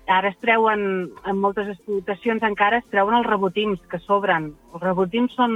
Ara 0.07 0.29
es 0.33 0.39
treuen, 0.43 1.11
en 1.25 1.37
moltes 1.39 1.69
explotacions 1.71 2.43
encara 2.43 2.81
es 2.81 2.87
treuen 2.91 3.15
els 3.15 3.27
rebotims 3.27 3.79
que 3.87 3.99
sobren. 4.03 4.51
Els 4.73 4.83
rebotims 4.83 5.35
són, 5.37 5.53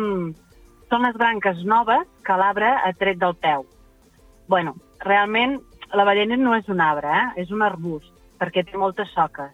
són 0.88 1.04
les 1.04 1.18
branques 1.20 1.64
noves 1.68 2.08
que 2.24 2.38
l'arbre 2.40 2.70
ha 2.72 2.94
tret 2.96 3.20
del 3.20 3.36
peu. 3.36 3.66
bueno, 4.48 4.76
realment 5.04 5.58
la 5.94 6.06
ballena 6.08 6.38
no 6.38 6.54
és 6.56 6.68
un 6.70 6.80
arbre, 6.80 7.10
eh? 7.12 7.42
és 7.44 7.52
un 7.52 7.62
arbust, 7.62 8.12
perquè 8.40 8.64
té 8.64 8.78
moltes 8.78 9.10
soques. 9.12 9.52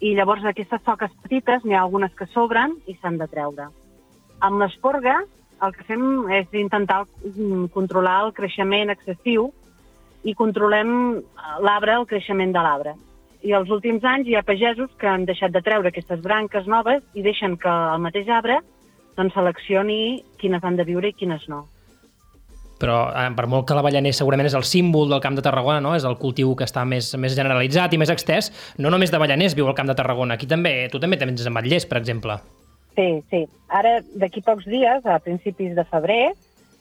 I 0.00 0.14
llavors 0.16 0.44
aquestes 0.44 0.80
soques 0.84 1.12
petites 1.22 1.64
n'hi 1.64 1.74
ha 1.74 1.82
algunes 1.82 2.14
que 2.16 2.26
sobren 2.32 2.76
i 2.86 2.96
s'han 2.96 3.18
de 3.20 3.28
treure. 3.28 3.68
Amb 4.40 4.60
l'esporga 4.60 5.18
el 5.64 5.72
que 5.72 5.84
fem 5.88 6.02
és 6.36 6.52
intentar 6.52 7.04
controlar 7.72 8.18
el 8.26 8.34
creixement 8.36 8.92
excessiu 8.92 9.50
i 10.24 10.34
controlem 10.34 10.90
l'arbre, 11.64 11.96
el 11.96 12.08
creixement 12.08 12.52
de 12.52 12.64
l'arbre. 12.64 12.94
I 13.44 13.52
els 13.56 13.70
últims 13.70 14.04
anys 14.04 14.28
hi 14.28 14.36
ha 14.36 14.44
pagesos 14.46 14.90
que 15.00 15.08
han 15.10 15.26
deixat 15.28 15.52
de 15.54 15.62
treure 15.64 15.92
aquestes 15.92 16.22
branques 16.24 16.66
noves 16.66 17.02
i 17.14 17.24
deixen 17.26 17.56
que 17.60 17.70
el 17.70 18.02
mateix 18.02 18.28
arbre 18.32 18.60
doncs, 19.16 19.34
seleccioni 19.34 20.22
quines 20.40 20.64
han 20.64 20.76
de 20.76 20.84
viure 20.84 21.10
i 21.10 21.16
quines 21.16 21.48
no. 21.48 21.64
Però 22.80 23.06
eh, 23.08 23.28
per 23.36 23.46
molt 23.48 23.64
que 23.68 23.76
l'avellaner 23.76 24.12
segurament 24.12 24.50
és 24.50 24.56
el 24.58 24.66
símbol 24.68 25.08
del 25.08 25.22
Camp 25.24 25.38
de 25.38 25.44
Tarragona, 25.44 25.80
no? 25.80 25.94
és 25.96 26.04
el 26.04 26.18
cultiu 26.20 26.52
que 26.56 26.66
està 26.68 26.84
més, 26.84 27.08
més 27.16 27.36
generalitzat 27.36 27.94
i 27.96 28.00
més 28.00 28.12
extès, 28.12 28.50
no 28.78 28.92
només 28.92 29.12
d'avellaners 29.12 29.56
viu 29.56 29.68
al 29.70 29.76
Camp 29.78 29.88
de 29.88 29.96
Tarragona, 29.96 30.36
aquí 30.36 30.48
també, 30.48 30.74
tu 30.92 31.00
també 31.00 31.16
tens 31.20 31.46
ametllers, 31.48 31.88
per 31.88 32.02
exemple. 32.02 32.36
Sí, 32.96 33.08
sí. 33.30 33.44
Ara, 33.76 33.98
d'aquí 34.16 34.42
pocs 34.44 34.68
dies, 34.68 35.04
a 35.04 35.18
principis 35.24 35.74
de 35.76 35.84
febrer, 35.88 36.34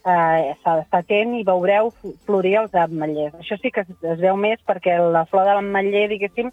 eh, 0.06 0.54
s'ha 0.62 0.78
d'estar 0.80 1.02
atent 1.04 1.34
i 1.38 1.44
veureu 1.48 1.92
florir 2.28 2.56
els 2.62 2.76
ametllers. 2.78 3.36
Això 3.42 3.58
sí 3.62 3.72
que 3.74 3.86
es, 3.86 3.92
es 4.02 4.22
veu 4.22 4.38
més 4.38 4.62
perquè 4.68 4.98
la 5.02 5.26
flor 5.30 5.48
de 5.50 5.58
l'ametller, 5.58 6.08
diguéssim, 6.14 6.52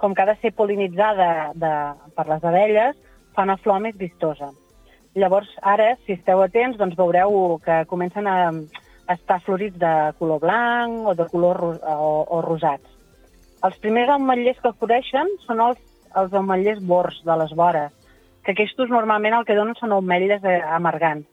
com 0.00 0.14
que 0.14 0.24
ha 0.24 0.30
de 0.32 0.36
ser 0.40 0.54
polinitzada 0.56 1.52
de, 1.54 1.74
per 2.16 2.28
les 2.28 2.44
abelles, 2.44 2.96
fa 3.34 3.44
una 3.46 3.58
flor 3.60 3.80
més 3.84 3.96
vistosa. 4.00 4.50
Llavors, 5.14 5.50
ara, 5.62 5.92
si 6.04 6.16
esteu 6.16 6.42
atents, 6.42 6.78
doncs 6.80 6.96
veureu 6.98 7.60
que 7.62 7.84
comencen 7.90 8.26
a, 8.26 8.38
estar 9.12 9.40
florits 9.44 9.76
de 9.78 9.92
color 10.18 10.40
blanc 10.40 11.06
o 11.06 11.14
de 11.14 11.26
color 11.28 11.60
o, 11.60 12.08
o 12.24 12.40
rosats. 12.40 12.88
Els 13.64 13.76
primers 13.80 14.10
ametllers 14.16 14.60
que 14.62 14.72
floreixen 14.78 15.28
són 15.44 15.60
els, 15.60 15.80
els 16.16 16.32
ametllers 16.40 16.80
bors 16.84 17.20
de 17.24 17.36
les 17.40 17.52
vores, 17.56 17.92
que 18.44 18.52
aquests 18.52 18.90
normalment 18.90 19.36
el 19.38 19.46
que 19.48 19.56
donen 19.56 19.76
són 19.78 19.92
ametlles 19.96 20.44
eh, 20.44 20.60
amargants. 20.76 21.28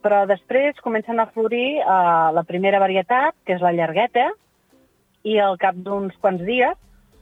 Però 0.00 0.22
després 0.28 0.78
comencen 0.80 1.20
a 1.20 1.28
florir 1.28 1.80
eh, 1.80 2.28
la 2.36 2.44
primera 2.48 2.80
varietat, 2.80 3.36
que 3.44 3.56
és 3.58 3.64
la 3.64 3.74
llargueta, 3.76 4.30
i 5.28 5.36
al 5.38 5.58
cap 5.60 5.76
d'uns 5.76 6.16
quants 6.20 6.42
dies, 6.46 6.76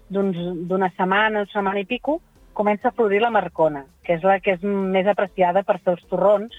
d'una 0.09 0.89
setmana, 0.97 1.43
una 1.43 1.53
setmana 1.53 1.83
i 1.83 1.89
pico, 1.89 2.21
comença 2.59 2.89
a 2.89 2.95
florir 2.95 3.21
la 3.23 3.31
marcona, 3.35 3.85
que 4.03 4.17
és 4.17 4.25
la 4.27 4.39
que 4.41 4.57
és 4.57 4.63
més 4.65 5.07
apreciada 5.07 5.63
per 5.67 5.79
fer 5.83 5.95
els 5.97 6.07
torrons. 6.11 6.55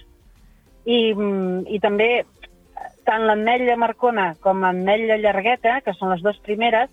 I, 0.86 1.14
mm, 1.14 1.66
i 1.68 1.80
també 1.84 2.10
tant 3.08 3.26
l'ametlla 3.28 3.76
marcona 3.80 4.34
com 4.44 4.62
l'ametlla 4.64 5.18
llargueta, 5.20 5.80
que 5.84 5.96
són 5.98 6.14
les 6.14 6.24
dues 6.24 6.40
primeres, 6.46 6.92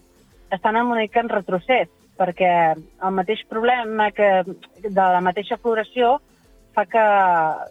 estan 0.55 0.79
una 0.81 1.03
mica 1.03 1.21
en 1.21 1.31
retrocés, 1.31 1.91
perquè 2.17 2.51
el 2.75 3.13
mateix 3.15 3.43
problema 3.51 4.11
que 4.17 4.31
de 4.83 4.91
la 4.97 5.21
mateixa 5.21 5.59
floració 5.61 6.17
fa 6.77 6.85
que, 6.93 7.05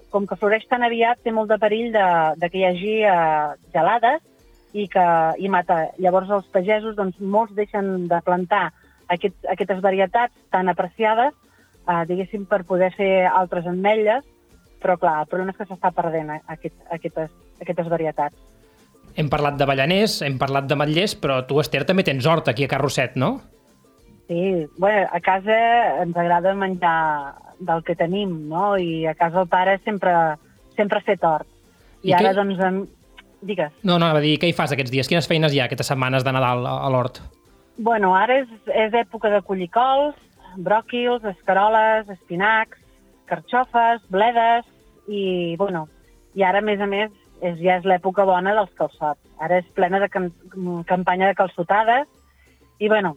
com 0.09 0.25
que 0.25 0.37
floreix 0.39 0.65
tan 0.69 0.83
aviat, 0.85 1.21
té 1.21 1.33
molt 1.33 1.51
de 1.51 1.59
perill 1.61 1.91
de, 1.93 2.05
de 2.41 2.49
que 2.49 2.61
hi 2.61 2.65
hagi 2.69 2.95
uh, 3.05 3.53
gelades 3.75 4.23
i 4.75 4.87
que 4.91 5.05
i 5.39 5.51
mata. 5.51 5.91
Llavors 6.01 6.31
els 6.33 6.49
pagesos, 6.53 6.97
doncs, 6.97 7.19
molts 7.21 7.53
deixen 7.55 8.09
de 8.11 8.19
plantar 8.25 8.71
aquest, 9.13 9.37
aquestes 9.51 9.83
varietats 9.85 10.33
tan 10.51 10.71
apreciades, 10.73 11.37
uh, 11.85 12.01
diguéssim, 12.09 12.47
per 12.49 12.63
poder 12.67 12.91
fer 12.97 13.27
altres 13.29 13.69
ametlles, 13.69 14.25
però 14.81 14.97
clar, 15.01 15.19
el 15.23 15.29
problema 15.29 15.53
és 15.53 15.61
que 15.61 15.69
s'està 15.69 15.93
perdent 15.95 16.33
eh, 16.33 16.41
aquest, 16.57 16.75
aquestes, 16.93 17.31
aquestes 17.61 17.89
varietats. 17.89 18.37
Hem 19.15 19.29
parlat 19.31 19.55
de 19.57 19.65
ballaners, 19.69 20.19
hem 20.25 20.35
parlat 20.41 20.67
de 20.67 20.75
matllers, 20.77 21.15
però 21.17 21.39
tu, 21.47 21.61
Esther, 21.61 21.85
també 21.87 22.03
tens 22.03 22.25
hort 22.27 22.49
aquí 22.51 22.65
a 22.65 22.71
Carrosset, 22.73 23.15
no? 23.15 23.37
Sí, 24.27 24.65
bueno, 24.81 25.05
a 25.13 25.21
casa 25.21 25.55
ens 26.01 26.17
agrada 26.17 26.55
menjar 26.57 26.97
del 27.59 27.83
que 27.83 27.95
tenim, 27.95 28.35
no? 28.49 28.75
I 28.77 29.05
a 29.07 29.15
casa 29.15 29.43
el 29.43 29.49
pare 29.51 29.77
sempre, 29.83 30.11
sempre 30.75 30.99
ha 30.99 31.05
fet 31.05 31.23
hort. 31.23 31.47
I, 32.01 32.11
I 32.11 32.13
ara, 32.17 32.31
què... 32.31 32.35
doncs, 32.39 32.61
em... 32.61 32.83
digues. 33.45 33.73
No, 33.83 33.97
no, 34.01 34.11
va 34.13 34.21
dir, 34.23 34.35
què 34.41 34.49
hi 34.49 34.57
fas 34.57 34.73
aquests 34.75 34.93
dies? 34.93 35.09
Quines 35.09 35.27
feines 35.29 35.53
hi 35.53 35.61
ha 35.61 35.69
aquestes 35.69 35.91
setmanes 35.91 36.25
de 36.25 36.33
Nadal 36.35 36.65
a 36.67 36.89
l'hort? 36.93 37.21
Bueno, 37.77 38.13
ara 38.15 38.39
és, 38.43 38.51
és 38.71 38.93
època 38.95 39.29
de 39.33 39.41
collir 39.43 39.67
cols, 39.73 40.15
bròquils, 40.55 41.25
escaroles, 41.35 42.09
espinacs, 42.13 42.79
carxofes, 43.27 44.03
bledes, 44.09 44.65
i, 45.07 45.55
bueno, 45.59 45.87
i 46.35 46.43
ara, 46.43 46.61
a 46.61 46.65
més 46.65 46.81
a 46.81 46.87
més, 46.87 47.11
és, 47.41 47.59
ja 47.59 47.79
és 47.79 47.87
l'època 47.87 48.25
bona 48.27 48.53
dels 48.55 48.71
calçots. 48.79 49.21
Ara 49.43 49.59
és 49.59 49.67
plena 49.75 49.99
de 49.99 50.09
cam 50.09 50.29
campanya 50.87 51.27
de 51.29 51.37
calçotades 51.37 52.07
i, 52.79 52.87
bueno, 52.87 53.15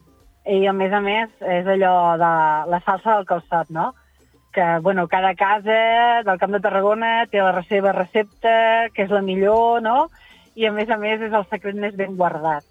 i 0.49 0.67
a 0.67 0.75
més 0.75 0.93
a 0.93 1.01
més 1.05 1.31
és 1.45 1.67
allò 1.69 2.17
de 2.19 2.33
la 2.73 2.81
salsa 2.87 3.19
del 3.19 3.29
calçot, 3.29 3.71
no? 3.75 3.93
Que, 4.55 4.79
bueno, 4.81 5.07
cada 5.09 5.35
casa 5.35 6.23
del 6.25 6.39
Camp 6.41 6.57
de 6.57 6.61
Tarragona 6.65 7.27
té 7.31 7.43
la 7.43 7.63
seva 7.69 7.93
recepta, 7.93 8.89
que 8.95 9.05
és 9.05 9.13
la 9.13 9.23
millor, 9.23 9.83
no? 9.85 10.09
I, 10.57 10.67
a 10.67 10.73
més 10.73 10.91
a 10.91 10.97
més, 10.99 11.21
és 11.23 11.35
el 11.35 11.45
secret 11.51 11.77
més 11.77 11.95
ben 11.97 12.17
guardat. 12.17 12.65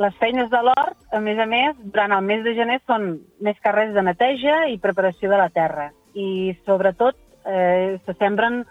Les 0.00 0.14
feines 0.20 0.48
de 0.50 0.60
l'hort, 0.64 0.96
a 1.12 1.20
més 1.20 1.38
a 1.38 1.46
més, 1.50 1.74
durant 1.82 2.14
el 2.14 2.22
mes 2.24 2.44
de 2.46 2.54
gener 2.56 2.78
són 2.86 3.18
més 3.42 3.58
carrers 3.64 3.92
de 3.94 4.06
neteja 4.06 4.62
i 4.70 4.78
preparació 4.80 5.28
de 5.32 5.40
la 5.42 5.50
terra 5.52 5.90
i 6.14 6.56
sobretot 6.66 7.16
eh, 7.46 7.98
se 8.04 8.14
sembren 8.14 8.62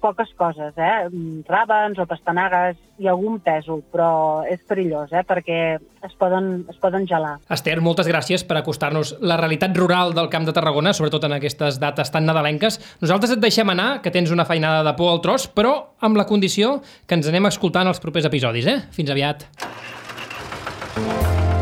poques 0.00 0.30
coses, 0.38 0.76
eh? 0.76 1.08
Ràbens 1.48 1.98
o 1.98 2.06
pastanagues 2.08 2.76
i 2.98 3.08
algun 3.10 3.38
pèsol, 3.44 3.82
però 3.92 4.44
és 4.48 4.60
perillós, 4.68 5.12
eh? 5.12 5.24
Perquè 5.26 5.58
es 5.78 6.14
poden, 6.18 6.66
es 6.70 6.78
poden 6.82 7.06
gelar. 7.08 7.36
Esther, 7.50 7.78
moltes 7.84 8.08
gràcies 8.10 8.44
per 8.46 8.58
acostar-nos 8.60 9.16
la 9.20 9.38
realitat 9.40 9.76
rural 9.76 10.14
del 10.16 10.30
Camp 10.32 10.46
de 10.48 10.54
Tarragona, 10.56 10.94
sobretot 10.96 11.24
en 11.28 11.38
aquestes 11.38 11.80
dates 11.82 12.12
tan 12.14 12.28
nadalenques. 12.28 12.80
Nosaltres 13.02 13.36
et 13.36 13.42
deixem 13.42 13.70
anar, 13.74 14.00
que 14.02 14.14
tens 14.14 14.32
una 14.34 14.46
feinada 14.48 14.84
de 14.86 14.94
por 14.98 15.12
al 15.12 15.22
tros, 15.24 15.48
però 15.50 15.74
amb 16.00 16.18
la 16.18 16.28
condició 16.28 16.78
que 17.06 17.18
ens 17.18 17.28
anem 17.30 17.50
escoltant 17.50 17.88
els 17.90 18.02
propers 18.02 18.28
episodis, 18.30 18.66
eh? 18.66 18.80
Fins 18.94 19.12
aviat. 19.14 19.46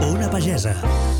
Ona 0.07 0.31
Pagesa, 0.33 0.77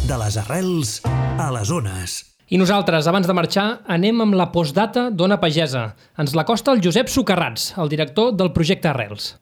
de 0.07 0.25
les 0.25 0.41
arrels 0.45 1.01
a 1.07 1.53
les 1.53 1.69
zones. 1.69 2.36
I 2.47 2.61
nosaltres, 2.61 3.09
abans 3.11 3.27
de 3.27 3.35
marxar, 3.35 3.81
anem 3.91 4.21
amb 4.23 4.37
la 4.39 4.45
postdata 4.55 5.09
d'Ona 5.11 5.41
Pagesa. 5.43 5.81
Ens 6.23 6.31
la 6.39 6.45
costa 6.47 6.71
el 6.71 6.79
Josep 6.79 7.11
Socarrats, 7.11 7.73
el 7.83 7.91
director 7.91 8.31
del 8.39 8.53
projecte 8.55 8.87
Arrels. 8.87 9.33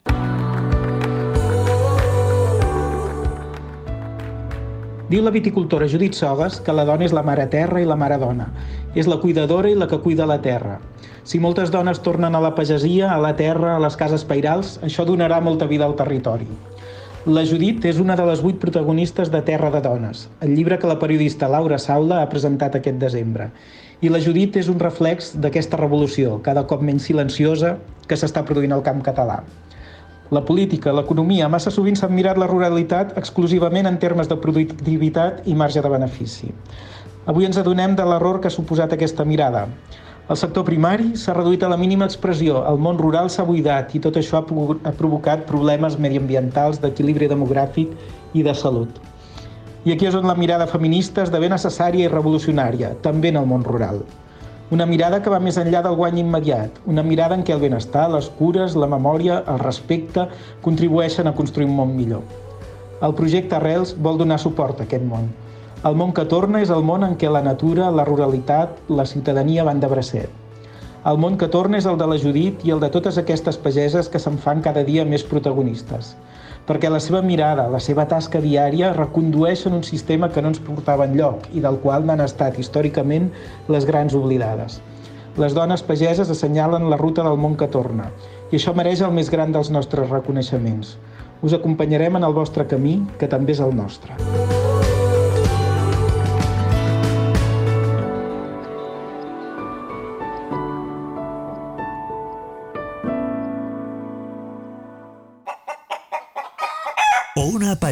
Diu 5.10 5.20
la 5.20 5.34
viticultora 5.34 5.84
Judit 5.84 6.16
Sogas 6.16 6.56
que 6.64 6.72
la 6.72 6.86
dona 6.88 7.04
és 7.04 7.12
la 7.12 7.20
mare 7.20 7.44
terra 7.52 7.82
i 7.84 7.84
la 7.84 8.00
mare 8.00 8.16
dona. 8.16 8.48
És 8.96 9.04
la 9.04 9.20
cuidadora 9.20 9.68
i 9.68 9.76
la 9.76 9.84
que 9.90 10.00
cuida 10.00 10.24
la 10.24 10.40
terra. 10.40 10.78
Si 11.28 11.36
moltes 11.36 11.68
dones 11.68 12.00
tornen 12.00 12.32
a 12.32 12.40
la 12.40 12.54
pagesia, 12.56 13.12
a 13.12 13.20
la 13.20 13.36
terra, 13.36 13.76
a 13.76 13.82
les 13.84 14.00
cases 14.00 14.24
pairals, 14.24 14.78
això 14.80 15.04
donarà 15.04 15.44
molta 15.44 15.68
vida 15.68 15.84
al 15.84 16.00
territori. 16.00 16.48
La 17.24 17.40
Judit 17.48 17.80
és 17.88 17.96
una 17.96 18.18
de 18.20 18.24
les 18.28 18.42
vuit 18.44 18.58
protagonistes 18.60 19.30
de 19.32 19.38
Terra 19.40 19.70
de 19.72 19.80
Dones, 19.80 20.26
el 20.44 20.50
llibre 20.52 20.76
que 20.76 20.90
la 20.90 20.98
periodista 21.00 21.48
Laura 21.48 21.78
Saula 21.80 22.18
ha 22.20 22.28
presentat 22.28 22.74
aquest 22.76 22.98
desembre. 23.00 23.46
I 24.04 24.10
la 24.12 24.20
Judit 24.20 24.58
és 24.60 24.68
un 24.68 24.76
reflex 24.82 25.30
d'aquesta 25.40 25.78
revolució, 25.80 26.34
cada 26.44 26.66
cop 26.68 26.84
menys 26.84 27.06
silenciosa, 27.08 27.78
que 28.04 28.18
s'està 28.20 28.42
produint 28.44 28.76
al 28.76 28.84
camp 28.84 29.00
català. 29.06 29.38
La 30.36 30.44
política, 30.44 30.92
l'economia, 30.92 31.48
massa 31.48 31.72
sovint 31.72 31.96
s'han 31.96 32.12
mirat 32.12 32.36
la 32.36 32.50
ruralitat 32.50 33.16
exclusivament 33.16 33.88
en 33.88 33.96
termes 34.04 34.28
de 34.28 34.36
productivitat 34.44 35.48
i 35.48 35.56
marge 35.56 35.80
de 35.80 35.96
benefici. 35.96 36.52
Avui 37.24 37.48
ens 37.48 37.56
adonem 37.56 37.96
de 37.96 38.04
l'error 38.04 38.42
que 38.42 38.52
ha 38.52 38.58
suposat 38.58 38.92
aquesta 38.92 39.24
mirada. 39.24 39.70
El 40.24 40.38
sector 40.40 40.64
primari 40.64 41.10
s'ha 41.20 41.34
reduït 41.36 41.64
a 41.66 41.68
la 41.68 41.76
mínima 41.76 42.06
expressió, 42.08 42.62
el 42.64 42.78
món 42.80 42.96
rural 42.96 43.26
s'ha 43.28 43.44
buidat 43.44 43.90
i 43.92 44.00
tot 44.06 44.16
això 44.16 44.38
ha, 44.38 44.44
ha 44.88 44.92
provocat 44.96 45.42
problemes 45.44 45.98
mediambientals, 46.00 46.78
d'equilibri 46.80 47.28
demogràfic 47.28 47.92
i 48.32 48.44
de 48.46 48.54
salut. 48.56 49.02
I 49.84 49.92
aquí 49.92 50.08
és 50.08 50.16
on 50.16 50.24
la 50.24 50.38
mirada 50.38 50.64
feminista 50.70 51.26
esdevé 51.28 51.52
necessària 51.52 52.08
i 52.08 52.12
revolucionària, 52.14 52.94
també 53.04 53.34
en 53.34 53.42
el 53.42 53.50
món 53.52 53.68
rural. 53.68 54.00
Una 54.72 54.88
mirada 54.88 55.20
que 55.20 55.28
va 55.28 55.42
més 55.44 55.60
enllà 55.60 55.84
del 55.84 56.00
guany 56.00 56.22
immediat, 56.22 56.80
una 56.88 57.04
mirada 57.04 57.36
en 57.36 57.44
què 57.44 57.52
el 57.52 57.60
benestar, 57.60 58.08
les 58.08 58.32
cures, 58.40 58.80
la 58.80 58.88
memòria, 58.88 59.42
el 59.44 59.60
respecte 59.60 60.24
contribueixen 60.64 61.28
a 61.28 61.36
construir 61.36 61.68
un 61.68 61.76
món 61.82 61.92
millor. 62.00 62.24
El 63.04 63.12
projecte 63.12 63.60
Arrels 63.60 63.92
vol 64.00 64.16
donar 64.16 64.40
suport 64.40 64.80
a 64.80 64.88
aquest 64.88 65.04
món, 65.04 65.28
el 65.84 65.96
món 66.00 66.14
que 66.16 66.22
torna 66.24 66.62
és 66.64 66.70
el 66.72 66.80
món 66.88 67.02
en 67.04 67.12
què 67.20 67.28
la 67.28 67.42
natura, 67.44 67.90
la 67.92 68.06
ruralitat, 68.08 68.78
la 68.88 69.04
ciutadania 69.04 69.66
van 69.68 69.82
de 69.82 69.88
bracet. 69.90 70.30
El 71.04 71.18
món 71.20 71.34
que 71.36 71.48
torna 71.52 71.76
és 71.76 71.84
el 71.84 71.98
de 72.00 72.06
la 72.08 72.16
Judit 72.22 72.62
i 72.64 72.72
el 72.72 72.80
de 72.80 72.88
totes 72.94 73.18
aquestes 73.20 73.58
pageses 73.60 74.08
que 74.08 74.20
se'n 74.22 74.38
fan 74.40 74.62
cada 74.64 74.80
dia 74.86 75.04
més 75.04 75.26
protagonistes, 75.28 76.14
perquè 76.64 76.88
la 76.88 77.02
seva 77.04 77.20
mirada, 77.20 77.66
la 77.68 77.82
seva 77.84 78.06
tasca 78.08 78.40
diària 78.40 78.94
recondueixen 78.96 79.76
un 79.76 79.84
sistema 79.84 80.30
que 80.32 80.40
no 80.40 80.54
ens 80.54 80.62
portava 80.64 81.04
enlloc 81.04 81.50
i 81.52 81.60
del 81.60 81.76
qual 81.84 82.08
n'han 82.08 82.24
estat 82.24 82.56
històricament 82.56 83.28
les 83.68 83.84
grans 83.84 84.16
oblidades. 84.16 84.80
Les 85.36 85.52
dones 85.52 85.84
pageses 85.84 86.32
assenyalen 86.32 86.88
la 86.88 86.96
ruta 86.96 87.26
del 87.28 87.36
món 87.36 87.58
que 87.60 87.68
torna 87.68 88.08
i 88.50 88.56
això 88.56 88.72
mereix 88.72 89.04
el 89.04 89.12
més 89.12 89.28
gran 89.28 89.52
dels 89.52 89.68
nostres 89.68 90.08
reconeixements. 90.08 90.96
Us 91.44 91.52
acompanyarem 91.52 92.16
en 92.16 92.24
el 92.24 92.32
vostre 92.32 92.64
camí, 92.64 93.02
que 93.20 93.28
també 93.28 93.52
és 93.52 93.60
el 93.60 93.76
nostre. 93.76 94.16
Ona 94.16 94.43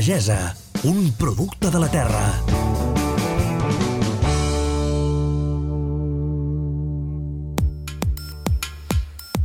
Pagesa, 0.02 0.56
un 0.82 1.12
producte 1.12 1.70
de 1.70 1.78
la 1.78 1.86
terra. 1.86 2.22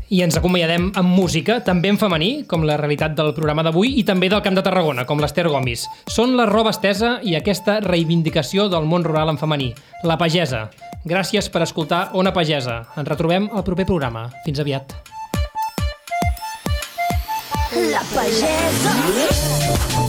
I 0.10 0.24
ens 0.26 0.39
acomiadem 0.39 0.88
amb 0.97 1.14
música, 1.14 1.60
també 1.62 1.91
en 1.93 2.01
femení, 2.01 2.32
com 2.49 2.66
la 2.66 2.80
realitat 2.82 3.14
del 3.14 3.36
programa 3.38 3.62
d'avui, 3.68 3.99
i 4.01 4.03
també 4.08 4.32
del 4.34 4.41
Camp 4.41 4.58
de 4.58 4.66
Tarragona, 4.66 5.05
com 5.05 5.22
l'Ester 5.22 5.45
Gomis. 5.45 5.86
Són 6.10 6.34
la 6.34 6.49
roba 6.49 6.74
estesa 6.74 7.20
i 7.22 7.38
aquesta 7.38 7.78
reivindicació 7.86 8.66
del 8.66 8.89
món 8.89 9.05
rural 9.05 9.30
en 9.30 9.38
femení, 9.38 9.76
la 10.10 10.18
pagesa. 10.18 10.72
Gràcies 11.05 11.53
per 11.53 11.68
escoltar 11.70 12.08
Ona 12.18 12.34
Pagesa. 12.34 12.82
Ens 12.97 13.14
retrobem 13.14 13.45
al 13.53 13.62
proper 13.62 13.86
programa. 13.86 14.32
Fins 14.41 14.66
aviat. 14.66 14.97
La 17.93 18.01
pagesa. 18.10 20.07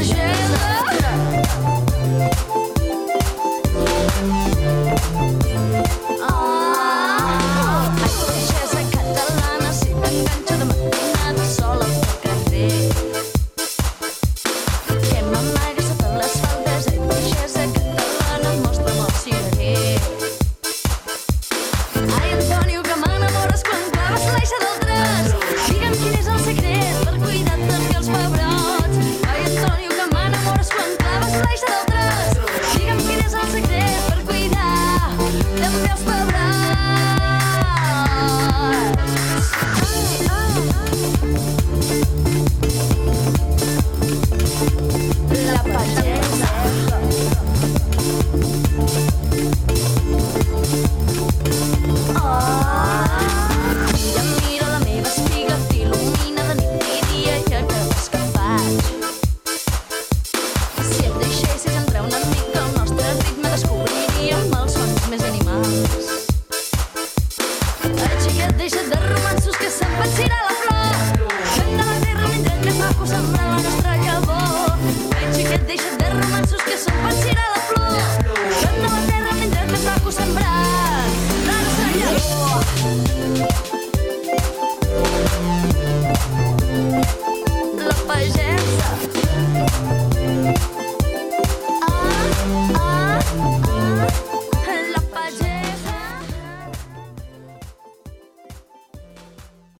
La 0.00 0.49